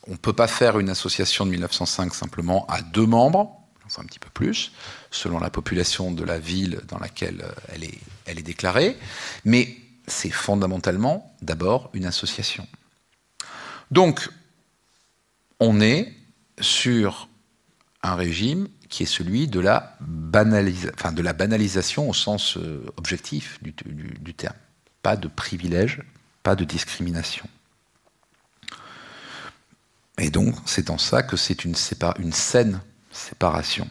On 0.08 0.12
ne 0.12 0.18
peut 0.18 0.34
pas 0.34 0.48
faire 0.48 0.80
une 0.80 0.90
association 0.90 1.46
de 1.46 1.52
1905 1.52 2.16
simplement 2.16 2.66
à 2.68 2.82
deux 2.82 3.06
membres, 3.06 3.60
enfin 3.86 4.02
un 4.02 4.06
petit 4.06 4.20
peu 4.20 4.30
plus, 4.34 4.72
selon 5.12 5.40
la 5.40 5.52
population 5.52 6.12
de 6.12 6.24
la 6.24 6.40
ville 6.40 6.82
dans 6.88 7.00
laquelle 7.00 7.46
elle 7.70 7.84
est, 7.84 8.00
elle 8.26 8.40
est 8.40 8.44
déclarée. 8.44 8.98
Mais 9.46 9.78
c'est 10.08 10.30
fondamentalement 10.30 11.36
d'abord 11.42 11.90
une 11.94 12.06
association. 12.06 12.68
Donc, 13.92 14.30
on 15.60 15.82
est 15.82 16.14
sur 16.60 17.30
un 18.04 18.16
régime 18.16 18.68
qui 18.90 19.04
est 19.04 19.08
celui 19.08 19.48
de 19.48 19.60
la, 19.60 19.98
banalisation 20.00 22.10
au 22.10 22.14
sens 22.14 22.58
euh, 22.58 22.86
objectif 22.98 23.60
du, 23.62 24.34
terme. 24.34 24.56
Pas 25.02 25.16
de 25.16 25.28
privilège, 25.28 26.02
pas 26.44 26.56
de 26.56 26.64
discrimination. 26.64 27.48
Et 30.18 30.30
donc, 30.30 30.56
c'est 30.66 30.90
en 30.90 30.98
ça 30.98 31.24
que 31.24 31.36
c'est 31.36 31.66
une 31.66 31.76
saine 31.76 32.82
séparation. 33.12 33.90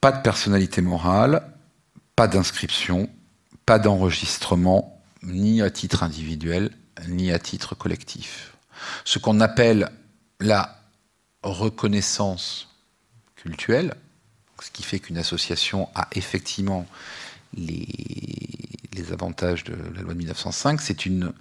Pas 0.00 0.12
de 0.12 0.22
personnalité 0.22 0.80
morale, 0.80 1.42
pas 2.16 2.26
d'inscription, 2.26 3.08
pas 3.70 3.78
d'enregistrement, 3.78 5.00
ni 5.22 5.62
à 5.62 5.70
titre 5.70 6.02
individuel, 6.02 6.72
ni 7.06 7.30
à 7.30 7.38
titre 7.38 7.76
collectif. 7.76 8.56
Ce 9.04 9.20
qu'on 9.20 9.38
appelle 9.38 9.92
la 10.40 10.82
reconnaissance 11.44 12.74
culturelle, 13.36 13.94
ce 14.60 14.72
qui 14.72 14.82
fait 14.82 14.98
qu'une 14.98 15.18
association 15.18 15.88
a 15.94 16.08
effectivement 16.16 16.84
les, 17.56 17.86
avantages 19.12 19.62
de 19.62 19.76
la 19.94 20.02
loi 20.02 20.14
de 20.14 20.18
1905, 20.18 20.80
c'est 20.80 21.06
une, 21.06 21.32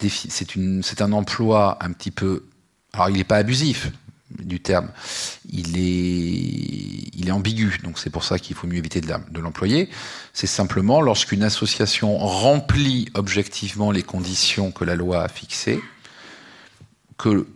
c'est 0.00 1.02
un 1.02 1.12
emploi 1.12 1.76
un 1.82 1.92
petit 1.92 2.10
peu. 2.10 2.46
Alors, 2.94 3.10
il 3.10 3.18
n'est 3.18 3.24
pas 3.24 3.36
abusif, 3.36 3.90
du 4.38 4.60
terme, 4.60 4.90
il 5.50 5.78
est, 5.78 7.30
ambigu, 7.30 7.78
donc 7.82 7.98
c'est 7.98 8.10
pour 8.10 8.24
ça 8.24 8.38
qu'il 8.38 8.54
faut 8.54 8.66
mieux 8.66 8.76
éviter 8.76 9.00
de 9.00 9.40
l'employer. 9.40 9.88
C'est 10.32 10.46
simplement 10.46 11.00
lorsqu'une 11.00 11.42
association 11.42 12.18
remplit 12.18 13.08
objectivement 13.14 13.90
les 13.90 14.02
conditions 14.02 14.70
que 14.70 14.84
la 14.84 14.94
loi 14.94 15.22
a 15.22 15.28
fixées, 15.28 15.80
que 17.16 17.46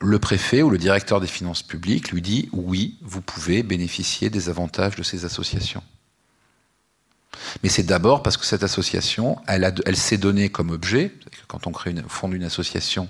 le 0.00 0.18
préfet 0.18 0.62
ou 0.62 0.70
le 0.70 0.78
directeur 0.78 1.20
des 1.20 1.26
finances 1.26 1.62
publiques 1.62 2.12
lui 2.12 2.22
dit 2.22 2.48
oui, 2.52 2.98
vous 3.02 3.22
pouvez 3.22 3.62
bénéficier 3.62 4.30
des 4.30 4.48
avantages 4.48 4.96
de 4.96 5.02
ces 5.02 5.24
associations. 5.24 5.82
Mais 7.62 7.68
c'est 7.68 7.82
d'abord 7.82 8.22
parce 8.22 8.36
que 8.36 8.46
cette 8.46 8.62
association, 8.62 9.38
elle, 9.46 9.74
elle 9.84 9.96
s'est 9.96 10.18
donnée 10.18 10.48
comme 10.48 10.70
objet, 10.70 11.12
quand 11.48 11.66
on 11.66 11.72
crée 11.72 11.90
une, 11.90 12.02
fonde 12.08 12.34
une 12.34 12.44
association, 12.44 13.08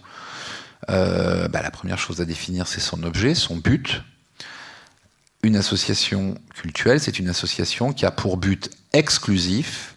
euh, 0.91 1.49
bah, 1.49 1.63
la 1.63 1.71
première 1.71 1.99
chose 1.99 2.21
à 2.21 2.25
définir, 2.25 2.67
c'est 2.67 2.81
son 2.81 3.03
objet, 3.03 3.35
son 3.35 3.57
but. 3.57 4.03
Une 5.43 5.57
association 5.57 6.37
cultuelle, 6.55 7.01
c'est 7.01 7.19
une 7.19 7.29
association 7.29 7.93
qui 7.93 8.07
a 8.07 8.11
pour 8.11 8.37
but 8.37 8.71
exclusif 8.93 9.97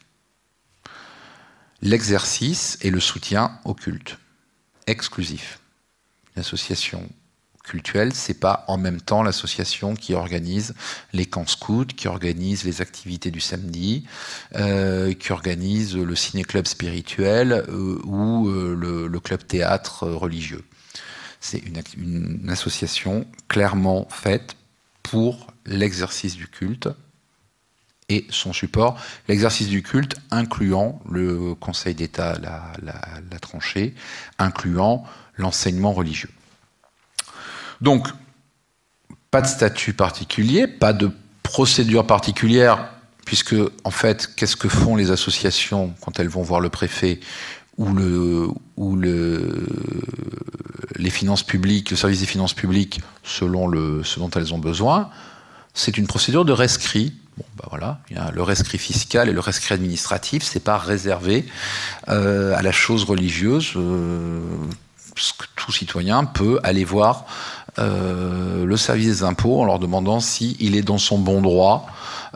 l'exercice 1.81 2.77
et 2.81 2.89
le 2.89 2.99
soutien 2.99 3.59
au 3.63 3.73
culte. 3.73 4.17
Exclusif. 4.85 5.59
Une 6.35 6.41
association 6.41 7.07
c'est 8.13 8.39
pas 8.39 8.63
en 8.67 8.77
même 8.77 9.01
temps 9.01 9.23
l'association 9.23 9.95
qui 9.95 10.13
organise 10.13 10.73
les 11.13 11.25
camps 11.25 11.47
scouts, 11.47 11.85
qui 11.85 12.07
organise 12.07 12.63
les 12.63 12.81
activités 12.81 13.31
du 13.31 13.39
samedi, 13.39 14.05
euh, 14.55 15.13
qui 15.13 15.31
organise 15.31 15.95
le 15.95 16.15
ciné-club 16.15 16.67
spirituel 16.67 17.51
euh, 17.51 17.99
ou 18.05 18.47
euh, 18.49 18.75
le, 18.75 19.19
club 19.19 19.45
théâtre 19.45 20.07
religieux. 20.07 20.63
C'est 21.39 21.59
une, 21.59 22.49
association 22.49 23.25
clairement 23.47 24.07
faite 24.09 24.55
pour 25.03 25.47
l'exercice 25.65 26.35
du 26.35 26.47
culte 26.47 26.89
et 28.07 28.25
son 28.29 28.53
support, 28.53 28.99
l'exercice 29.27 29.67
du 29.67 29.83
culte 29.83 30.15
incluant 30.31 30.99
le 31.09 31.53
Conseil 31.53 31.93
d'État 31.93 32.39
l'a 32.39 33.39
tranché, 33.39 33.93
incluant 34.39 35.03
l'enseignement 35.37 35.93
religieux. 35.93 36.29
Donc, 37.81 38.07
pas 39.31 39.41
de 39.41 39.47
statut 39.47 39.93
particulier, 39.93 40.67
pas 40.67 40.93
de 40.93 41.11
procédure 41.43 42.05
particulière, 42.05 42.89
puisque, 43.25 43.55
en 43.83 43.91
fait, 43.91 44.29
qu'est-ce 44.35 44.55
que 44.55 44.69
font 44.69 44.95
les 44.95 45.11
associations 45.11 45.93
quand 46.01 46.19
elles 46.19 46.29
vont 46.29 46.41
voir 46.41 46.61
le 46.61 46.69
préfet 46.69 47.19
ou, 47.77 47.93
le, 47.93 48.49
les 50.97 51.09
finances 51.09 51.43
publiques, 51.43 51.91
le 51.91 51.97
service 51.97 52.19
des 52.19 52.25
finances 52.25 52.53
publiques, 52.53 53.01
selon 53.23 53.71
ce 54.03 54.19
dont 54.19 54.29
elles 54.31 54.53
ont 54.53 54.59
besoin? 54.59 55.09
C'est 55.73 55.97
une 55.97 56.07
procédure 56.07 56.43
de 56.43 56.51
rescrit. 56.51 57.13
Bon, 57.37 57.45
bah 57.55 57.67
voilà, 57.69 58.01
le 58.33 58.43
rescrit 58.43 58.77
fiscal 58.77 59.29
et 59.29 59.31
le 59.31 59.39
rescrit 59.39 59.73
administratif, 59.73 60.43
c'est 60.43 60.59
pas 60.59 60.77
réservé 60.77 61.45
euh, 62.09 62.53
à 62.57 62.61
la 62.61 62.73
chose 62.73 63.05
religieuse. 63.05 63.73
Euh, 63.77 64.41
tout 65.55 65.71
citoyen 65.71 66.25
peut 66.25 66.59
aller 66.63 66.83
voir 66.83 67.25
euh, 67.79 68.65
le 68.65 68.77
service 68.77 69.07
des 69.07 69.23
impôts 69.23 69.61
en 69.61 69.65
leur 69.65 69.79
demandant 69.79 70.19
s'il 70.19 70.75
est 70.75 70.81
dans 70.81 70.97
son 70.97 71.17
bon 71.17 71.41
droit 71.41 71.87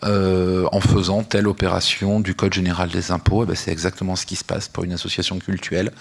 euh, 0.03 0.67
en 0.71 0.79
faisant 0.79 1.23
telle 1.23 1.47
opération 1.47 2.19
du 2.19 2.33
Code 2.33 2.53
général 2.53 2.89
des 2.89 3.11
impôts. 3.11 3.43
Eh 3.43 3.47
ben, 3.47 3.55
c'est 3.55 3.71
exactement 3.71 4.15
ce 4.15 4.25
qui 4.25 4.35
se 4.35 4.43
passe 4.43 4.67
pour 4.67 4.83
une 4.83 4.93
association 4.93 5.37
cultuelle. 5.39 5.91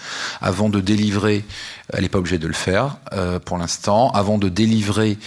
Avant 0.40 0.68
de 0.68 0.80
délivrer, 0.80 1.45
elle 1.93 2.03
n'est 2.03 2.09
pas 2.09 2.18
obligée 2.18 2.38
de 2.38 2.47
le 2.47 2.55
faire 2.55 2.97
euh, 3.12 3.38
pour 3.38 3.59
l'instant, 3.59 4.11
avant 4.11 4.38
de 4.38 4.49
délivrer 4.49 5.18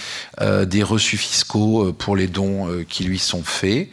des 0.41 0.83
reçus 0.83 1.17
fiscaux 1.17 1.93
pour 1.93 2.15
les 2.15 2.27
dons 2.27 2.67
qui 2.89 3.03
lui 3.03 3.19
sont 3.19 3.43
faits, 3.43 3.89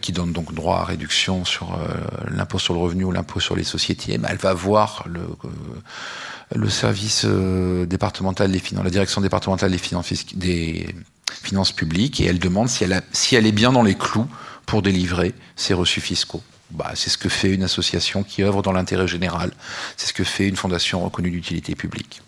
qui 0.00 0.12
donnent 0.12 0.32
donc 0.32 0.54
droit 0.54 0.78
à 0.78 0.84
réduction 0.84 1.44
sur 1.44 1.78
l'impôt 2.28 2.58
sur 2.58 2.74
le 2.74 2.80
revenu 2.80 3.04
ou 3.04 3.12
l'impôt 3.12 3.40
sur 3.40 3.56
les 3.56 3.64
sociétés, 3.64 4.12
eh 4.14 4.18
ben, 4.18 4.28
elle 4.30 4.38
va 4.38 4.54
voir 4.54 5.04
le 5.06 5.20
le 6.54 6.70
service 6.70 7.22
euh, 7.24 7.86
départemental 7.86 8.50
des 8.50 8.58
finances, 8.58 8.84
la 8.84 8.90
direction 8.90 9.20
départementale 9.20 9.70
des 9.70 9.78
finances, 9.78 11.72
publiques, 11.72 12.20
et 12.20 12.26
elle 12.26 12.38
demande 12.38 12.68
si 12.68 12.84
elle, 12.84 12.94
a, 12.94 13.02
si 13.12 13.36
elle 13.36 13.46
est 13.46 13.52
bien 13.52 13.72
dans 13.72 13.82
les 13.82 13.94
clous 13.94 14.26
pour 14.66 14.82
délivrer 14.82 15.34
ses 15.56 15.74
reçus 15.74 16.00
fiscaux. 16.00 16.42
Bah, 16.70 16.92
c'est 16.94 17.10
ce 17.10 17.18
que 17.18 17.28
fait 17.28 17.52
une 17.54 17.62
association 17.62 18.22
qui 18.22 18.42
œuvre 18.42 18.62
dans 18.62 18.72
l'intérêt 18.72 19.08
général. 19.08 19.52
C'est 19.96 20.08
ce 20.08 20.12
que 20.12 20.24
fait 20.24 20.48
une 20.48 20.56
fondation 20.56 21.02
reconnue 21.02 21.30
d'utilité 21.30 21.74
publique. 21.74 22.22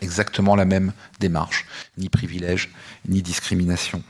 Exactement 0.00 0.56
la 0.56 0.64
même 0.64 0.92
démarche. 1.20 1.66
Ni 1.98 2.08
privilège, 2.08 2.70
ni 3.06 3.20
discrimination. 3.20 4.02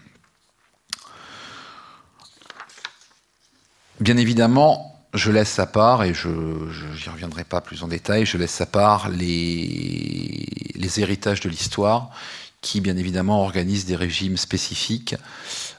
Bien 4.01 4.17
évidemment, 4.17 4.92
je 5.15 5.31
laisse 5.31 5.59
à 5.59 5.67
part, 5.67 6.05
et 6.05 6.15
je 6.15 6.29
n'y 6.29 7.13
reviendrai 7.13 7.45
pas 7.45 7.61
plus 7.61 7.83
en 7.83 7.89
détail, 7.89 8.25
je 8.25 8.39
laisse 8.39 8.61
à 8.61 8.67
part 8.67 9.09
les, 9.09 10.47
héritages 10.97 11.41
de 11.41 11.49
l'histoire 11.49 12.11
qui, 12.61 12.81
bien 12.81 12.97
évidemment, 12.97 13.43
organisent 13.43 13.87
des 13.87 13.97
régimes 13.97 14.37
spécifiques. 14.37 15.17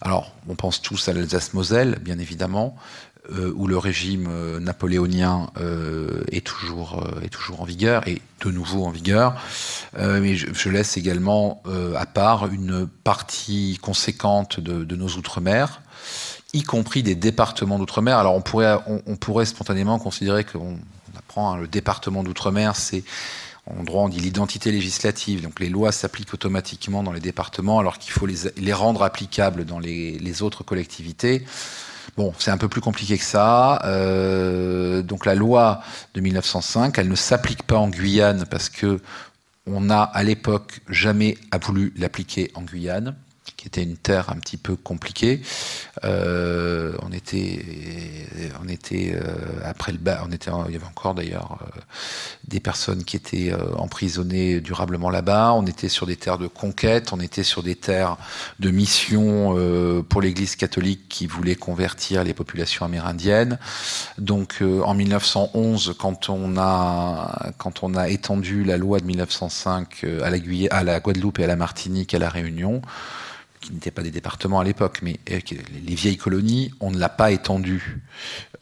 Alors, 0.01 0.33
on 0.49 0.55
pense 0.55 0.81
tous 0.81 1.07
à 1.07 1.13
l'Alsace-Moselle, 1.13 1.99
bien 2.01 2.19
évidemment, 2.19 2.75
euh, 3.31 3.53
où 3.55 3.67
le 3.67 3.77
régime 3.77 4.27
euh, 4.29 4.59
napoléonien 4.59 5.49
euh, 5.57 6.23
est, 6.29 6.45
toujours, 6.45 7.07
est 7.23 7.29
toujours 7.29 7.61
en 7.61 7.63
vigueur, 7.63 8.05
et 8.07 8.21
de 8.41 8.51
nouveau 8.51 8.83
en 8.83 8.89
vigueur. 8.89 9.41
mais 9.97 10.35
je, 10.35 10.69
laisse 10.69 10.97
également 10.97 11.63
à 11.95 12.05
part 12.05 12.47
une 12.47 12.87
partie 12.87 13.79
conséquente 13.81 14.59
de 14.59 14.95
nos 14.95 15.07
Outre-mer, 15.07 15.81
y 16.53 16.63
compris 16.63 17.03
des 17.03 17.15
départements 17.15 17.79
d'outre-mer. 17.79 18.17
Alors 18.17 18.35
on 18.35 18.41
pourrait, 18.41 18.77
on, 18.87 19.15
pourrait 19.15 19.45
spontanément 19.45 19.99
considérer 19.99 20.43
qu'on 20.43 20.77
apprend 21.17 21.53
hein, 21.53 21.57
le 21.57 21.67
département 21.67 22.23
d'outre-mer, 22.23 22.75
c'est 22.75 23.03
en 23.65 23.83
droit 23.83 24.03
on 24.03 24.09
dit 24.09 24.19
l'identité 24.19 24.71
législative, 24.71 25.41
donc 25.41 25.59
les 25.59 25.69
lois 25.69 25.91
s'appliquent 25.91 26.33
automatiquement 26.33 27.01
dans 27.01 27.13
les 27.13 27.21
départements 27.21 27.79
alors 27.79 27.97
qu'il 27.97 28.11
faut 28.11 28.25
les, 28.25 28.73
rendre 28.73 29.03
applicables 29.03 29.65
dans 29.65 29.79
les, 29.79 30.19
les 30.19 30.41
autres 30.41 30.63
collectivités. 30.63 31.45
Bon, 32.17 32.33
c'est 32.37 32.51
un 32.51 32.57
peu 32.57 32.67
plus 32.67 32.81
compliqué 32.81 33.17
que 33.17 33.23
ça. 33.23 33.81
Euh, 33.85 35.01
donc 35.01 35.25
la 35.25 35.33
loi 35.33 35.81
de 36.13 36.21
1905, 36.21 36.97
elle 36.99 37.07
ne 37.07 37.15
s'applique 37.15 37.63
pas 37.63 37.77
en 37.77 37.87
Guyane 37.87 38.45
parce 38.49 38.69
que 38.69 38.99
on 39.65 39.81
n'a 39.81 40.03
à 40.03 40.23
l'époque 40.23 40.81
jamais 40.89 41.37
voulu 41.65 41.93
l'appliquer 41.95 42.51
en 42.53 42.63
Guyane 42.63 43.15
qui 43.63 43.69
était 43.69 43.83
une 43.83 43.95
terre 43.95 44.29
un 44.29 44.35
petit 44.35 44.57
peu 44.57 44.75
compliquée. 44.75 45.41
Euh, 46.03 46.97
on 47.01 47.13
était, 47.13 47.63
on 48.61 48.67
était 48.67 49.13
euh, 49.15 49.21
après 49.63 49.93
le 49.93 49.99
bas, 49.99 50.21
on 50.27 50.31
était, 50.33 50.51
il 50.67 50.73
y 50.73 50.75
avait 50.75 50.85
encore 50.85 51.15
d'ailleurs 51.15 51.59
euh, 51.61 51.79
des 52.45 52.59
personnes 52.59 53.05
qui 53.05 53.15
étaient 53.15 53.53
emprisonnées 53.77 54.59
durablement 54.59 55.09
là-bas. 55.09 55.53
On 55.53 55.65
était 55.65 55.87
sur 55.87 56.05
des 56.05 56.17
terres 56.17 56.39
de 56.39 56.47
conquête, 56.47 57.13
on 57.13 57.21
était 57.21 57.43
sur 57.43 57.63
des 57.63 57.75
terres 57.75 58.17
de 58.59 58.69
mission 58.69 59.55
pour 60.09 60.21
l'Église 60.21 60.57
catholique 60.57 61.07
qui 61.07 61.25
voulait 61.25 61.55
convertir 61.55 62.25
les 62.25 62.33
populations 62.33 62.85
amérindiennes. 62.85 63.59
Donc 64.17 64.61
en 64.61 64.93
1911, 64.93 65.95
quand 65.97 66.27
on 66.27 66.57
a, 66.57 67.53
quand 67.57 67.81
on 67.83 67.95
a 67.95 68.09
étendu 68.09 68.65
la 68.65 68.75
loi 68.75 68.99
de 68.99 69.05
1905 69.05 70.05
à 70.21 70.29
la, 70.29 70.37
à 70.71 70.83
la 70.83 70.99
Guadeloupe 70.99 71.39
et 71.39 71.45
à 71.45 71.47
la 71.47 71.55
Martinique, 71.55 72.13
à 72.13 72.19
la 72.19 72.29
Réunion 72.29 72.81
qui 73.63 73.73
n'étaient 73.73 73.91
pas 73.91 74.03
des 74.03 74.11
départements 74.11 74.59
à 74.59 74.63
l'époque, 74.63 74.99
mais 75.01 75.19
euh, 75.31 75.39
les 75.87 75.95
vieilles 75.95 76.17
colonies, 76.17 76.71
on 76.81 76.91
ne 76.91 76.99
l'a 76.99 77.09
pas 77.09 77.31
étendu 77.31 78.01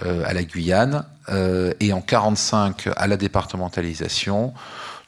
euh, 0.04 0.24
à 0.26 0.34
la 0.34 0.44
Guyane, 0.44 1.06
euh, 1.30 1.74
et 1.80 1.92
en 1.92 2.02
45 2.02 2.90
à 2.96 3.08
la 3.08 3.18
départementalisation, 3.18 4.54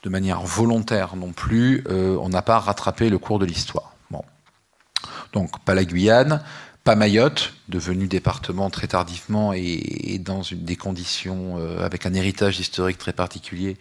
de 0.01 0.09
manière 0.09 0.41
volontaire 0.41 1.15
non 1.15 1.31
plus, 1.31 1.85
on 1.89 2.27
n'a 2.27 2.41
pas 2.41 2.59
rattrapé 2.59 3.09
le 3.09 3.17
cours 3.17 3.39
de 3.39 3.45
l'histoire. 3.45 3.93
Bon. 4.11 4.21
Donc 5.31 5.63
pas 5.63 5.75
la 5.75 5.85
Guyane, 5.85 6.41
pas 6.83 6.95
Mayotte, 6.97 7.53
devenu 7.69 8.07
département 8.07 8.69
très 8.69 8.87
tardivement 8.87 9.53
et, 9.53 10.19
dans 10.19 10.41
des 10.51 10.75
conditions 10.75 11.55
avec 11.79 12.05
un 12.05 12.13
héritage 12.13 12.59
historique 12.59 12.97
très 12.97 13.13
particulier 13.13 13.77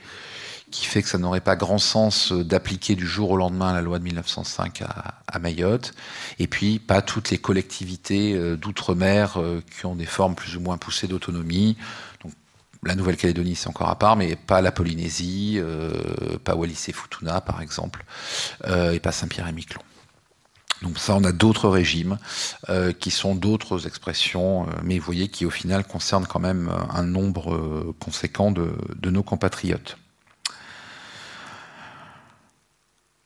qui 0.73 0.87
fait 0.87 1.03
que 1.03 1.09
ça 1.09 1.19
n'aurait 1.19 1.41
pas 1.41 1.55
grand 1.55 1.79
sens 1.79 2.33
euh, 2.33 2.43
d'appliquer 2.43 2.97
du 2.97 3.07
jour 3.07 3.31
au 3.31 3.37
lendemain 3.37 3.73
la 3.73 3.83
loi 3.83 4.01
de 4.01 4.05
1905 4.05 4.83
à, 4.83 5.39
Mayotte. 5.39 5.93
Et 6.39 6.49
puis, 6.49 6.79
pas 6.79 7.03
toutes 7.03 7.31
les 7.31 7.39
collectivités 7.39 8.35
euh, 8.35 8.57
d'outre-mer 8.57 9.35
euh, 9.37 9.63
qui 9.79 9.87
ont 9.87 9.95
des 9.95 10.07
formes 10.07 10.35
plus 10.35 10.57
ou 10.57 10.61
moins 10.61 10.79
poussées 10.79 11.07
d'autonomie. 11.07 11.77
La 12.85 12.97
Nouvelle-Calédonie, 12.97 13.55
c'est 13.55 13.69
encore 13.69 13.91
à 13.91 13.99
part, 13.99 14.17
mais 14.17 14.35
pas 14.35 14.61
la 14.61 14.73
Polynésie, 14.73 15.61
pas 16.43 16.57
Wallis 16.57 16.87
et 16.89 16.93
Futuna, 16.93 17.41
par 17.41 17.63
exemple, 17.63 18.05
et 18.67 18.99
pas 18.99 19.13
Saint-Pierre 19.13 19.47
et 19.47 19.53
Miquelon. 19.53 19.83
Donc 20.83 20.99
ça, 20.99 21.15
on 21.15 21.23
a 21.23 21.31
d'autres 21.31 21.69
régimes 21.69 22.19
qui 22.99 23.13
sont 23.13 23.37
d'autres 23.37 23.87
expressions, 23.87 24.67
mais 24.83 24.99
vous 24.99 25.05
voyez 25.05 25.29
qui 25.29 25.47
au 25.47 25.51
final 25.51 25.85
concernent 25.85 26.27
quand 26.27 26.41
même 26.41 26.73
un 26.91 27.05
nombre 27.05 27.95
conséquent 28.01 28.51
de 28.51 29.11
nos 29.11 29.23
compatriotes. 29.23 29.97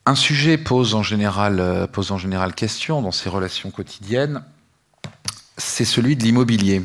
Un 0.07 0.15
sujet 0.15 0.57
pose 0.57 0.95
en 0.95 1.03
général, 1.03 1.59
euh, 1.59 1.85
question 2.55 3.01
dans 3.01 3.11
ces 3.11 3.27
relations 3.27 3.71
quotidiennes, 3.71 4.41
c'est 5.57 5.83
celui 5.83 6.15
de 6.15 6.23
l'immobilier. 6.23 6.81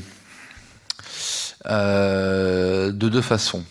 Euh, 1.67 2.91
de 2.91 3.09
deux 3.09 3.23
façons. 3.23 3.65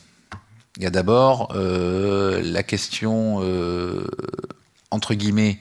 Il 0.78 0.84
y 0.84 0.86
a 0.86 0.90
d'abord 0.90 1.54
la 1.54 2.64
question, 2.64 3.42
entre 4.90 5.14
guillemets, 5.16 5.60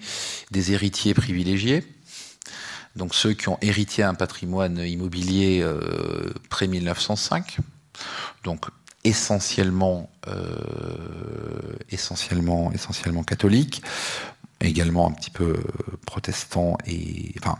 des 0.53 0.71
héritiers 0.71 1.13
privilégiés. 1.13 1.85
Donc 2.95 3.13
ceux 3.13 3.33
qui 3.33 3.49
ont 3.49 3.59
hérité 3.61 4.05
un 4.05 4.15
patrimoine 4.15 4.79
immobilier 4.79 5.67
pré-1905. 6.49 7.57
Donc 8.45 8.67
essentiellement, 9.05 10.11
essentiellement, 11.91 12.73
essentiellement 12.73 13.23
catholiques 13.23 13.83
également 14.61 15.09
un 15.09 15.13
petit 15.13 15.31
peu 15.31 15.57
protestant 16.05 16.77
et 16.87 17.33
enfin 17.39 17.59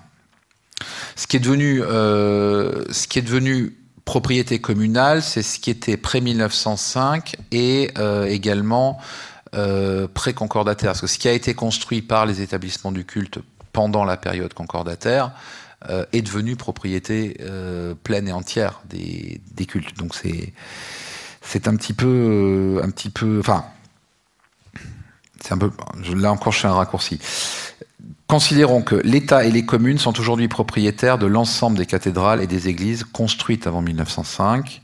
ce 1.17 1.27
qui 1.27 1.37
est 1.37 1.41
devenu 1.41 1.83
euh, 1.83 2.85
ce 2.91 3.07
qui 3.07 3.19
est 3.19 3.23
devenu 3.23 3.77
propriété 4.05 4.61
communale, 4.61 5.23
c'est 5.23 5.43
ce 5.43 5.61
qui 5.61 5.71
était 5.71 5.97
près 5.97 6.21
1905 6.21 7.37
et 7.53 7.91
euh, 7.99 8.25
également 8.25 8.99
euh, 9.55 10.09
pré-concordataire. 10.13 10.91
Parce 10.91 11.01
que 11.01 11.07
ce 11.07 11.19
qui 11.19 11.29
a 11.29 11.33
été 11.33 11.55
construit 11.55 12.03
par 12.03 12.27
les 12.27 12.41
établissements 12.41 12.93
du 12.93 13.05
culte 13.05 13.39
pendant 13.73 14.05
la 14.05 14.17
période 14.17 14.53
concordataire 14.53 15.33
euh, 15.89 16.05
est 16.13 16.23
devenu 16.23 16.57
propriété 16.57 17.37
euh, 17.41 17.95
pleine 17.95 18.27
et 18.27 18.33
entière 18.33 18.81
des, 18.89 19.41
des 19.53 19.67
cultes. 19.67 19.97
Donc 19.97 20.15
c'est 20.15 20.53
c'est 21.51 21.69
un 21.69 21.77
petit 21.77 21.93
peu 21.93 22.81
un 22.83 22.91
petit 22.91 23.11
peu 23.11 23.41
enfin 23.41 23.65
c'est 25.41 25.53
un 25.53 25.59
peu, 25.59 25.71
là 26.15 26.33
encore, 26.33 26.53
je 26.53 26.61
fais 26.61 26.69
un 26.69 26.75
raccourci. 26.75 27.19
Considérons 28.27 28.83
que 28.83 28.95
l'État 28.97 29.45
et 29.45 29.51
les 29.51 29.65
communes 29.65 29.99
sont 29.99 30.19
aujourd'hui 30.21 30.47
propriétaires 30.47 31.19
de 31.19 31.27
l'ensemble 31.27 31.79
des 31.79 31.87
cathédrales 31.87 32.43
et 32.43 32.47
des 32.47 32.69
églises 32.69 33.05
construites 33.05 33.67
avant 33.67 33.83
1905 33.83 34.83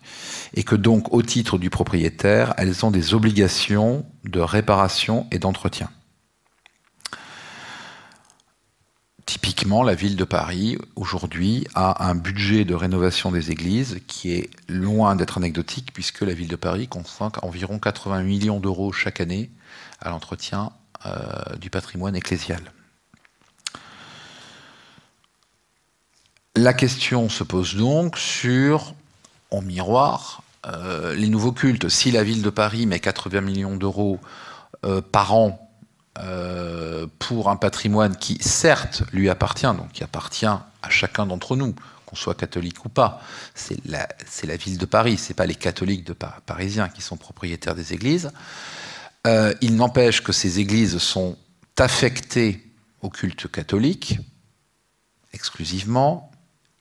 et 0.54 0.64
que 0.64 0.74
donc, 0.74 1.12
au 1.12 1.22
titre 1.22 1.58
du 1.58 1.70
propriétaire, 1.70 2.54
elles 2.56 2.84
ont 2.84 2.90
des 2.90 3.14
obligations 3.14 4.04
de 4.24 4.40
réparation 4.40 5.26
et 5.30 5.38
d'entretien. 5.38 5.90
Typiquement, 9.26 9.82
la 9.82 9.96
ville 9.96 10.14
de 10.14 10.22
Paris, 10.22 10.78
aujourd'hui, 10.94 11.66
a 11.74 12.08
un 12.08 12.14
budget 12.14 12.64
de 12.64 12.74
rénovation 12.74 13.32
des 13.32 13.50
églises 13.50 14.00
qui 14.06 14.32
est 14.32 14.50
loin 14.68 15.16
d'être 15.16 15.36
anecdotique, 15.36 15.92
puisque 15.92 16.20
la 16.20 16.32
ville 16.32 16.46
de 16.46 16.54
Paris 16.54 16.86
consacre 16.86 17.42
environ 17.42 17.80
80 17.80 18.22
millions 18.22 18.60
d'euros 18.60 18.92
chaque 18.92 19.20
année 19.20 19.50
à 20.00 20.10
l'entretien 20.10 20.70
euh, 21.06 21.56
du 21.60 21.70
patrimoine 21.70 22.14
ecclésial. 22.14 22.60
La 26.54 26.72
question 26.72 27.28
se 27.28 27.42
pose 27.42 27.74
donc 27.74 28.18
sur, 28.18 28.94
en 29.50 29.60
miroir, 29.60 30.44
euh, 30.66 31.16
les 31.16 31.28
nouveaux 31.28 31.52
cultes. 31.52 31.88
Si 31.88 32.12
la 32.12 32.22
ville 32.22 32.42
de 32.42 32.50
Paris 32.50 32.86
met 32.86 33.00
80 33.00 33.40
millions 33.40 33.76
d'euros 33.76 34.20
euh, 34.84 35.02
par 35.02 35.34
an 35.34 35.65
pour 37.18 37.50
un 37.50 37.56
patrimoine 37.56 38.16
qui, 38.16 38.38
certes, 38.40 39.02
lui 39.12 39.28
appartient, 39.28 39.66
donc 39.66 39.92
qui 39.92 40.02
appartient 40.02 40.46
à 40.46 40.90
chacun 40.90 41.26
d'entre 41.26 41.56
nous, 41.56 41.74
qu'on 42.06 42.16
soit 42.16 42.34
catholique 42.34 42.84
ou 42.84 42.88
pas, 42.88 43.20
c'est 43.54 43.78
la, 43.84 44.56
ville 44.56 44.78
de 44.78 44.86
Paris, 44.86 45.18
ce 45.18 45.28
n'est 45.28 45.34
pas 45.34 45.46
les 45.46 45.54
catholiques 45.54 46.04
de 46.04 46.14
parisiens 46.46 46.88
qui 46.88 47.02
sont 47.02 47.16
propriétaires 47.16 47.74
des 47.74 47.92
églises. 47.92 48.30
Euh, 49.26 49.52
il 49.60 49.74
n'empêche 49.74 50.22
que 50.22 50.32
ces 50.32 50.60
églises 50.60 50.98
sont 50.98 51.36
affectées 51.78 52.64
au 53.02 53.10
culte 53.10 53.50
catholique, 53.50 54.18
exclusivement 55.32 56.30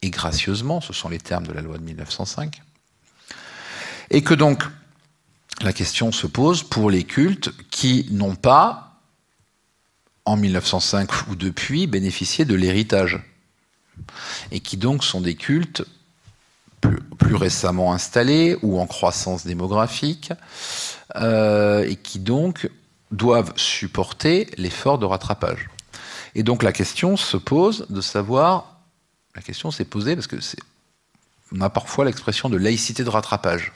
et 0.02 0.10
gracieusement, 0.10 0.80
ce 0.80 0.92
sont 0.92 1.08
les 1.08 1.18
termes 1.18 1.46
de 1.46 1.52
la 1.52 1.60
loi 1.60 1.76
de 1.76 1.82
1905, 1.82 2.62
et 4.10 4.22
que 4.22 4.34
donc 4.34 4.62
la 5.62 5.72
question 5.72 6.12
se 6.12 6.26
pose 6.26 6.62
pour 6.62 6.90
les 6.90 7.04
cultes 7.04 7.50
qui 7.70 8.06
n'ont 8.10 8.36
pas, 8.36 8.95
en 10.26 10.36
1905 10.36 11.28
ou 11.28 11.36
depuis, 11.36 11.86
bénéficié 11.86 12.44
de 12.44 12.54
l'héritage, 12.54 13.22
et 14.50 14.60
qui 14.60 14.76
donc 14.76 15.04
sont 15.04 15.20
des 15.20 15.36
cultes 15.36 15.84
plus, 16.80 17.34
récemment 17.34 17.92
installés 17.92 18.56
ou 18.62 18.78
en 18.78 18.86
croissance 18.86 19.46
démographique, 19.46 20.32
euh, 21.16 21.84
et 21.88 21.96
qui 21.96 22.18
donc 22.18 22.70
doivent 23.10 23.52
supporter 23.56 24.48
l'effort 24.56 24.98
de 24.98 25.06
rattrapage. 25.06 25.68
Et 26.34 26.42
donc 26.42 26.62
la 26.62 26.72
question 26.72 27.16
se 27.16 27.36
pose 27.36 27.86
de 27.88 28.00
savoir, 28.00 28.80
la 29.34 29.42
question 29.42 29.70
s'est 29.70 29.84
posée 29.84 30.14
parce 30.14 30.26
que 30.26 30.36
on 31.54 31.60
a 31.60 31.70
parfois 31.70 32.04
l'expression 32.04 32.48
de 32.48 32.56
laïcité 32.56 33.04
de 33.04 33.08
rattrapage. 33.08 33.72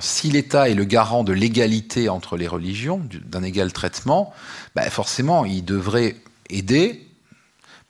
Si 0.00 0.30
l'État 0.30 0.70
est 0.70 0.74
le 0.74 0.84
garant 0.84 1.24
de 1.24 1.32
l'égalité 1.32 2.08
entre 2.08 2.36
les 2.36 2.48
religions, 2.48 3.02
d'un 3.26 3.42
égal 3.42 3.72
traitement, 3.72 4.32
ben 4.74 4.88
forcément, 4.88 5.44
il 5.44 5.64
devrait 5.64 6.16
aider 6.48 7.06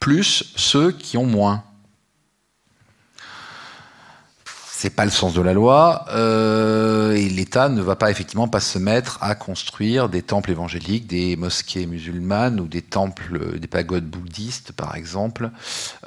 plus 0.01 0.53
ceux 0.57 0.91
qui 0.91 1.17
ont 1.17 1.27
moins. 1.27 1.63
C'est 4.83 4.91
pas 4.91 5.05
le 5.05 5.13
sens 5.13 5.33
de 5.33 5.41
la 5.41 5.53
loi 5.53 6.07
euh, 6.09 7.13
et 7.13 7.29
l'État 7.29 7.69
ne 7.69 7.81
va 7.81 7.95
pas 7.95 8.11
effectivement 8.11 8.49
pas 8.49 8.59
se 8.59 8.81
mettre 8.81 9.17
à 9.21 9.37
construire 9.37 10.09
des 10.09 10.23
temples 10.23 10.51
évangéliques, 10.51 11.07
des 11.07 11.37
mosquées 11.37 11.87
musulmanes 11.87 12.59
ou 12.59 12.67
des 12.67 12.83
temples, 12.83 13.61
des 13.61 13.69
pagodes 13.69 14.07
bouddhistes 14.07 14.73
par 14.73 14.97
exemple, 14.97 15.51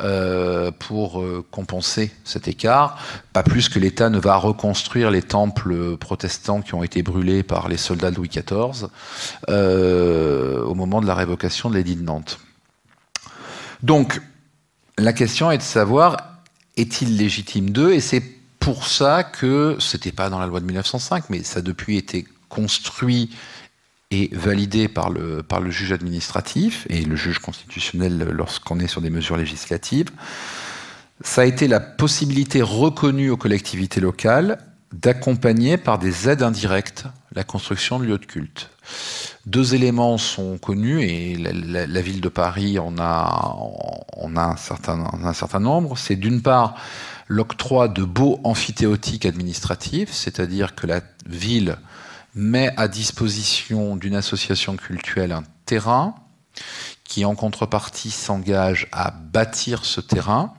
euh, 0.02 0.72
pour 0.78 1.22
euh, 1.22 1.42
compenser 1.52 2.12
cet 2.26 2.50
écart. 2.50 3.02
Pas 3.32 3.44
plus 3.44 3.70
que 3.70 3.80
l'État 3.80 4.10
ne 4.10 4.20
va 4.20 4.36
reconstruire 4.36 5.10
les 5.10 5.22
temples 5.22 5.96
protestants 5.96 6.62
qui 6.62 6.76
ont 6.76 6.84
été 6.84 7.02
brûlés 7.02 7.44
par 7.44 7.70
les 7.70 7.78
soldats 7.78 8.12
de 8.12 8.18
Louis 8.18 8.28
XIV 8.28 8.90
au 9.48 10.76
moment 10.76 11.00
de 11.00 11.08
la 11.08 11.16
révocation 11.16 11.70
de 11.70 11.76
l'édit 11.76 11.96
de 11.96 12.04
Nantes. 12.04 12.40
Donc 13.84 14.22
la 14.98 15.14
question 15.14 15.50
est 15.50 15.60
de 15.60 15.64
savoir 15.64 16.18
est-il 16.78 17.16
légitime 17.16 17.70
d'eux? 17.70 17.94
Et 17.94 18.02
c'est 18.02 18.35
pour 18.66 18.88
ça 18.88 19.24
que 19.24 19.78
c'était 19.80 20.12
pas 20.12 20.32
dans 20.32 20.40
la 20.40 20.48
loi 20.48 20.60
de 20.60 20.66
1905, 20.66 21.30
mais 21.30 21.44
ça 21.44 21.60
a 21.60 21.62
depuis 21.62 21.98
été 21.98 22.26
construit 22.50 23.30
et 24.10 24.32
validé 24.34 24.88
par 24.88 25.12
le, 25.12 25.44
par 25.44 25.62
le 25.62 25.70
juge 25.70 25.92
administratif 25.92 26.88
et 26.90 27.06
le 27.06 27.16
juge 27.16 27.38
constitutionnel 27.38 28.28
lorsqu'on 28.32 28.80
est 28.80 28.88
sur 28.88 29.02
des 29.02 29.12
mesures 29.12 29.38
législatives. 29.38 30.10
Ça 31.22 31.42
a 31.42 31.46
été 31.46 31.68
la 31.68 31.80
possibilité 31.80 32.64
reconnue 32.64 33.30
aux 33.30 33.38
collectivités 33.38 34.02
locales 34.02 34.58
d'accompagner 34.92 35.78
par 35.78 36.00
des 36.00 36.28
aides 36.28 36.42
indirectes 36.42 37.06
la 37.36 37.44
construction 37.44 38.00
de 38.00 38.06
lieux 38.06 38.18
de 38.18 38.26
culte. 38.26 38.72
Deux 39.46 39.76
éléments 39.76 40.18
sont 40.18 40.58
connus 40.58 41.04
et 41.04 41.36
la, 41.36 42.02
ville 42.02 42.20
de 42.20 42.30
Paris 42.30 42.80
en 42.80 42.98
a, 42.98 43.58
a 44.18 44.26
un, 44.26 44.58
certain, 44.58 45.08
un 45.24 45.34
certain 45.34 45.60
nombre. 45.60 46.00
C'est 46.00 46.16
d'une 46.16 46.42
part 46.42 46.76
l'octroi 47.28 47.88
de 47.88 48.04
beaux 48.04 48.40
amphithéotiques 48.44 49.26
administratifs, 49.26 50.12
c'est-à-dire 50.12 50.76
que 50.76 50.88
la 50.88 51.02
ville 51.26 51.78
met 52.36 52.74
à 52.78 52.88
disposition 52.88 53.96
d'une 53.96 54.16
association 54.16 54.76
culturelle 54.76 55.32
un 55.32 55.44
terrain 55.66 56.16
qui 57.04 57.26
en 57.26 57.36
contrepartie 57.36 58.12
s'engage 58.12 58.88
à 58.92 59.12
bâtir 59.12 59.86
ce 59.86 60.02
terrain, 60.02 60.54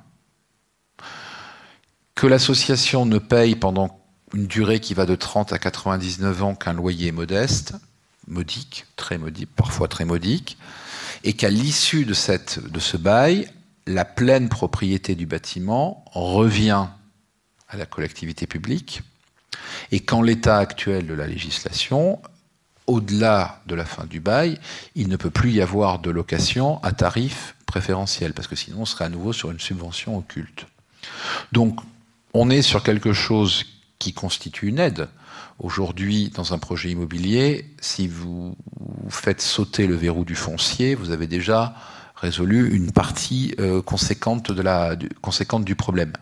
que 2.14 2.26
l'association 2.26 3.04
ne 3.04 3.18
paye 3.18 3.56
pendant 3.56 4.00
une 4.32 4.46
durée 4.46 4.80
qui 4.80 4.94
va 4.94 5.06
de 5.06 5.14
30 5.14 5.52
à 5.52 5.58
99 5.58 6.42
ans 6.42 6.54
qu'un 6.54 6.72
loyer 6.72 7.12
modeste, 7.12 7.74
modique, 8.26 8.86
très 8.96 9.18
modique, 9.18 9.50
parfois 9.54 9.88
très 9.88 10.04
modique, 10.04 10.56
et 11.24 11.34
qu'à 11.34 11.50
l'issue 11.50 12.04
de 12.04 12.14
ce 12.14 12.96
bail, 12.96 13.48
la 13.86 14.04
pleine 14.04 14.48
propriété 14.48 15.14
du 15.14 15.26
bâtiment 15.26 16.04
revient 16.12 16.88
à 17.68 17.76
la 17.76 17.86
collectivité 17.86 18.46
publique 18.46 19.02
et 19.90 20.00
qu'en 20.00 20.22
l'état 20.22 20.58
actuel 20.58 21.06
de 21.06 21.14
la 21.14 21.26
législation, 21.26 22.20
au-delà 22.86 23.62
de 23.66 23.74
la 23.74 23.84
fin 23.84 24.04
du 24.04 24.20
bail, 24.20 24.58
il 24.94 25.08
ne 25.08 25.16
peut 25.16 25.30
plus 25.30 25.52
y 25.52 25.60
avoir 25.60 25.98
de 25.98 26.10
location 26.10 26.82
à 26.82 26.92
tarif 26.92 27.54
préférentiel, 27.66 28.32
parce 28.32 28.48
que 28.48 28.56
sinon 28.56 28.82
on 28.82 28.84
serait 28.84 29.04
à 29.04 29.08
nouveau 29.08 29.32
sur 29.32 29.50
une 29.50 29.60
subvention 29.60 30.16
occulte. 30.16 30.66
Donc 31.52 31.80
on 32.32 32.50
est 32.50 32.62
sur 32.62 32.82
quelque 32.82 33.12
chose 33.12 33.64
qui 33.98 34.12
constitue 34.12 34.68
une 34.68 34.78
aide. 34.78 35.08
Aujourd'hui, 35.58 36.30
dans 36.34 36.52
un 36.52 36.58
projet 36.58 36.90
immobilier, 36.90 37.74
si 37.80 38.08
vous 38.08 38.56
faites 39.08 39.40
sauter 39.40 39.86
le 39.86 39.96
verrou 39.96 40.24
du 40.24 40.34
foncier, 40.34 40.94
vous 40.94 41.10
avez 41.10 41.26
déjà 41.26 41.74
résolu 42.16 42.74
une 42.74 42.92
partie 42.92 43.54
euh, 43.60 43.82
conséquente, 43.82 44.52
de 44.52 44.62
la, 44.62 44.96
du, 44.96 45.08
conséquente 45.20 45.64
du 45.64 45.74
problème. 45.74 46.12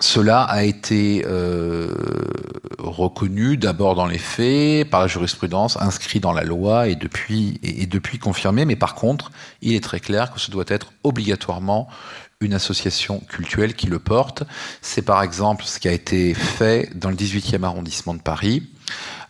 Cela 0.00 0.42
a 0.42 0.64
été 0.64 1.24
euh, 1.26 1.94
reconnu 2.78 3.56
d'abord 3.56 3.94
dans 3.94 4.06
les 4.06 4.18
faits, 4.18 4.90
par 4.90 5.00
la 5.00 5.06
jurisprudence, 5.06 5.80
inscrit 5.80 6.18
dans 6.18 6.32
la 6.32 6.42
loi 6.42 6.88
et 6.88 6.96
depuis, 6.96 7.60
et, 7.62 7.86
depuis 7.86 8.18
confirmé, 8.18 8.64
mais 8.64 8.74
par 8.74 8.96
contre, 8.96 9.30
il 9.60 9.74
est 9.74 9.84
très 9.84 10.00
clair 10.00 10.32
que 10.32 10.40
ce 10.40 10.50
doit 10.50 10.64
être 10.66 10.92
obligatoirement 11.04 11.88
une 12.40 12.52
association 12.52 13.20
cultuelle 13.20 13.74
qui 13.74 13.86
le 13.86 14.00
porte. 14.00 14.42
C'est 14.80 15.02
par 15.02 15.22
exemple 15.22 15.64
ce 15.64 15.78
qui 15.78 15.86
a 15.86 15.92
été 15.92 16.34
fait 16.34 16.90
dans 16.98 17.08
le 17.08 17.14
18e 17.14 17.62
arrondissement 17.62 18.14
de 18.14 18.20
Paris 18.20 18.64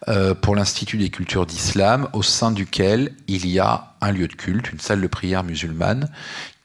euh, 0.08 0.34
pour 0.34 0.56
l'Institut 0.56 0.98
des 0.98 1.10
cultures 1.10 1.46
d'islam, 1.46 2.08
au 2.12 2.22
sein 2.22 2.50
duquel 2.50 3.14
il 3.28 3.46
y 3.46 3.60
a 3.60 3.94
un 4.00 4.10
lieu 4.10 4.26
de 4.26 4.32
culte, 4.32 4.72
une 4.72 4.80
salle 4.80 5.00
de 5.00 5.06
prière 5.06 5.44
musulmane, 5.44 6.10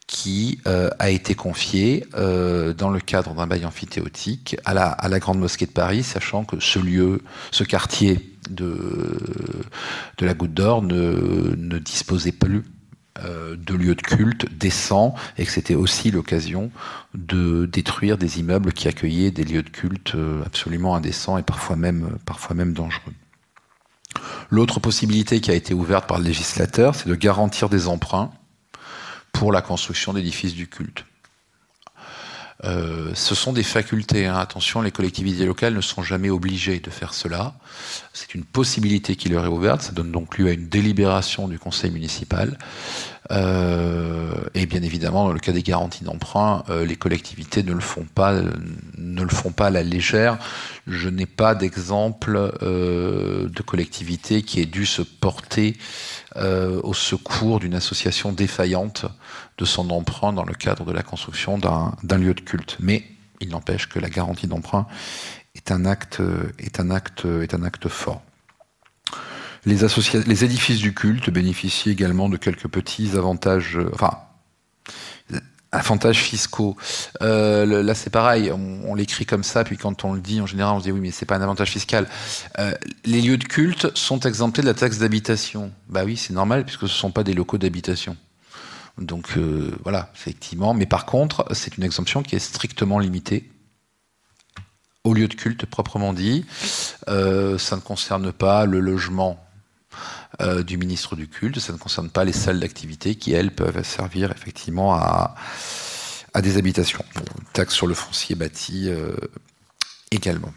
qui 0.08 0.60
euh, 0.66 0.90
a 0.98 1.10
été 1.12 1.36
confiée 1.36 2.06
euh, 2.16 2.74
dans 2.74 2.90
le 2.90 3.00
cadre 3.00 3.36
d'un 3.36 3.46
bail 3.46 3.66
amphithéotique 3.66 4.58
à 4.66 4.74
la, 4.74 5.20
Grande 5.20 5.40
Mosquée 5.40 5.68
de 5.68 5.72
Paris, 5.72 6.02
sachant 6.02 6.46
que 6.46 6.60
ce 6.60 6.80
lieu, 6.80 7.22
ce 7.52 7.64
quartier 7.64 8.34
de, 8.50 9.20
la 10.20 10.34
Goutte 10.34 10.54
d'Or 10.54 10.82
ne, 10.82 11.54
ne 11.58 11.78
disposait 11.78 12.32
plus 12.32 12.64
de 13.20 13.74
lieux 13.74 13.96
de 13.96 14.02
culte 14.02 14.46
décents 14.60 15.16
et 15.40 15.46
que 15.46 15.52
c'était 15.52 15.74
aussi 15.74 16.12
l'occasion 16.12 16.70
de 17.16 17.66
détruire 17.66 18.16
des 18.16 18.40
immeubles 18.40 18.74
qui 18.74 18.88
accueillaient 18.88 19.32
des 19.32 19.44
lieux 19.44 19.64
de 19.64 19.70
culte 19.70 20.16
absolument 20.46 20.96
indécents 20.96 21.40
et 21.40 21.42
parfois 21.42 21.76
même, 21.76 22.20
parfois 22.26 22.56
même 22.56 22.74
dangereux. 22.74 23.14
L'autre 24.49 24.80
possibilité 24.80 25.41
qui 25.41 25.51
a 25.51 25.53
été 25.53 25.74
ouverte 25.74 26.07
par 26.07 26.20
le 26.20 26.26
législateur, 26.26 26.95
c'est 26.95 27.09
de 27.09 27.15
garantir 27.15 27.70
des 27.70 27.88
emprunts 27.88 28.32
pour 29.34 29.51
la 29.51 29.61
construction 29.61 30.13
d'édifices 30.13 30.53
du 30.53 30.68
culte. 30.68 31.05
Euh, 32.64 33.12
ce 33.14 33.36
sont 33.36 33.53
des 33.53 33.64
facultés. 33.64 34.26
Hein. 34.26 34.38
Attention, 34.38 34.82
les 34.82 34.91
collectivités 34.91 35.45
locales 35.45 35.76
ne 35.76 35.82
sont 35.82 36.01
jamais 36.01 36.30
obligées 36.30 36.80
de 36.80 36.89
faire 36.89 37.14
cela. 37.14 37.53
C'est 38.14 38.34
une 38.34 38.43
possibilité 38.43 39.16
qui 39.16 39.30
leur 39.30 39.45
est 39.45 39.49
ouverte. 39.49 39.82
Ça 39.82 39.91
donne 39.91 40.12
donc 40.12 40.38
lieu 40.38 40.47
à 40.47 40.51
une 40.51 40.68
délibération 40.68 41.47
du 41.47 41.60
conseil 41.60 41.91
municipal. 41.91 42.58
Euh, 43.30 44.32
et 44.53 44.66
bien 44.66 44.82
évidemment, 44.82 45.28
dans 45.28 45.34
le 45.34 45.39
cas 45.39 45.51
des 45.51 45.62
garanties 45.62 46.03
d'emprunt, 46.03 46.64
euh, 46.70 46.86
les 46.86 46.95
collectivités 46.95 47.62
ne 47.62 47.74
le 47.74 47.82
font 47.82 48.05
pas, 48.16 48.34
ne 48.97 49.22
le 49.22 49.30
font 49.30 49.51
pas 49.51 49.68
à 49.68 49.70
la 49.70 49.84
légère. 49.84 50.38
Je 50.88 51.10
n'ai 51.10 51.26
pas 51.26 51.53
d'exemple 51.53 52.53
de 52.62 53.62
collectivité 53.62 54.41
qui 54.41 54.62
ait 54.62 54.66
dû 54.66 54.86
se 54.86 55.01
porter 55.01 55.78
au 56.36 56.93
secours 56.93 57.60
d'une 57.60 57.74
association 57.74 58.32
défaillante 58.32 59.05
de 59.58 59.66
son 59.66 59.89
emprunt 59.89 60.34
dans 60.34 60.45
le 60.45 60.53
cadre 60.53 60.86
de 60.86 60.91
la 60.91 61.03
construction 61.03 61.58
d'un 61.58 62.18
lieu 62.18 62.34
de 62.34 62.41
culte. 62.41 62.78
Mais 62.80 63.03
il 63.39 63.49
n'empêche 63.49 63.89
que 63.89 63.99
la 63.99 64.10
garantie 64.10 64.47
d'emprunt 64.47 64.88
est 65.55 65.72
un 65.72 65.86
acte, 65.86 66.22
est 66.60 66.80
est 66.80 67.53
un 67.53 67.64
acte 67.64 67.88
fort. 67.88 68.22
Les, 69.66 69.80
les 70.26 70.45
édifices 70.45 70.80
du 70.80 70.93
culte 70.93 71.30
bénéficient 71.30 71.89
également 71.89 72.30
de 72.30 72.38
quelques 72.38 72.70
petits 72.70 73.18
avantages, 73.18 73.78
euh, 73.78 73.91
enfin, 73.93 74.12
avantages 75.74 76.20
fiscaux. 76.20 76.78
Euh, 77.22 77.84
là, 77.84 77.93
c'est 77.93 78.10
pareil, 78.10 78.49
on, 78.51 78.95
l'écrit 78.95 79.26
comme 79.26 79.43
ça, 79.43 79.66
puis 79.66 79.76
quand 79.78 80.05
on 80.05 80.14
le 80.14 80.22
dit, 80.22 80.39
en 80.39 80.45
général, 80.45 80.76
on 80.76 80.80
se 80.80 80.86
dit 80.86 80.91
oui, 80.91 81.01
mais 81.01 81.12
c'est 81.12 81.26
pas 81.26 81.36
un 81.36 81.41
avantage 81.41 81.72
fiscal. 81.72 82.08
Euh, 82.60 82.72
les 83.03 83.22
lieux 83.22 83.38
de 83.38 83.43
culte 83.43 83.95
sont 83.95 84.22
exemptés 84.22 84.62
de 84.62 84.68
la 84.68 84.74
taxe 84.74 84.99
d'habitation. 84.99 85.72
Bah 85.89 86.03
oui, 86.05 86.16
c'est 86.16 86.34
normal, 86.34 86.64
puisque 86.64 86.82
ce 86.82 86.86
ne 86.86 86.89
sont 86.89 87.12
pas 87.12 87.24
des 87.24 87.34
locaux 87.34 87.58
d'habitation. 87.58 88.16
Donc 88.98 89.38
voilà, 89.84 90.12
effectivement. 90.16 90.74
Mais 90.74 90.86
par 90.86 91.06
contre, 91.06 91.45
c'est 91.54 91.78
une 91.78 91.84
exemption 91.84 92.24
qui 92.24 92.36
est 92.36 92.39
strictement 92.39 93.00
limitée 93.00 93.50
au 95.04 95.14
lieu 95.14 95.28
de 95.28 95.36
culte 95.36 95.66
proprement 95.66 96.14
dit. 96.14 96.45
ça 97.06 97.76
ne 97.76 97.82
concerne 97.82 98.32
pas 98.32 98.66
le 98.66 98.80
logement 98.80 99.48
euh, 100.41 100.62
du 100.62 100.78
ministre 100.78 101.16
du 101.16 101.28
culte. 101.28 101.60
Ça 101.60 101.74
ne 101.74 101.80
concerne 101.80 102.10
pas 102.12 102.24
les 102.24 102.34
salles 102.34 102.60
d'activité 102.60 103.16
qui, 103.16 103.32
elles, 103.32 103.50
peuvent 103.50 103.82
servir 103.84 104.32
effectivement 104.32 104.93
à, 104.93 105.36
des 106.41 106.58
habitations. 106.58 107.04
taxe 107.54 107.74
sur 107.74 107.88
le 107.88 107.95
foncier 107.95 108.36
bâti 108.36 108.88
euh, 108.88 109.16
également. 110.12 110.54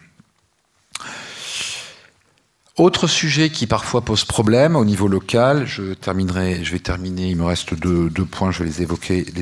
Autre 2.80 3.08
sujet 3.08 3.50
qui 3.50 3.66
parfois 3.66 4.00
pose 4.00 4.24
problème 4.24 4.74
au 4.74 4.86
niveau 4.86 5.06
local, 5.06 5.66
je 5.66 5.92
terminerai, 5.92 6.64
je 6.64 6.72
vais 6.72 6.78
terminer, 6.78 7.28
il 7.28 7.36
me 7.36 7.44
reste 7.44 7.74
deux, 7.74 8.08
points, 8.24 8.52
je 8.52 8.62
vais 8.62 8.70
les 8.70 8.80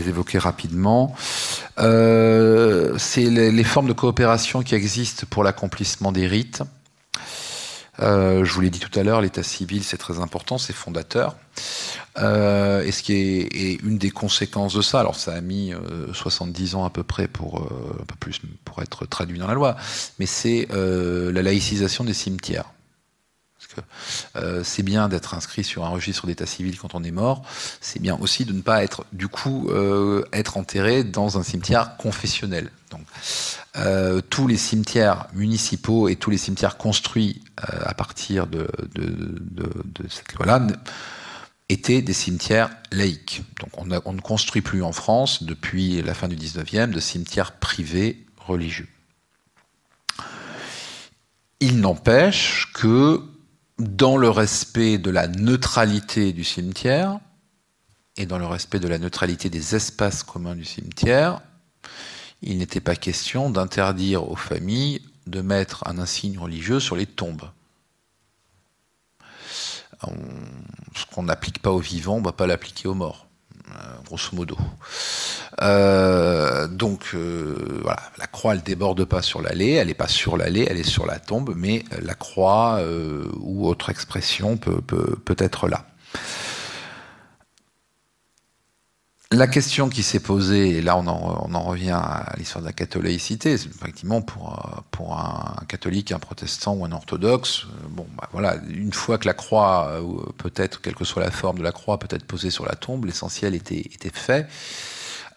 évoquer, 0.09 0.39
rapidement. 0.41 1.15
Euh, 1.79 2.99
c'est 2.99 3.31
les, 3.31 3.63
formes 3.63 3.87
de 3.87 3.93
coopération 3.93 4.63
qui 4.63 4.75
existent 4.75 5.25
pour 5.31 5.45
l'accomplissement 5.45 6.11
des 6.11 6.27
rites. 6.27 6.65
Euh, 8.01 8.45
je 8.45 8.53
vous 8.53 8.61
l'ai 8.61 8.71
dit 8.71 8.81
tout 8.81 8.99
à 8.99 9.05
l'heure, 9.05 9.21
l'état 9.21 9.45
civil, 9.45 9.85
c'est 9.85 9.99
très 9.99 10.19
important, 10.19 10.59
c'est 10.59 10.73
fondateur. 10.73 11.37
Euh, 12.19 12.83
et 12.83 12.91
ce 12.91 13.05
qui 13.05 13.13
est, 13.13 13.79
une 13.85 13.99
des 13.99 14.11
conséquences 14.11 14.75
de 14.75 14.83
ça, 14.83 14.99
alors 14.99 15.15
ça 15.15 15.35
a 15.35 15.41
mis 15.41 15.73
70 16.13 16.75
euh, 16.75 16.79
ans 16.79 16.85
à 16.85 16.91
peu 16.91 17.05
près 17.05 17.29
pour, 17.29 17.71
un 18.01 18.05
peu 18.05 18.17
plus, 18.19 18.41
pour 18.65 18.83
être 18.83 19.07
traduit 19.07 19.39
dans 19.39 19.47
la 19.47 19.55
loi, 19.55 19.77
mais 20.19 20.27
c'est 20.27 20.67
la 20.73 21.43
laïcisation 21.43 22.03
des 22.03 22.15
cimetières. 22.15 22.73
C'est 24.63 24.83
bien 24.83 25.09
d'être 25.09 25.35
inscrit 25.35 25.65
sur 25.65 25.85
un 25.85 25.89
registre 25.89 26.27
d'état 26.27 26.47
civil 26.47 26.79
quand 26.79 26.95
on 26.95 27.03
est 27.05 27.11
mort, 27.11 27.43
c'est 27.81 28.01
bien 28.01 28.17
aussi 28.21 28.45
de 28.45 28.53
ne 28.53 28.61
pas 28.61 28.83
être, 28.83 29.05
du 29.13 29.29
coup, 29.29 29.71
être 30.33 30.57
enterré 30.57 31.05
dans 31.05 31.39
un 31.39 31.43
cimetière 31.43 31.97
confessionnel. 31.97 32.71
Donc, 32.91 33.03
euh, 33.77 34.21
tous 34.21 34.47
les 34.47 34.57
cimetières 34.57 35.27
municipaux 35.35 36.09
et 36.09 36.17
tous 36.17 36.31
les 36.31 36.39
cimetières 36.39 36.77
construits 36.77 37.43
euh, 37.61 37.79
à 37.85 37.95
partir 37.95 38.47
de, 38.47 38.69
cette 40.09 40.33
loi-là 40.35 40.67
étaient 41.69 42.03
des 42.03 42.13
cimetières 42.13 42.71
laïques. 42.91 43.43
Donc 43.61 43.71
on, 43.79 43.89
on, 44.05 44.13
ne 44.13 44.21
construit 44.21 44.63
plus 44.63 44.83
en 44.83 44.93
France, 44.93 45.43
depuis 45.43 46.03
la 46.03 46.15
fin 46.15 46.29
du 46.29 46.37
19e, 46.37 46.91
de 46.91 47.01
cimetières 47.01 47.53
privés 47.53 48.25
religieux. 48.39 48.89
Il 51.61 51.81
n'empêche 51.81 52.73
que 52.73 53.23
dans 53.79 54.17
le 54.17 54.29
respect 54.29 54.99
de 54.99 55.11
la 55.11 55.29
neutralité 55.29 56.33
du 56.33 56.45
cimetière 56.45 57.21
et 58.17 58.27
dans 58.27 58.39
le 58.39 58.47
respect 58.47 58.81
de 58.81 58.89
la 58.89 58.99
neutralité 58.99 59.49
des 59.51 59.77
espaces 59.77 60.25
communs 60.25 60.57
du 60.57 60.65
cimetière, 60.65 61.41
il 62.43 62.59
n'était 62.59 62.81
pas 62.81 62.97
question 62.97 63.51
d'interdire 63.51 64.29
aux 64.29 64.37
familles 64.37 65.03
de 65.27 65.41
mettre 65.41 65.87
un 65.87 65.99
insigne 65.99 66.39
religieux 66.39 66.81
sur 66.81 66.97
les 66.97 67.07
tombes. 67.07 67.49
ce 70.03 71.07
qu'on 71.13 71.25
n'applique 71.25 71.61
pas 71.61 71.71
aux 71.71 71.81
vivants, 71.81 72.17
on 72.17 72.21
ne 72.21 72.25
va 72.25 72.33
pas 72.33 72.47
l'appliquer 72.47 72.89
aux 72.89 72.95
morts, 72.95 73.28
grosso 74.05 74.35
modo. 74.35 74.57
Euh, 75.61 76.69
donc 76.69 77.11
euh, 77.15 77.81
voilà, 77.83 78.01
la 78.19 78.27
croix 78.27 78.55
elle 78.55 78.63
déborde 78.63 79.05
pas 79.05 79.23
sur 79.23 79.43
l'allée, 79.43 79.73
elle 79.73 79.89
n'est 79.89 79.95
pas 79.95 80.09
sur 80.09 80.37
l'allée, 80.37 80.67
elle 80.69 80.79
est 80.79 80.89
sur 80.89 81.07
la 81.07 81.19
tombe, 81.19 81.55
mais 81.57 81.85
la 82.03 82.15
croix 82.15 82.81
ou 83.41 83.67
autre 83.67 83.91
expression 83.91 84.57
peut 84.57 85.37
être 85.39 85.69
là. 85.69 85.85
La 89.31 89.47
question 89.47 89.91
qui 89.91 90.03
s'est 90.03 90.21
posée, 90.21 90.79
et 90.79 90.81
là 90.81 90.97
on 90.97 91.07
en, 91.07 91.61
revient 91.61 91.91
à 91.91 92.33
l'histoire 92.39 92.63
de 92.63 92.67
la 92.67 92.73
catholicité, 92.73 93.53
effectivement 93.53 94.23
pour, 94.23 94.55
euh, 94.55 94.81
pour 94.91 95.19
un 95.19 95.67
catholique, 95.69 96.13
un 96.13 96.19
protestant 96.19 96.73
ou 96.73 96.87
un 96.87 96.93
orthodoxe, 96.93 97.65
euh, 97.67 97.89
bon, 97.91 98.07
bah 98.17 98.27
voilà, 98.33 98.57
une 98.71 98.95
fois 98.95 99.19
que 99.19 99.27
la 99.27 99.35
croix, 99.35 99.91
euh, 99.91 100.23
peut-être, 100.39 100.81
quelle 100.81 100.95
que 100.95 101.05
soit 101.05 101.23
la 101.23 101.31
forme 101.31 101.59
de 101.59 101.63
la 101.63 101.73
croix, 101.73 101.99
peut 101.99 102.09
être 102.11 102.25
posée 102.25 102.49
sur 102.49 102.65
la 102.65 102.75
tombe, 102.75 103.05
l'essentiel 103.05 103.55
était, 103.55 103.81
était 103.81 104.11
fait, 104.11 104.49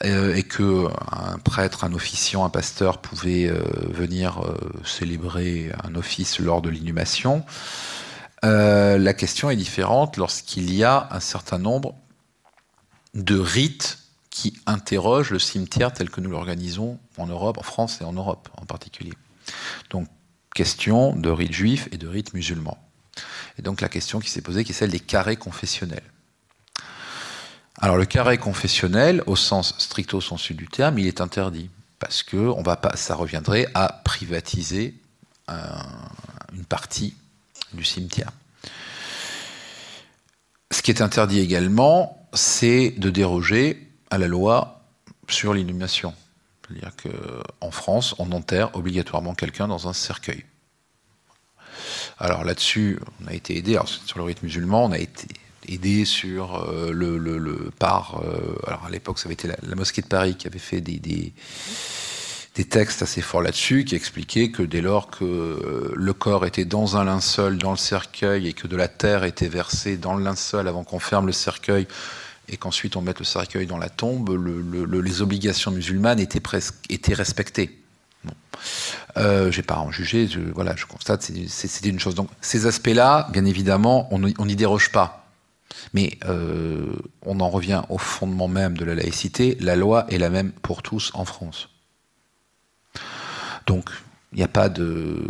et 0.03 0.43
que 0.43 0.87
un 1.11 1.37
prêtre, 1.37 1.83
un 1.83 1.93
officiant, 1.93 2.45
un 2.45 2.49
pasteur 2.49 2.99
pouvait 2.99 3.51
venir 3.89 4.41
célébrer 4.83 5.71
un 5.83 5.93
office 5.93 6.39
lors 6.39 6.63
de 6.63 6.71
l'inhumation. 6.71 7.45
la 8.41 9.13
question 9.13 9.51
est 9.51 9.55
différente 9.55 10.17
lorsqu'il 10.17 10.73
y 10.73 10.83
a 10.83 11.07
un 11.11 11.19
certain 11.19 11.59
nombre 11.59 11.93
de 13.13 13.37
rites 13.37 13.99
qui 14.29 14.57
interrogent 14.65 15.31
le 15.31 15.39
cimetière 15.39 15.91
tel 15.91 16.09
que 16.09 16.21
nous 16.21 16.29
l'organisons 16.29 16.97
en 17.17 17.27
Europe, 17.27 17.57
en 17.57 17.63
France 17.63 17.99
et 18.01 18.03
en 18.03 18.13
Europe 18.13 18.49
en 18.57 18.65
particulier. 18.65 19.13
Donc, 19.89 20.07
question 20.55 21.15
de 21.15 21.29
rites 21.29 21.53
juifs 21.53 21.89
et 21.91 21.97
de 21.97 22.07
rites 22.07 22.33
musulmans. 22.33 22.77
Et 23.57 23.61
donc 23.61 23.81
la 23.81 23.89
question 23.89 24.19
qui 24.19 24.29
s'est 24.29 24.41
posée, 24.41 24.63
qui 24.63 24.71
est 24.71 24.75
celle 24.75 24.91
des 24.91 24.99
carrés 24.99 25.35
confessionnels. 25.35 26.03
Alors 27.77 27.97
le 27.97 28.05
carré 28.05 28.37
confessionnel, 28.37 29.23
au 29.25 29.35
sens 29.35 29.75
stricto 29.77 30.21
sensu 30.21 30.53
du 30.53 30.67
terme, 30.67 30.99
il 30.99 31.07
est 31.07 31.19
interdit 31.19 31.69
parce 31.99 32.23
que 32.23 32.37
on 32.37 32.61
va 32.61 32.75
pas, 32.75 32.95
ça 32.95 33.15
reviendrait 33.15 33.67
à 33.73 34.01
privatiser 34.03 34.95
une 35.49 36.65
partie 36.65 37.15
du 37.73 37.83
cimetière. 37.83 38.31
Ce 40.71 40.81
qui 40.81 40.91
est 40.91 41.01
interdit 41.01 41.39
également, 41.39 42.20
c'est 42.33 42.91
de 42.91 43.09
déroger 43.09 43.87
à 44.09 44.17
la 44.17 44.27
loi 44.27 44.83
sur 45.29 45.53
l'inhumation. 45.53 46.13
C'est-à-dire 46.67 46.91
qu'en 46.95 47.71
France, 47.71 48.15
on 48.19 48.31
enterre 48.31 48.75
obligatoirement 48.75 49.33
quelqu'un 49.33 49.67
dans 49.67 49.87
un 49.87 49.93
cercueil. 49.93 50.45
Alors 52.17 52.43
là-dessus, 52.43 52.99
on 53.23 53.27
a 53.27 53.33
été 53.33 53.57
aidé. 53.57 53.77
sur 54.05 54.19
le 54.19 54.23
rite 54.23 54.43
musulman, 54.43 54.85
on 54.85 54.91
a 54.91 54.99
été 54.99 55.27
aider 55.67 56.05
sur 56.05 56.71
le, 56.91 57.17
le, 57.17 57.71
par. 57.77 58.21
alors 58.67 58.85
à 58.85 58.89
l'époque, 58.89 59.19
ça 59.19 59.27
avait 59.27 59.33
été 59.33 59.47
la, 59.47 59.75
mosquée 59.75 60.01
de 60.01 60.07
Paris 60.07 60.35
qui 60.35 60.47
avait 60.47 60.59
fait 60.59 60.81
des, 60.81 61.33
des 62.55 62.65
textes 62.65 63.01
assez 63.01 63.21
forts 63.21 63.41
là-dessus, 63.41 63.85
qui 63.85 63.95
expliquaient 63.95 64.51
que 64.51 64.63
dès 64.63 64.81
lors 64.81 65.09
que 65.09 65.93
le 65.95 66.13
corps 66.13 66.45
était 66.45 66.65
dans 66.65 66.97
un 66.97 67.05
linceul, 67.05 67.57
dans 67.57 67.71
le 67.71 67.77
cercueil, 67.77 68.47
et 68.47 68.53
que 68.53 68.67
de 68.67 68.75
la 68.75 68.87
terre 68.87 69.23
était 69.23 69.47
versée 69.47 69.97
dans 69.97 70.15
le 70.15 70.23
linceul 70.23 70.67
avant 70.67 70.83
qu'on 70.83 70.99
ferme 70.99 71.27
le 71.27 71.31
cercueil 71.31 71.87
et 72.51 72.57
qu'ensuite 72.57 72.95
on 72.95 73.01
mette 73.01 73.19
le 73.19 73.25
cercueil 73.25 73.65
dans 73.65 73.77
la 73.77 73.89
tombe, 73.89 74.29
les 74.91 75.21
obligations 75.21 75.71
musulmanes 75.71 76.19
étaient, 76.19 76.39
presque, 76.41 76.75
étaient 76.89 77.13
respectées. 77.13 77.79
Bon. 78.23 78.33
Euh, 79.17 79.51
J'ai 79.51 79.63
pas 79.63 79.75
à 79.75 79.79
en 79.79 79.91
juger, 79.91 80.27
je, 80.27 80.39
voilà, 80.39 80.75
je 80.75 80.85
constate, 80.85 81.23
c'est 81.47 81.85
une 81.85 81.99
chose. 81.99 82.15
Donc 82.15 82.29
ces 82.41 82.65
aspects-là, 82.65 83.29
bien 83.31 83.45
évidemment, 83.45 84.09
on 84.11 84.45
n'y 84.45 84.55
déroge 84.55 84.91
pas. 84.91 85.17
Mais 85.93 86.17
euh, 86.25 86.85
on 87.25 87.39
en 87.39 87.49
revient 87.49 87.83
au 87.89 87.97
fondement 87.97 88.49
même 88.49 88.77
de 88.77 88.83
la 88.83 88.93
laïcité, 88.93 89.57
la 89.61 89.77
loi 89.77 90.05
est 90.09 90.17
la 90.17 90.29
même 90.29 90.51
pour 90.51 90.83
tous 90.83 91.11
en 91.13 91.23
France. 91.23 91.69
Donc, 93.65 93.89
il 94.31 94.37
n'y 94.37 94.43
a 94.43 94.47
pas 94.47 94.69
de... 94.69 95.25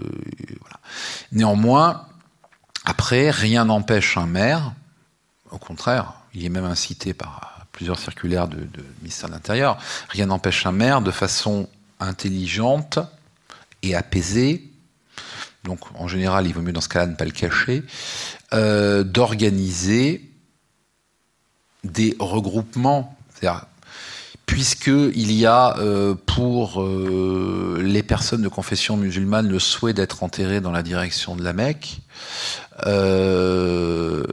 Néanmoins, 1.32 2.05
après, 2.86 3.29
rien 3.32 3.65
n'empêche 3.65 4.17
un 4.17 4.27
maire, 4.27 4.73
au 5.51 5.57
contraire, 5.57 6.13
il 6.34 6.45
est 6.45 6.49
même 6.49 6.65
incité 6.65 7.13
par 7.13 7.65
plusieurs 7.71 7.99
circulaires 7.99 8.47
de, 8.47 8.57
de 8.57 8.86
ministère 8.99 9.29
de 9.29 9.34
l'Intérieur, 9.34 9.77
rien 10.09 10.27
n'empêche 10.27 10.65
un 10.65 10.71
maire 10.71 11.01
de 11.01 11.11
façon 11.11 11.67
intelligente 11.99 12.99
et 13.82 13.95
apaisée, 13.95 14.71
donc 15.63 15.79
en 15.95 16.07
général 16.07 16.47
il 16.47 16.53
vaut 16.53 16.61
mieux 16.61 16.73
dans 16.73 16.82
ce 16.82 16.89
cas-là 16.89 17.07
ne 17.07 17.15
pas 17.15 17.25
le 17.25 17.32
cacher, 17.32 17.84
euh, 18.53 19.03
d'organiser 19.03 20.29
des 21.84 22.15
regroupements. 22.19 23.17
C'est-à-dire, 23.34 23.65
puisqu'il 24.51 25.31
y 25.31 25.45
a 25.45 25.77
euh, 25.77 26.13
pour 26.25 26.81
euh, 26.81 27.79
les 27.81 28.03
personnes 28.03 28.41
de 28.41 28.49
confession 28.49 28.97
musulmane 28.97 29.47
le 29.47 29.59
souhait 29.59 29.93
d'être 29.93 30.23
enterrées 30.23 30.59
dans 30.59 30.73
la 30.73 30.83
direction 30.83 31.37
de 31.37 31.43
la 31.43 31.53
Mecque, 31.53 32.01
euh, 32.85 34.25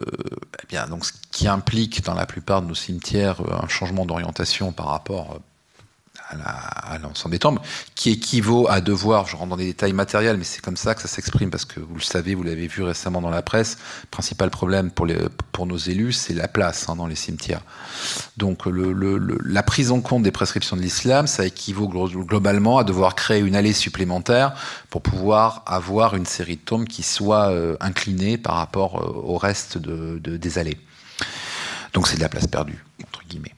eh 0.72 0.76
ce 0.76 1.12
qui 1.30 1.46
implique 1.46 2.02
dans 2.02 2.14
la 2.14 2.26
plupart 2.26 2.62
de 2.62 2.66
nos 2.66 2.74
cimetières 2.74 3.40
un 3.62 3.68
changement 3.68 4.06
d'orientation 4.06 4.72
par 4.72 4.86
rapport 4.86 5.38
à 6.30 6.98
l'ensemble 6.98 7.32
des 7.32 7.38
tombes, 7.38 7.60
qui 7.94 8.10
équivaut 8.10 8.68
à 8.68 8.80
devoir, 8.80 9.26
je 9.26 9.36
rentre 9.36 9.50
dans 9.50 9.56
des 9.56 9.66
détails 9.66 9.92
matériels, 9.92 10.36
mais 10.36 10.44
c'est 10.44 10.60
comme 10.60 10.76
ça 10.76 10.94
que 10.94 11.02
ça 11.02 11.08
s'exprime, 11.08 11.50
parce 11.50 11.64
que 11.64 11.80
vous 11.80 11.94
le 11.94 12.02
savez, 12.02 12.34
vous 12.34 12.42
l'avez 12.42 12.66
vu 12.66 12.82
récemment 12.82 13.20
dans 13.20 13.30
la 13.30 13.42
presse, 13.42 13.78
le 14.02 14.08
principal 14.10 14.50
problème 14.50 14.90
pour, 14.90 15.06
les, 15.06 15.18
pour 15.52 15.66
nos 15.66 15.76
élus, 15.76 16.12
c'est 16.12 16.34
la 16.34 16.48
place 16.48 16.88
hein, 16.88 16.96
dans 16.96 17.06
les 17.06 17.14
cimetières. 17.14 17.62
Donc 18.36 18.66
le, 18.66 18.92
le, 18.92 19.38
la 19.44 19.62
prise 19.62 19.90
en 19.90 20.00
compte 20.00 20.22
des 20.22 20.30
prescriptions 20.30 20.76
de 20.76 20.82
l'islam, 20.82 21.26
ça 21.26 21.46
équivaut 21.46 21.88
globalement 21.88 22.78
à 22.78 22.84
devoir 22.84 23.14
créer 23.14 23.40
une 23.40 23.56
allée 23.56 23.72
supplémentaire 23.72 24.54
pour 24.90 25.02
pouvoir 25.02 25.62
avoir 25.66 26.14
une 26.14 26.26
série 26.26 26.56
de 26.56 26.62
tombes 26.62 26.86
qui 26.86 27.02
soit 27.02 27.50
euh, 27.50 27.76
inclinée 27.80 28.38
par 28.38 28.56
rapport 28.56 29.00
euh, 29.00 29.06
au 29.24 29.38
reste 29.38 29.78
de, 29.78 30.18
de, 30.18 30.36
des 30.36 30.58
allées. 30.58 30.78
Donc 31.92 32.06
c'est 32.06 32.16
de 32.16 32.22
la 32.22 32.28
place 32.28 32.46
perdue, 32.46 32.84
entre 33.02 33.22
guillemets. 33.28 33.54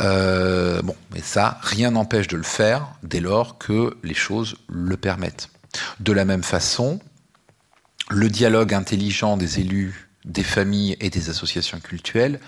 Euh, 0.00 0.82
bon, 0.82 0.96
mais 1.12 1.20
ça, 1.20 1.58
rien 1.62 1.92
n'empêche 1.92 2.26
de 2.28 2.36
le 2.36 2.42
faire 2.42 2.88
dès 3.02 3.20
lors 3.20 3.58
que 3.58 3.96
les 4.02 4.14
choses 4.14 4.56
le 4.68 4.96
permettent. 4.96 5.50
De 6.00 6.12
la 6.12 6.24
même 6.24 6.42
façon, 6.42 7.00
le 8.10 8.28
dialogue 8.28 8.74
intelligent 8.74 9.36
des 9.36 9.60
élus, 9.60 10.08
des 10.24 10.42
familles 10.42 10.96
et 11.00 11.10
des 11.10 11.30
associations 11.30 11.80
culturelles 11.80 12.40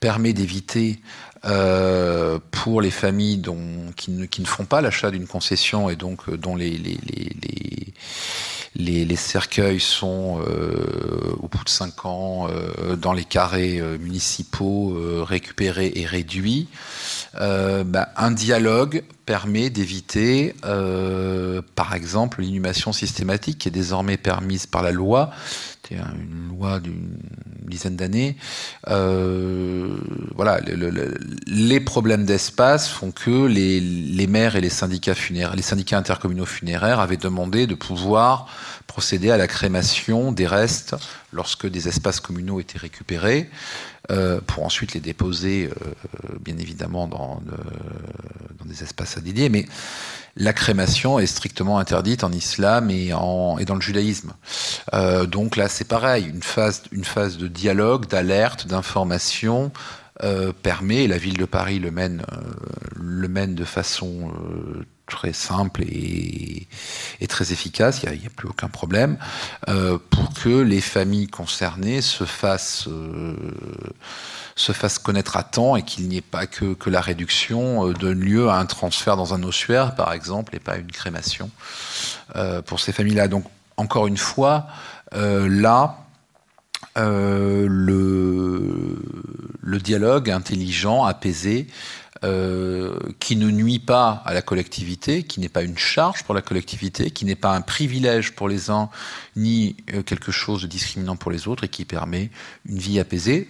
permet 0.00 0.32
d'éviter 0.32 1.00
euh, 1.44 2.38
pour 2.50 2.80
les 2.80 2.90
familles 2.90 3.38
dont, 3.38 3.92
qui, 3.96 4.10
ne, 4.12 4.26
qui, 4.26 4.42
ne, 4.42 4.46
font 4.46 4.64
pas 4.64 4.80
l'achat 4.80 5.10
d'une 5.10 5.26
concession 5.26 5.88
et 5.90 5.96
donc 5.96 6.28
euh, 6.28 6.36
dont 6.36 6.54
les, 6.54 6.70
les, 6.70 6.98
les, 7.08 7.32
les, 8.74 9.04
les 9.04 9.16
cercueils 9.16 9.80
sont 9.80 10.40
euh, 10.40 11.34
au 11.40 11.48
bout 11.48 11.64
de 11.64 11.68
cinq 11.68 12.06
ans 12.06 12.48
euh, 12.48 12.96
dans 12.96 13.12
les 13.12 13.24
carrés 13.24 13.78
euh, 13.80 13.98
municipaux 13.98 14.96
récupérés 15.24 15.92
et 15.96 16.06
réduits. 16.06 16.68
Bah, 17.34 18.08
un 18.16 18.30
dialogue 18.30 19.02
permet 19.24 19.70
d'éviter, 19.70 20.54
par 21.74 21.94
exemple, 21.94 22.42
l'inhumation 22.42 22.92
systématique 22.92 23.58
qui 23.58 23.68
est 23.68 23.72
désormais 23.72 24.16
permise 24.16 24.66
par 24.66 24.82
la 24.82 24.92
loi 24.92 25.30
c'était 25.82 26.00
une 26.00 26.48
loi 26.48 26.80
d'une 26.80 27.18
dizaine 27.66 27.96
d'années. 27.96 28.36
Euh, 28.88 29.96
voilà, 30.34 30.60
le, 30.60 30.90
le, 30.90 31.18
les 31.46 31.80
problèmes 31.80 32.24
d'espace 32.24 32.88
font 32.88 33.10
que 33.10 33.46
les, 33.46 34.26
maires 34.26 34.56
et 34.56 34.60
les 34.60 34.68
syndicats 34.68 35.14
funéraires, 35.14 35.56
les 35.56 35.62
syndicats 35.62 35.98
intercommunaux 35.98 36.46
funéraires 36.46 37.00
avaient 37.00 37.16
demandé 37.16 37.66
de 37.66 37.74
pouvoir 37.74 38.46
procéder 38.86 39.30
à 39.30 39.36
la 39.36 39.46
crémation 39.46 40.32
des 40.32 40.46
restes 40.46 40.94
lorsque 41.32 41.66
des 41.66 41.88
espaces 41.88 42.20
communaux 42.20 42.60
étaient 42.60 42.78
récupérés, 42.78 43.48
euh, 44.10 44.40
pour 44.46 44.64
ensuite 44.64 44.94
les 44.94 45.00
déposer, 45.00 45.70
euh, 45.70 46.36
bien 46.40 46.58
évidemment, 46.58 47.06
dans, 47.08 47.40
dans 48.58 48.64
des 48.66 48.82
espaces 48.82 49.18
dédiés. 49.18 49.48
Mais 49.48 49.66
la 50.36 50.52
crémation 50.52 51.18
est 51.18 51.26
strictement 51.26 51.78
interdite 51.78 52.24
en 52.24 52.32
islam 52.32 52.90
et, 52.90 53.12
en, 53.12 53.58
et 53.58 53.64
dans 53.64 53.74
le 53.74 53.80
judaïsme. 53.80 54.32
Euh, 54.94 55.26
donc 55.26 55.56
là, 55.56 55.68
c'est 55.68 55.86
pareil, 55.86 56.26
une 56.26 56.42
phase, 56.42 56.82
une 56.90 57.04
phase 57.04 57.36
de 57.36 57.48
dialogue, 57.48 58.06
d'alerte, 58.06 58.66
d'information 58.66 59.72
euh, 60.22 60.52
permet, 60.62 61.04
et 61.04 61.08
la 61.08 61.18
ville 61.18 61.36
de 61.36 61.44
Paris 61.44 61.78
le 61.78 61.90
mène, 61.90 62.22
euh, 62.32 62.36
le 62.94 63.28
mène 63.28 63.54
de 63.54 63.64
façon 63.64 64.30
euh, 64.30 64.84
très 65.06 65.32
simple 65.32 65.82
et, 65.82 66.66
très 67.28 67.52
efficace, 67.52 68.02
il 68.02 68.18
n'y 68.18 68.26
a, 68.26 68.30
plus 68.30 68.48
aucun 68.48 68.68
problème, 68.68 69.16
euh, 69.68 69.98
pour 70.10 70.32
que 70.34 70.48
les 70.48 70.80
familles 70.80 71.28
concernées 71.28 72.02
se 72.02 72.24
fassent 72.24 72.88
se 74.54 74.72
fasse 74.72 74.98
connaître 74.98 75.36
à 75.36 75.42
temps 75.42 75.76
et 75.76 75.82
qu'il 75.82 76.08
n'y 76.08 76.18
ait 76.18 76.20
pas 76.20 76.46
que, 76.46 76.74
que, 76.74 76.90
la 76.90 77.00
réduction 77.00 77.88
euh, 77.88 77.94
donne 77.94 78.20
lieu 78.20 78.48
à 78.50 78.56
un 78.56 78.66
transfert 78.66 79.16
dans 79.16 79.32
un 79.32 79.42
ossuaire, 79.42 79.94
par 79.94 80.12
exemple, 80.12 80.54
et 80.54 80.58
pas 80.58 80.76
une 80.76 80.92
crémation 80.92 81.50
euh, 82.36 82.60
pour 82.60 82.80
ces 82.80 82.92
familles-là. 82.92 83.28
Donc, 83.28 83.44
encore 83.76 84.06
une 84.06 84.18
fois, 84.18 84.66
euh, 85.14 85.48
là, 85.48 86.02
euh, 86.98 87.66
le, 87.68 88.18
dialogue 89.78 90.30
intelligent, 90.30 91.02
apaisé, 91.04 91.66
euh, 92.24 92.98
qui 93.18 93.36
ne 93.36 93.50
nuit 93.50 93.78
pas 93.78 94.22
à 94.24 94.34
la 94.34 94.42
collectivité, 94.42 95.22
qui 95.22 95.40
n'est 95.40 95.48
pas 95.48 95.62
une 95.62 95.78
charge 95.78 96.24
pour 96.24 96.34
la 96.34 96.42
collectivité, 96.42 97.10
qui 97.10 97.24
n'est 97.24 97.34
pas 97.34 97.54
un 97.54 97.60
privilège 97.60 98.32
pour 98.32 98.48
les 98.48 98.70
uns, 98.70 98.90
ni 99.36 99.76
quelque 100.06 100.32
chose 100.32 100.62
de 100.62 100.66
discriminant 100.66 101.16
pour 101.16 101.30
les 101.30 101.48
autres, 101.48 101.64
et 101.64 101.68
qui 101.68 101.84
permet 101.84 102.30
une 102.66 102.78
vie 102.78 103.00
apaisée 103.00 103.48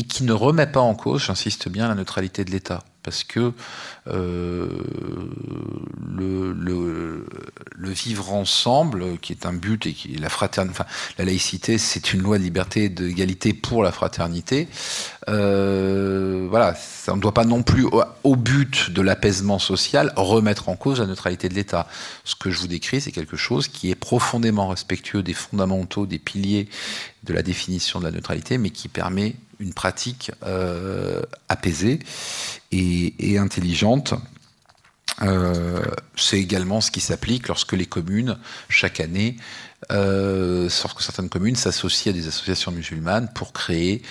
et 0.00 0.02
qui 0.02 0.24
ne 0.24 0.32
remet 0.32 0.66
pas 0.66 0.80
en 0.80 0.94
cause, 0.94 1.24
j'insiste 1.24 1.68
bien, 1.68 1.86
la 1.86 1.94
neutralité 1.94 2.42
de 2.46 2.50
l'État. 2.50 2.82
Parce 3.02 3.24
que 3.24 3.52
euh, 4.08 4.68
le, 6.16 7.90
vivre 7.90 8.32
ensemble, 8.32 9.18
qui 9.18 9.32
est 9.32 9.46
un 9.46 9.52
but, 9.52 9.86
et 9.86 9.92
qui 9.92 10.08
la 10.16 10.28
fraternité, 10.28 10.72
enfin, 10.72 10.86
la 11.18 11.24
laïcité, 11.24 11.78
c'est 11.78 12.12
une 12.12 12.20
loi 12.20 12.38
de 12.38 12.42
liberté 12.42 12.84
et 12.84 12.88
d'égalité 12.88 13.52
pour 13.52 13.82
la 13.82 13.90
fraternité. 13.90 14.68
Euh, 15.28 16.46
voilà, 16.50 16.74
ça, 16.74 17.14
ne 17.14 17.20
doit 17.20 17.34
pas 17.34 17.44
non 17.44 17.62
plus, 17.62 17.86
au 18.22 18.36
but 18.36 18.90
de 18.90 19.02
l'apaisement 19.02 19.58
social, 19.58 20.12
remettre 20.16 20.68
en 20.68 20.76
cause 20.76 21.00
la 21.00 21.06
neutralité 21.06 21.48
de 21.48 21.54
l'État. 21.54 21.86
Ce 22.24 22.34
que 22.34 22.50
je 22.50 22.58
vous 22.58 22.68
décris, 22.68 23.00
c'est 23.00 23.12
quelque 23.12 23.36
chose 23.36 23.68
qui 23.68 23.90
est 23.90 23.94
profondément 23.94 24.68
respectueux 24.68 25.22
des 25.22 25.34
fondamentaux, 25.34 26.06
des 26.06 26.18
piliers 26.18 26.68
de 27.24 27.32
la 27.32 27.42
définition 27.42 27.98
de 27.98 28.04
la 28.04 28.10
neutralité, 28.10 28.58
mais 28.58 28.70
qui 28.70 28.88
permet 28.88 29.36
une 29.60 29.74
pratique 29.74 30.32
euh, 30.44 31.22
apaisée 31.48 32.00
et, 32.72 33.38
intelligente. 33.38 34.14
Euh, 35.22 35.82
c'est 36.16 36.38
également 36.38 36.80
ce 36.80 36.90
qui 36.90 37.00
s'applique 37.00 37.48
lorsque 37.48 37.72
les 37.72 37.86
communes, 37.86 38.38
chaque 38.68 39.00
année, 39.00 39.36
euh, 39.92 40.68
que 40.68 41.02
certaines 41.02 41.28
communes 41.28 41.56
s'associent 41.56 42.10
à 42.10 42.14
des 42.14 42.26
associations 42.26 42.72
musulmanes 42.72 43.28
pour 43.34 43.52
créer 43.52 44.02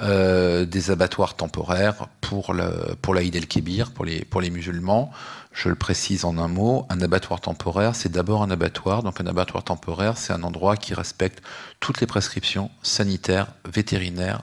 euh, 0.00 0.64
des 0.64 0.90
abattoirs 0.90 1.34
temporaires 1.34 2.06
pour, 2.20 2.54
l'Aïd 2.54 3.36
el-Kébir, 3.36 3.92
pour 3.92 4.04
les 4.04 4.50
musulmans. 4.50 5.10
Je 5.52 5.68
le 5.68 5.74
précise 5.74 6.24
en 6.24 6.38
un 6.38 6.48
mot, 6.48 6.86
un 6.88 7.00
abattoir 7.02 7.40
temporaire, 7.40 7.94
c'est 7.94 8.10
d'abord 8.10 8.42
un 8.42 8.50
abattoir. 8.50 9.02
Donc 9.02 9.20
un 9.20 9.26
abattoir 9.26 9.62
temporaire, 9.64 10.16
c'est 10.16 10.32
un 10.32 10.42
endroit 10.42 10.76
qui 10.76 10.94
respecte 10.94 11.42
toutes 11.78 12.00
les 12.00 12.06
prescriptions 12.06 12.70
sanitaires, 12.82 13.48
vétérinaires, 13.70 14.42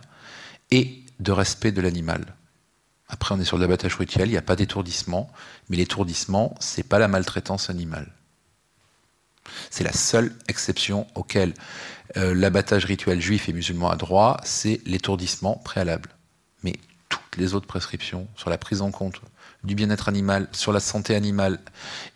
et 0.71 1.03
de 1.19 1.31
respect 1.31 1.71
de 1.71 1.81
l'animal. 1.81 2.35
Après, 3.07 3.33
on 3.33 3.39
est 3.39 3.45
sur 3.45 3.57
l'abattage 3.57 3.95
rituel, 3.95 4.27
il 4.27 4.31
n'y 4.31 4.37
a 4.37 4.43
pas 4.43 4.55
d'étourdissement, 4.55 5.31
mais 5.69 5.77
l'étourdissement, 5.77 6.55
c'est 6.59 6.83
pas 6.83 6.99
la 6.99 7.07
maltraitance 7.07 7.69
animale. 7.69 8.11
C'est 9.71 9.83
la 9.83 9.93
seule 9.93 10.35
exception 10.47 11.07
auquel 11.15 11.55
euh, 12.17 12.35
l'abattage 12.35 12.85
rituel 12.85 13.19
juif 13.19 13.49
et 13.49 13.53
musulman 13.53 13.89
a 13.89 13.95
droit, 13.95 14.39
c'est 14.43 14.81
l'étourdissement 14.85 15.55
préalable. 15.55 16.09
Mais 16.63 16.75
toutes 17.09 17.37
les 17.37 17.55
autres 17.55 17.67
prescriptions 17.67 18.27
sur 18.35 18.51
la 18.51 18.59
prise 18.59 18.81
en 18.81 18.91
compte 18.91 19.21
du 19.63 19.73
bien-être 19.75 20.07
animal, 20.07 20.47
sur 20.51 20.71
la 20.71 20.79
santé 20.79 21.15
animale 21.15 21.59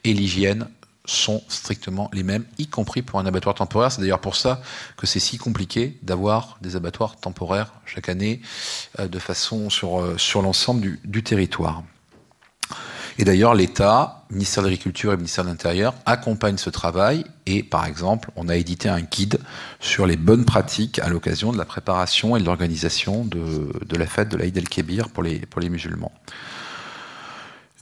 et 0.04 0.14
l'hygiène 0.14 0.68
sont 1.06 1.44
strictement 1.50 2.10
les 2.14 2.24
mêmes, 2.24 2.46
y 2.58 2.68
compris 2.68 3.02
pour 3.02 3.20
un 3.20 3.26
abattoir 3.26 3.56
temporaire. 3.56 3.92
C'est 3.92 4.02
d'ailleurs 4.02 4.22
pour 4.22 4.36
ça 4.36 4.62
que 4.98 5.06
c'est 5.06 5.20
si 5.20 5.38
compliqué 5.38 5.98
d'avoir 6.02 6.58
des 6.62 6.76
abattoirs 6.76 7.18
temporaires 7.18 7.74
chaque 7.86 8.10
année 8.10 8.42
euh, 9.00 9.08
de 9.08 9.20
façon 9.20 9.70
sur, 9.70 10.02
euh, 10.02 10.16
l'ensemble 10.36 10.98
du, 11.04 11.24
territoire. 11.24 11.84
Et 13.20 13.26
d'ailleurs, 13.26 13.54
l'État, 13.54 14.26
ministère 14.32 14.64
de 14.64 14.70
l'Agriculture 14.70 15.14
et 15.14 15.18
ministère 15.18 15.44
de 15.44 15.50
l'Intérieur 15.50 15.94
accompagnent 16.06 16.58
ce 16.58 16.72
travail 16.72 17.26
et, 17.46 17.62
par 17.62 17.86
exemple, 17.86 18.32
on 18.36 18.50
a 18.50 18.56
édité 18.56 18.90
un 18.90 19.02
guide 19.02 19.40
sur 19.80 20.08
les 20.08 20.18
bonnes 20.18 20.46
pratiques 20.46 21.00
à 21.00 21.10
l'occasion 21.10 21.52
de 21.52 21.58
la 21.58 21.66
préparation 21.66 22.36
et 22.36 22.40
de 22.40 22.46
l'organisation 22.46 23.24
de, 23.26 23.96
la 23.96 24.08
fête 24.08 24.30
de 24.30 24.38
l'Aïd 24.38 24.58
el-Kébir 24.58 25.10
pour 25.10 25.22
les 25.22 25.70
musulmans. 25.70 26.12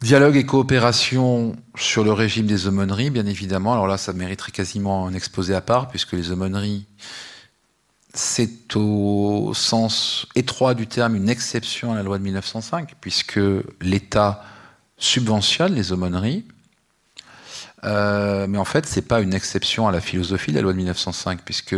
Dialogue 0.02 0.36
et 0.36 0.48
coopération 0.48 1.56
sur 1.76 2.04
le 2.04 2.12
régime 2.12 2.48
des 2.48 2.66
aumôneries, 2.66 3.12
bien 3.12 3.28
évidemment. 3.28 3.74
Alors 3.74 3.86
là, 3.86 4.00
ça 4.00 4.14
mériterait 4.14 4.52
quasiment 4.52 5.06
un 5.06 5.14
exposé 5.14 5.54
à 5.54 5.62
part, 5.62 5.90
puisque 5.90 6.14
les 6.14 6.32
aumôneries, 6.32 6.88
c'est 8.16 8.76
au 8.76 9.54
sens 9.54 10.26
étroit 10.34 10.74
du 10.74 10.88
terme 10.88 11.16
une 11.16 11.30
exception 11.30 11.92
à 11.92 11.96
la 11.96 12.02
loi 12.02 12.18
de 12.18 12.24
1905, 12.24 12.96
puisque 13.00 13.40
l'État 13.80 14.44
subventionne 14.98 15.76
les 15.76 15.92
aumôneries. 15.92 16.46
Euh, 17.84 18.48
mais 18.48 18.58
en 18.58 18.66
fait, 18.66 18.88
ce 18.88 18.96
n'est 18.96 19.06
pas 19.06 19.22
une 19.22 19.36
exception 19.36 19.88
à 19.88 19.92
la 19.92 20.02
philosophie 20.02 20.50
de 20.50 20.56
la 20.56 20.64
loi 20.64 20.72
de 20.72 20.78
1905, 20.78 21.42
puisque 21.46 21.76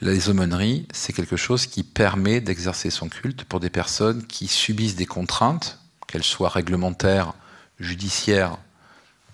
les 0.00 0.28
aumôneries, 0.28 0.88
c'est 0.92 1.12
quelque 1.12 1.36
chose 1.36 1.66
qui 1.66 1.84
permet 1.84 2.40
d'exercer 2.40 2.90
son 2.90 3.08
culte 3.08 3.44
pour 3.44 3.60
des 3.60 3.70
personnes 3.70 4.26
qui 4.26 4.48
subissent 4.48 4.96
des 4.96 5.06
contraintes, 5.06 5.78
qu'elles 6.06 6.24
soient 6.24 6.48
réglementaires, 6.48 7.34
judiciaires 7.80 8.58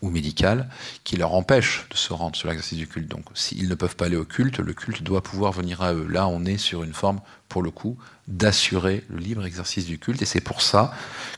ou 0.00 0.10
médicales, 0.10 0.68
qui 1.04 1.16
leur 1.16 1.32
empêchent 1.32 1.86
de 1.90 1.96
se 1.96 2.12
rendre 2.12 2.34
sur 2.34 2.48
l'exercice 2.48 2.76
du 2.78 2.88
culte. 2.88 3.08
Donc, 3.08 3.24
s'ils 3.34 3.68
ne 3.68 3.74
peuvent 3.76 3.94
pas 3.94 4.06
aller 4.06 4.16
au 4.16 4.24
culte, 4.24 4.58
le 4.58 4.72
culte 4.72 5.02
doit 5.02 5.22
pouvoir 5.22 5.52
venir 5.52 5.80
à 5.80 5.94
eux. 5.94 6.08
Là, 6.08 6.26
on 6.26 6.44
est 6.44 6.58
sur 6.58 6.82
une 6.82 6.92
forme, 6.92 7.20
pour 7.48 7.62
le 7.62 7.70
coup, 7.70 7.96
d'assurer 8.26 9.04
le 9.08 9.18
libre 9.18 9.46
exercice 9.46 9.86
du 9.86 9.98
culte, 9.98 10.20
et 10.20 10.24
c'est 10.24 10.40
pour 10.40 10.60
ça 10.60 10.92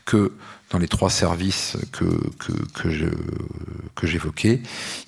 que 0.05 0.33
dans 0.71 0.79
les 0.79 0.87
trois 0.87 1.11
services 1.11 1.77
que, 1.91 2.07
j'évoquais, 4.03 4.61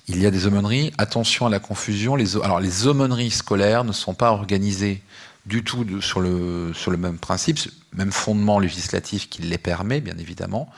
il 0.06 0.22
y 0.22 0.26
a 0.26 0.30
des 0.30 0.46
aumôneries. 0.46 0.92
Attention 0.96 1.46
à 1.46 1.50
la 1.50 1.58
confusion. 1.58 2.16
Alors, 2.44 2.60
les 2.60 2.86
aumôneries 2.86 3.32
scolaires 3.32 3.82
ne 3.82 3.92
sont 3.92 4.14
pas 4.14 4.30
organisées 4.30 5.02
du 5.48 5.64
tout 5.64 5.84
sur, 6.02 6.20
le, 6.20 6.96
même 6.98 7.18
principe, 7.18 7.58
même 7.94 8.12
fondement 8.12 8.58
législatif 8.58 9.30
qui 9.30 9.42
les 9.42 9.58
permet, 9.58 10.00
bien 10.00 10.16
évidemment, 10.18 10.70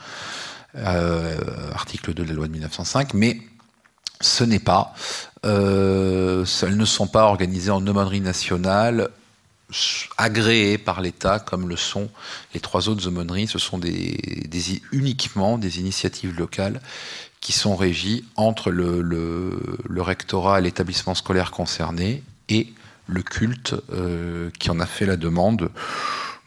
euh, 0.75 1.37
article 1.73 2.13
2 2.13 2.23
de 2.23 2.29
la 2.29 2.35
loi 2.35 2.47
de 2.47 2.53
1905, 2.53 3.13
mais 3.13 3.41
ce 4.21 4.45
n'est 4.45 4.59
pas, 4.59 4.93
euh, 5.45 6.45
elles 6.61 6.77
ne 6.77 6.85
sont 6.85 7.07
pas 7.07 7.25
organisées 7.25 7.71
en 7.71 7.85
aumônerie 7.85 8.21
nationale 8.21 9.09
agréées 10.17 10.77
par 10.77 11.01
l'État 11.01 11.39
comme 11.39 11.67
le 11.67 11.77
sont 11.77 12.09
les 12.53 12.59
trois 12.59 12.89
autres 12.89 13.07
aumôneries. 13.07 13.47
Ce 13.47 13.59
sont 13.59 13.79
uniquement 14.91 15.57
des 15.57 15.79
initiatives 15.79 16.37
locales 16.37 16.81
qui 17.39 17.53
sont 17.53 17.75
régies 17.75 18.25
entre 18.35 18.69
le, 18.69 19.01
le, 19.01 19.77
le 19.83 20.01
rectorat 20.01 20.59
et 20.59 20.61
l'établissement 20.61 21.15
scolaire 21.15 21.51
concerné 21.51 22.21
et 22.49 22.73
le 23.11 23.21
culte 23.21 23.75
euh, 23.91 24.49
qui 24.59 24.71
en 24.71 24.79
a 24.79 24.85
fait 24.85 25.05
la 25.05 25.17
demande 25.17 25.69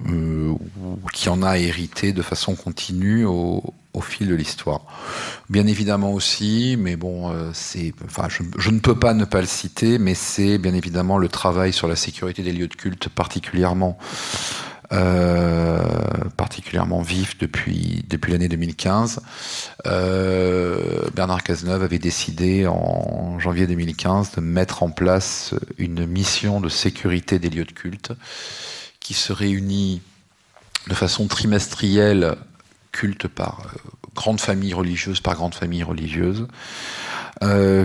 euh, 0.07 0.49
ou 0.51 0.99
qui 1.13 1.29
en 1.29 1.43
a 1.43 1.59
hérité 1.59 2.13
de 2.13 2.23
façon 2.23 2.57
continue 2.57 3.25
au, 3.25 3.63
fil 4.03 4.27
de 4.29 4.35
l'histoire. 4.35 4.83
Bien 5.49 5.67
évidemment 5.69 6.13
aussi, 6.13 6.77
mais 6.79 6.97
bon, 6.97 7.31
euh, 7.31 7.51
c'est, 7.53 7.95
enfin, 8.05 8.29
je, 8.29 8.71
ne 8.71 8.81
peux 8.81 8.99
pas 8.99 9.15
ne 9.15 9.25
pas 9.25 9.41
le 9.41 9.47
citer, 9.47 9.99
mais 9.99 10.15
c'est 10.15 10.59
bien 10.59 10.75
évidemment 10.75 11.17
le 11.17 11.29
travail 11.29 11.73
sur 11.73 11.87
la 11.87 11.95
sécurité 11.95 12.43
des 12.43 12.53
lieux 12.53 12.67
de 12.67 12.75
culte 12.75 13.09
particulièrement. 13.09 13.97
Euh, 14.95 15.83
particulièrement 16.37 17.03
vif 17.03 17.37
depuis, 17.39 18.05
l'année 18.29 18.49
2015. 18.49 19.21
Euh, 19.87 21.09
Bernard 21.15 21.43
Cazeneuve 21.43 21.83
avait 21.83 21.99
décidé 21.99 22.67
en 22.67 23.39
janvier 23.41 23.67
2015 23.67 24.33
de 24.37 24.41
mettre 24.41 24.83
en 24.83 24.91
place 24.91 25.55
une 25.79 26.07
mission 26.07 26.61
de 26.61 26.69
sécurité 26.69 27.39
des 27.39 27.51
lieux 27.51 27.65
de 27.65 27.73
culte 27.73 28.13
qui 29.01 29.15
se 29.15 29.33
réunit 29.33 30.01
de 30.89 30.95
façon 30.95 31.27
trimestrielle 31.27 32.37
culte 32.93 33.27
par 33.27 33.63
euh, 33.67 33.79
grande 34.15 34.41
famille 34.41 34.75
religieuse 34.75 35.21
par 35.21 35.35
grande 35.35 35.55
famille 35.55 35.83
religieuse, 35.83 36.47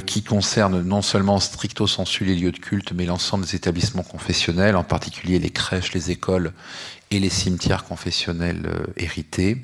qui 0.05 0.23
concerne 0.23 0.83
non 0.83 1.01
seulement 1.01 1.39
stricto 1.39 1.85
sensu 1.85 2.23
les 2.23 2.35
lieux 2.35 2.51
de 2.51 2.59
culte, 2.59 2.93
mais 2.93 3.05
l'ensemble 3.05 3.45
des 3.45 3.55
établissements 3.55 4.03
confessionnels, 4.03 4.77
en 4.77 4.85
particulier 4.85 5.37
les 5.39 5.49
crèches, 5.49 5.91
les 5.93 6.11
écoles 6.11 6.53
et 7.11 7.19
les 7.19 7.29
cimetières 7.29 7.85
confessionnels 7.85 8.65
euh, 8.65 8.85
hérités 8.97 9.57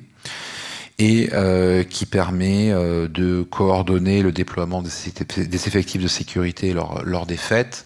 et 0.98 1.28
euh, 1.34 1.84
qui 1.84 2.06
permet 2.06 2.72
euh, 2.72 3.06
de 3.06 3.42
coordonner 3.42 4.22
le 4.22 4.32
déploiement 4.32 4.82
des, 4.82 5.66
effectifs 5.66 6.02
de 6.02 6.08
sécurité 6.08 6.72
lors, 6.72 7.02
lors 7.04 7.26
des 7.26 7.36
fêtes, 7.36 7.84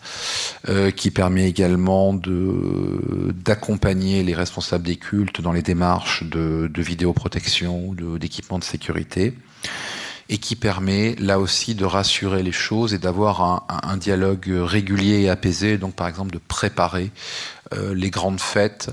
euh, 0.69 0.93
qui 0.93 1.11
permet 1.11 1.49
également 1.49 2.15
d'accompagner 2.15 4.23
les 4.23 4.35
responsables 4.35 4.85
des 4.85 4.97
cultes 4.97 5.41
dans 5.41 5.53
les 5.53 5.63
démarches 5.63 6.23
de, 6.25 6.71
de 6.73 6.83
vidéoprotection, 6.83 7.97
d'équipement 8.19 8.59
de, 8.59 8.65
de 8.65 8.69
sécurité 8.69 9.35
et 10.33 10.39
qui 10.39 10.55
permet 10.55 11.17
là 11.19 11.41
aussi 11.41 11.75
de 11.75 11.85
rassurer 11.85 12.45
les 12.45 12.53
choses 12.53 12.95
et 12.95 12.99
d'avoir 12.99 13.43
un, 13.43 13.65
un, 13.83 13.97
dialogue 13.97 14.49
régulier 14.49 15.23
et 15.23 15.29
apaisé, 15.29 15.77
donc 15.77 15.95
par 15.95 16.07
exemple 16.07 16.31
de 16.31 16.39
préparer 16.39 17.11
les 17.73 18.11
grandes 18.11 18.41
fêtes 18.41 18.91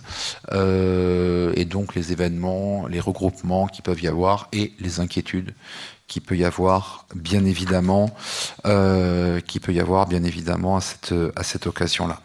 euh, 0.51 1.51
et 1.55 1.65
donc 1.65 1.95
les 1.95 2.11
événements, 2.11 2.88
les 2.88 2.99
regroupements 2.99 3.67
qui 3.67 3.82
peuvent 3.82 4.01
y 4.01 4.07
avoir 4.07 4.47
et 4.53 4.73
les 4.80 4.99
inquiétudes 4.99 5.53
qui 6.07 6.21
peut 6.21 6.38
y 6.38 6.45
avoir 6.45 7.05
bien 7.15 7.43
évidemment, 7.43 8.09
euh, 8.65 9.41
qui 9.41 9.59
peut 9.59 9.73
y 9.73 9.80
avoir 9.80 10.07
bien 10.07 10.23
évidemment 10.23 10.78
à 10.78 10.82
cette, 10.82 11.13
à 11.36 11.43
cette 11.43 11.67
occasion-là. 11.67 12.21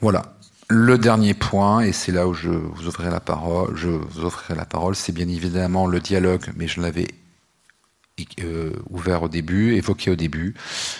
Voilà. 0.00 0.22
Le 0.68 0.98
dernier 0.98 1.34
point, 1.34 1.80
et 1.80 1.92
c'est 1.92 2.12
là 2.12 2.26
où 2.26 2.34
je 2.34 2.50
vous 2.50 2.88
offrirai 2.88 3.10
la 3.10 3.20
parole, 3.20 3.76
je 3.76 3.88
vous 3.88 4.24
offrirai 4.24 4.54
la 4.54 4.64
parole, 4.64 4.94
c'est 4.94 5.12
bien 5.12 5.28
évidemment 5.28 5.86
le 5.86 6.00
dialogue, 6.00 6.52
mais 6.56 6.68
je 6.68 6.80
l'avais 6.80 7.06
euh, 7.06 7.23
ouvert 8.90 9.24
au 9.24 9.28
début, 9.28 9.74
évoqué 9.74 10.10
au 10.10 10.16
début, 10.16 10.54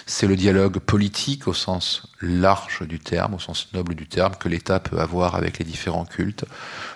c'est 0.07 0.27
le 0.27 0.37
dialogue 0.37 0.79
politique 0.79 1.47
au 1.47 1.53
sens 1.53 2.09
large 2.21 2.83
du 2.87 2.99
terme, 2.99 3.35
au 3.35 3.39
sens 3.39 3.69
noble 3.73 3.95
du 3.95 4.07
terme, 4.07 4.35
que 4.39 4.49
l'État 4.49 4.81
peut 4.81 4.99
avoir 4.99 5.35
avec 5.35 5.59
les 5.59 5.65
différents 5.65 6.05
cultes. 6.05 6.45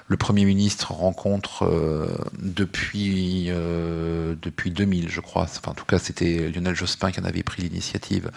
Le 0.09 0.17
Premier 0.17 0.45
ministre 0.45 0.93
rencontre 0.93 1.65
euh, 1.65 2.09
depuis, 2.39 3.47
euh, 3.49 4.35
depuis 4.43 4.71
2000, 4.71 5.09
je 5.09 5.21
crois, 5.21 5.43
enfin, 5.43 5.73
en 5.73 5.75
tout 5.75 5.85
cas 5.85 5.99
c'était 5.99 6.51
Lionel 6.51 6.75
Jospin 6.75 7.11
qui 7.11 7.21
en 7.21 7.25
avait 7.25 7.43
pris 7.43 7.63
l'initiative. 7.63 8.31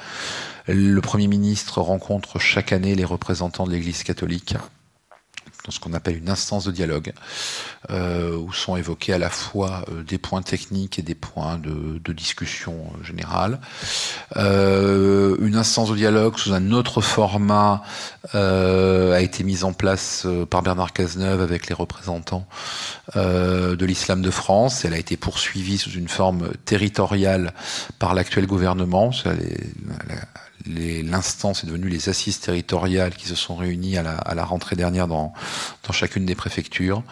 Le 0.67 0.99
Premier 1.01 1.27
ministre 1.27 1.81
rencontre 1.81 2.39
chaque 2.39 2.73
année 2.73 2.95
les 2.95 3.05
représentants 3.05 3.65
de 3.65 3.71
l'Église 3.71 4.03
catholique 4.03 4.55
dans 5.65 5.71
ce 5.71 5.79
qu'on 5.79 5.93
appelle 5.93 6.17
une 6.17 6.29
instance 6.29 6.65
de 6.65 6.71
dialogue, 6.71 7.13
euh, 7.89 8.35
où 8.35 8.51
sont 8.51 8.75
évoqués 8.77 9.13
à 9.13 9.17
la 9.17 9.29
fois 9.29 9.85
euh, 9.89 10.03
des 10.03 10.17
points 10.17 10.41
techniques 10.41 10.97
et 10.97 11.01
des 11.01 11.15
points 11.15 11.57
de, 11.57 11.99
discussion 12.13 12.73
euh, 12.73 13.03
générale. 13.03 13.59
Une 14.35 15.55
instance 15.55 15.89
de 15.89 15.95
dialogue 15.95 16.37
sous 16.37 16.53
un 16.53 16.71
autre 16.71 17.01
format 17.01 17.83
a 18.33 19.21
été 19.21 19.43
mise 19.43 19.63
en 19.63 19.73
place 19.73 20.27
par 20.49 20.61
Bernard 20.61 20.93
Cazeneuve 20.93 21.41
avec 21.41 21.67
les 21.67 21.75
représentants 21.75 22.45
de 23.15 23.85
l'islam 23.85 24.21
de 24.21 24.29
France. 24.29 24.83
Elle 24.85 24.93
a 24.93 24.97
été 24.97 25.17
poursuivie 25.17 25.77
sous 25.77 25.91
une 25.91 26.09
forme 26.09 26.51
territoriale 26.65 27.53
par 27.97 28.13
l'actuel 28.13 28.45
gouvernement. 28.45 29.11
L'instance 30.65 31.63
est 31.63 31.67
devenue 31.67 31.89
les 31.89 32.09
assises 32.09 32.39
territoriales 32.39 33.15
qui 33.15 33.27
se 33.27 33.35
sont 33.35 33.55
réunies 33.55 33.97
à 33.97 34.03
la, 34.03 34.15
à 34.17 34.35
la 34.35 34.43
rentrée 34.43 34.75
dernière 34.75 35.07
dans, 35.07 35.33
dans, 35.87 35.93
chacune 35.93 36.25
des 36.25 36.35
préfectures. 36.35 37.03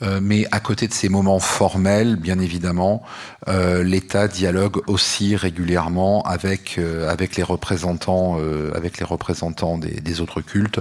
Euh, 0.00 0.20
mais 0.22 0.46
à 0.52 0.60
côté 0.60 0.86
de 0.86 0.92
ces 0.92 1.08
moments 1.08 1.40
formels, 1.40 2.16
bien 2.16 2.38
évidemment, 2.38 3.02
euh, 3.48 3.82
l'État 3.82 4.28
dialogue 4.28 4.80
aussi 4.86 5.34
régulièrement 5.34 6.22
avec 6.22 6.78
euh, 6.78 7.08
avec 7.10 7.34
les 7.34 7.42
représentants 7.42 8.36
euh, 8.38 8.70
avec 8.76 8.98
les 8.98 9.04
représentants 9.04 9.76
des, 9.76 10.00
des 10.00 10.20
autres 10.20 10.40
cultes, 10.40 10.80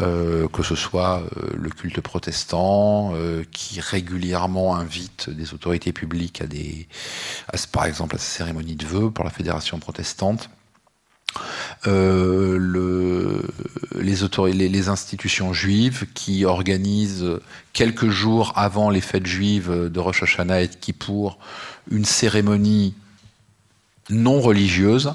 euh, 0.00 0.48
que 0.48 0.62
ce 0.62 0.76
soit 0.76 1.22
le 1.54 1.68
culte 1.68 2.00
protestant 2.00 3.12
qui 3.52 3.80
régulièrement 3.80 4.76
invite 4.76 5.30
des 5.30 5.52
autorités 5.52 5.92
publiques 5.92 6.40
à 6.40 6.46
des 6.46 6.88
à, 7.52 7.56
par 7.70 7.84
exemple 7.84 8.16
à 8.16 8.18
ces 8.18 8.38
cérémonies 8.38 8.76
de 8.76 8.86
vœux 8.86 9.10
pour 9.10 9.24
la 9.24 9.30
fédération 9.30 9.78
protestante 9.78 10.48
euh, 11.86 12.56
le, 12.58 13.42
les, 14.00 14.68
les, 14.68 14.88
institutions 14.88 15.52
juives 15.52 16.06
qui 16.12 16.44
organisent 16.44 17.38
quelques 17.72 18.08
jours 18.08 18.52
avant 18.56 18.90
les 18.90 19.00
fêtes 19.00 19.26
juives 19.26 19.88
de 19.88 20.00
Rosh 20.00 20.24
Hashanah 20.24 20.62
et 20.62 20.68
de 20.68 20.74
Kippour 20.74 21.38
une 21.90 22.04
cérémonie 22.04 22.94
non 24.10 24.40
religieuse 24.40 25.14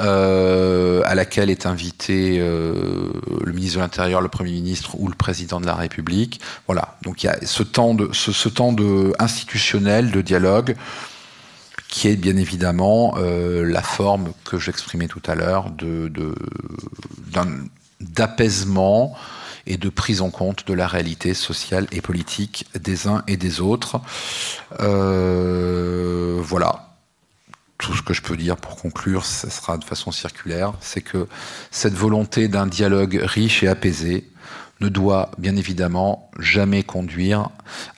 euh, 0.00 1.02
à 1.04 1.14
laquelle 1.14 1.50
est 1.50 1.66
invité 1.66 2.38
euh, 2.40 3.12
le 3.44 3.52
ministre 3.52 3.76
de 3.76 3.82
l'Intérieur, 3.82 4.20
le 4.20 4.28
Premier 4.28 4.50
ministre 4.50 4.96
ou 4.98 5.06
le 5.06 5.14
Président 5.14 5.60
de 5.60 5.66
la 5.66 5.74
République. 5.74 6.40
Voilà. 6.66 6.96
Donc 7.02 7.22
il 7.22 7.26
y 7.26 7.28
a 7.28 7.38
ce 7.46 7.62
temps 7.62 7.94
de 7.94 8.10
ce 8.12 8.48
temps 8.48 8.72
de 8.72 9.12
institutionnel 9.20 10.10
de 10.10 10.20
dialogue 10.20 10.74
qui 11.94 12.08
est 12.08 12.16
bien 12.16 12.36
évidemment 12.36 13.14
euh, 13.18 13.62
la 13.64 13.80
forme 13.80 14.32
que 14.44 14.58
j'exprimais 14.58 15.06
tout 15.06 15.22
à 15.28 15.36
l'heure 15.36 15.70
d'apaisement 18.00 19.14
et 19.68 19.76
de 19.76 19.88
prise 19.90 20.20
en 20.20 20.30
compte 20.30 20.66
de 20.66 20.74
la 20.74 20.88
réalité 20.88 21.34
sociale 21.34 21.86
et 21.92 22.00
politique 22.00 22.66
des 22.74 23.06
uns 23.06 23.22
et 23.28 23.36
des 23.36 23.60
autres. 23.60 24.00
Euh, 24.80 26.40
voilà. 26.42 26.96
Tout 27.78 27.94
ce 27.94 28.02
que 28.02 28.12
je 28.12 28.22
peux 28.22 28.36
dire 28.36 28.56
pour 28.56 28.74
conclure, 28.74 29.24
ce 29.24 29.48
sera 29.48 29.78
de 29.78 29.84
façon 29.84 30.10
circulaire, 30.10 30.72
c'est 30.80 31.00
que 31.00 31.28
cette 31.70 31.94
volonté 31.94 32.48
d'un 32.48 32.66
dialogue 32.66 33.20
riche 33.22 33.62
et 33.62 33.68
apaisé 33.68 34.28
ne 34.80 34.88
doit 34.88 35.30
bien 35.38 35.56
évidemment 35.56 36.30
jamais 36.38 36.82
conduire 36.82 37.50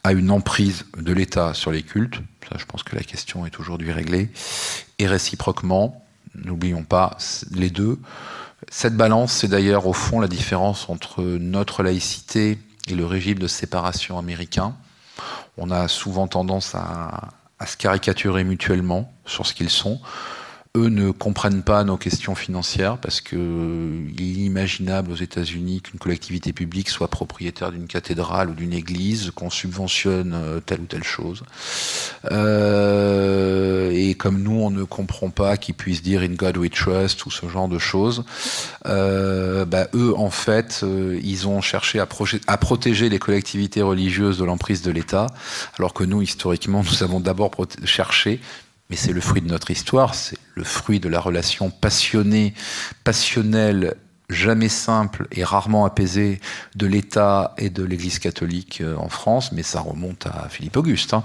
à 0.04 0.12
une 0.12 0.30
emprise 0.30 0.84
de 0.96 1.12
l'État 1.12 1.54
sur 1.54 1.70
les 1.70 1.82
cultes. 1.82 2.20
Je 2.56 2.64
pense 2.64 2.82
que 2.82 2.94
la 2.94 3.02
question 3.02 3.46
est 3.46 3.58
aujourd'hui 3.58 3.92
réglée. 3.92 4.30
Et 4.98 5.06
réciproquement, 5.06 6.04
n'oublions 6.34 6.84
pas 6.84 7.16
les 7.52 7.70
deux. 7.70 7.98
Cette 8.70 8.96
balance, 8.96 9.32
c'est 9.32 9.48
d'ailleurs 9.48 9.86
au 9.86 9.92
fond 9.92 10.20
la 10.20 10.28
différence 10.28 10.88
entre 10.88 11.22
notre 11.22 11.82
laïcité 11.82 12.58
et 12.88 12.94
le 12.94 13.04
régime 13.04 13.38
de 13.38 13.48
séparation 13.48 14.18
américain. 14.18 14.74
On 15.56 15.70
a 15.70 15.88
souvent 15.88 16.28
tendance 16.28 16.74
à 16.74 17.30
se 17.66 17.76
caricaturer 17.76 18.44
mutuellement 18.44 19.12
sur 19.24 19.46
ce 19.46 19.54
qu'ils 19.54 19.70
sont 19.70 20.00
eux 20.76 20.88
ne 20.88 21.10
comprennent 21.10 21.62
pas 21.62 21.82
nos 21.84 21.96
questions 21.96 22.34
financières 22.34 22.98
parce 22.98 23.20
que 23.20 23.36
il 23.36 24.20
est 24.20 24.32
inimaginable 24.34 25.10
aux 25.10 25.16
États-Unis 25.16 25.80
qu'une 25.82 25.98
collectivité 25.98 26.52
publique 26.52 26.90
soit 26.90 27.08
propriétaire 27.08 27.72
d'une 27.72 27.86
cathédrale 27.86 28.50
ou 28.50 28.54
d'une 28.54 28.72
église, 28.72 29.30
qu'on 29.34 29.50
subventionne 29.50 30.32
euh, 30.34 30.60
telle 30.60 30.80
ou 30.80 30.86
telle 30.86 31.04
chose. 31.04 31.42
Euh, 32.30 33.90
et 33.92 34.14
comme 34.14 34.42
nous, 34.42 34.60
on 34.60 34.70
ne 34.70 34.84
comprend 34.84 35.30
pas 35.30 35.56
qu'ils 35.56 35.74
puissent 35.74 36.02
dire 36.02 36.22
In 36.22 36.34
God 36.34 36.56
We 36.56 36.70
Trust 36.70 37.24
ou 37.26 37.30
ce 37.30 37.48
genre 37.48 37.68
de 37.68 37.78
choses, 37.78 38.24
euh, 38.86 39.64
bah, 39.64 39.88
eux, 39.94 40.14
en 40.16 40.30
fait, 40.30 40.80
euh, 40.82 41.18
ils 41.22 41.48
ont 41.48 41.60
cherché 41.60 42.00
à, 42.00 42.06
protéger 42.56 43.08
les 43.08 43.18
collectivités 43.18 43.82
religieuses 43.82 44.38
de 44.38 44.44
l'emprise 44.44 44.82
de 44.82 44.90
l'État, 44.90 45.26
alors 45.78 45.94
que 45.94 46.04
nous, 46.04 46.22
historiquement, 46.22 46.82
nous 46.90 47.02
avons 47.02 47.20
d'abord 47.20 47.50
cherché 47.84 48.40
mais 48.90 48.96
c'est 48.96 49.12
le 49.12 49.20
fruit 49.20 49.42
de 49.42 49.48
notre 49.48 49.70
histoire, 49.70 50.14
c'est 50.14 50.38
le 50.54 50.64
fruit 50.64 51.00
de 51.00 51.08
la 51.08 51.20
relation 51.20 51.70
passionnée, 51.70 52.54
passionnelle, 53.04 53.96
jamais 54.28 54.68
simple 54.68 55.28
et 55.30 55.44
rarement 55.44 55.84
apaisée 55.84 56.40
de 56.74 56.86
l'État 56.86 57.54
et 57.58 57.70
de 57.70 57.84
l'Église 57.84 58.18
catholique 58.18 58.80
euh, 58.80 58.96
en 58.96 59.08
France, 59.08 59.52
mais 59.52 59.62
ça 59.62 59.80
remonte 59.80 60.26
à 60.26 60.48
Philippe 60.48 60.76
Auguste. 60.76 61.14
Hein. 61.14 61.22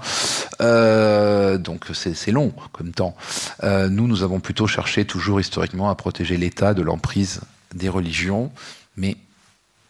Euh, 0.60 1.58
donc 1.58 1.86
c'est 1.92 2.30
long 2.30 2.52
comme 2.72 2.92
temps. 2.92 3.16
Euh, 3.64 3.88
nous, 3.88 4.06
nous 4.06 4.22
avons 4.22 4.40
plutôt 4.40 4.66
cherché 4.66 5.04
toujours 5.04 5.40
historiquement 5.40 5.90
à 5.90 5.94
protéger 5.94 6.36
l'État 6.36 6.74
de 6.74 6.82
l'emprise 6.82 7.40
des 7.74 7.88
religions, 7.88 8.52
mais 8.96 9.16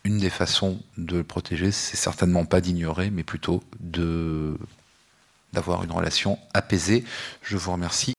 une 0.05 0.19
des 0.19 0.31
façons 0.31 0.79
de 0.97 1.19
le 1.19 1.25
protéger, 1.25 1.71
c'est 1.71 1.97
certainement 1.97 2.45
pas 2.45 2.61
d'ignorer, 2.61 3.11
mais 3.11 3.23
plutôt 3.23 3.63
de 3.81 4.57
d'avoir 5.53 5.85
une 5.85 5.93
relation 5.93 6.39
apaisée. 6.55 7.05
Je 7.43 7.57
vous 7.57 7.73
remercie 7.73 8.11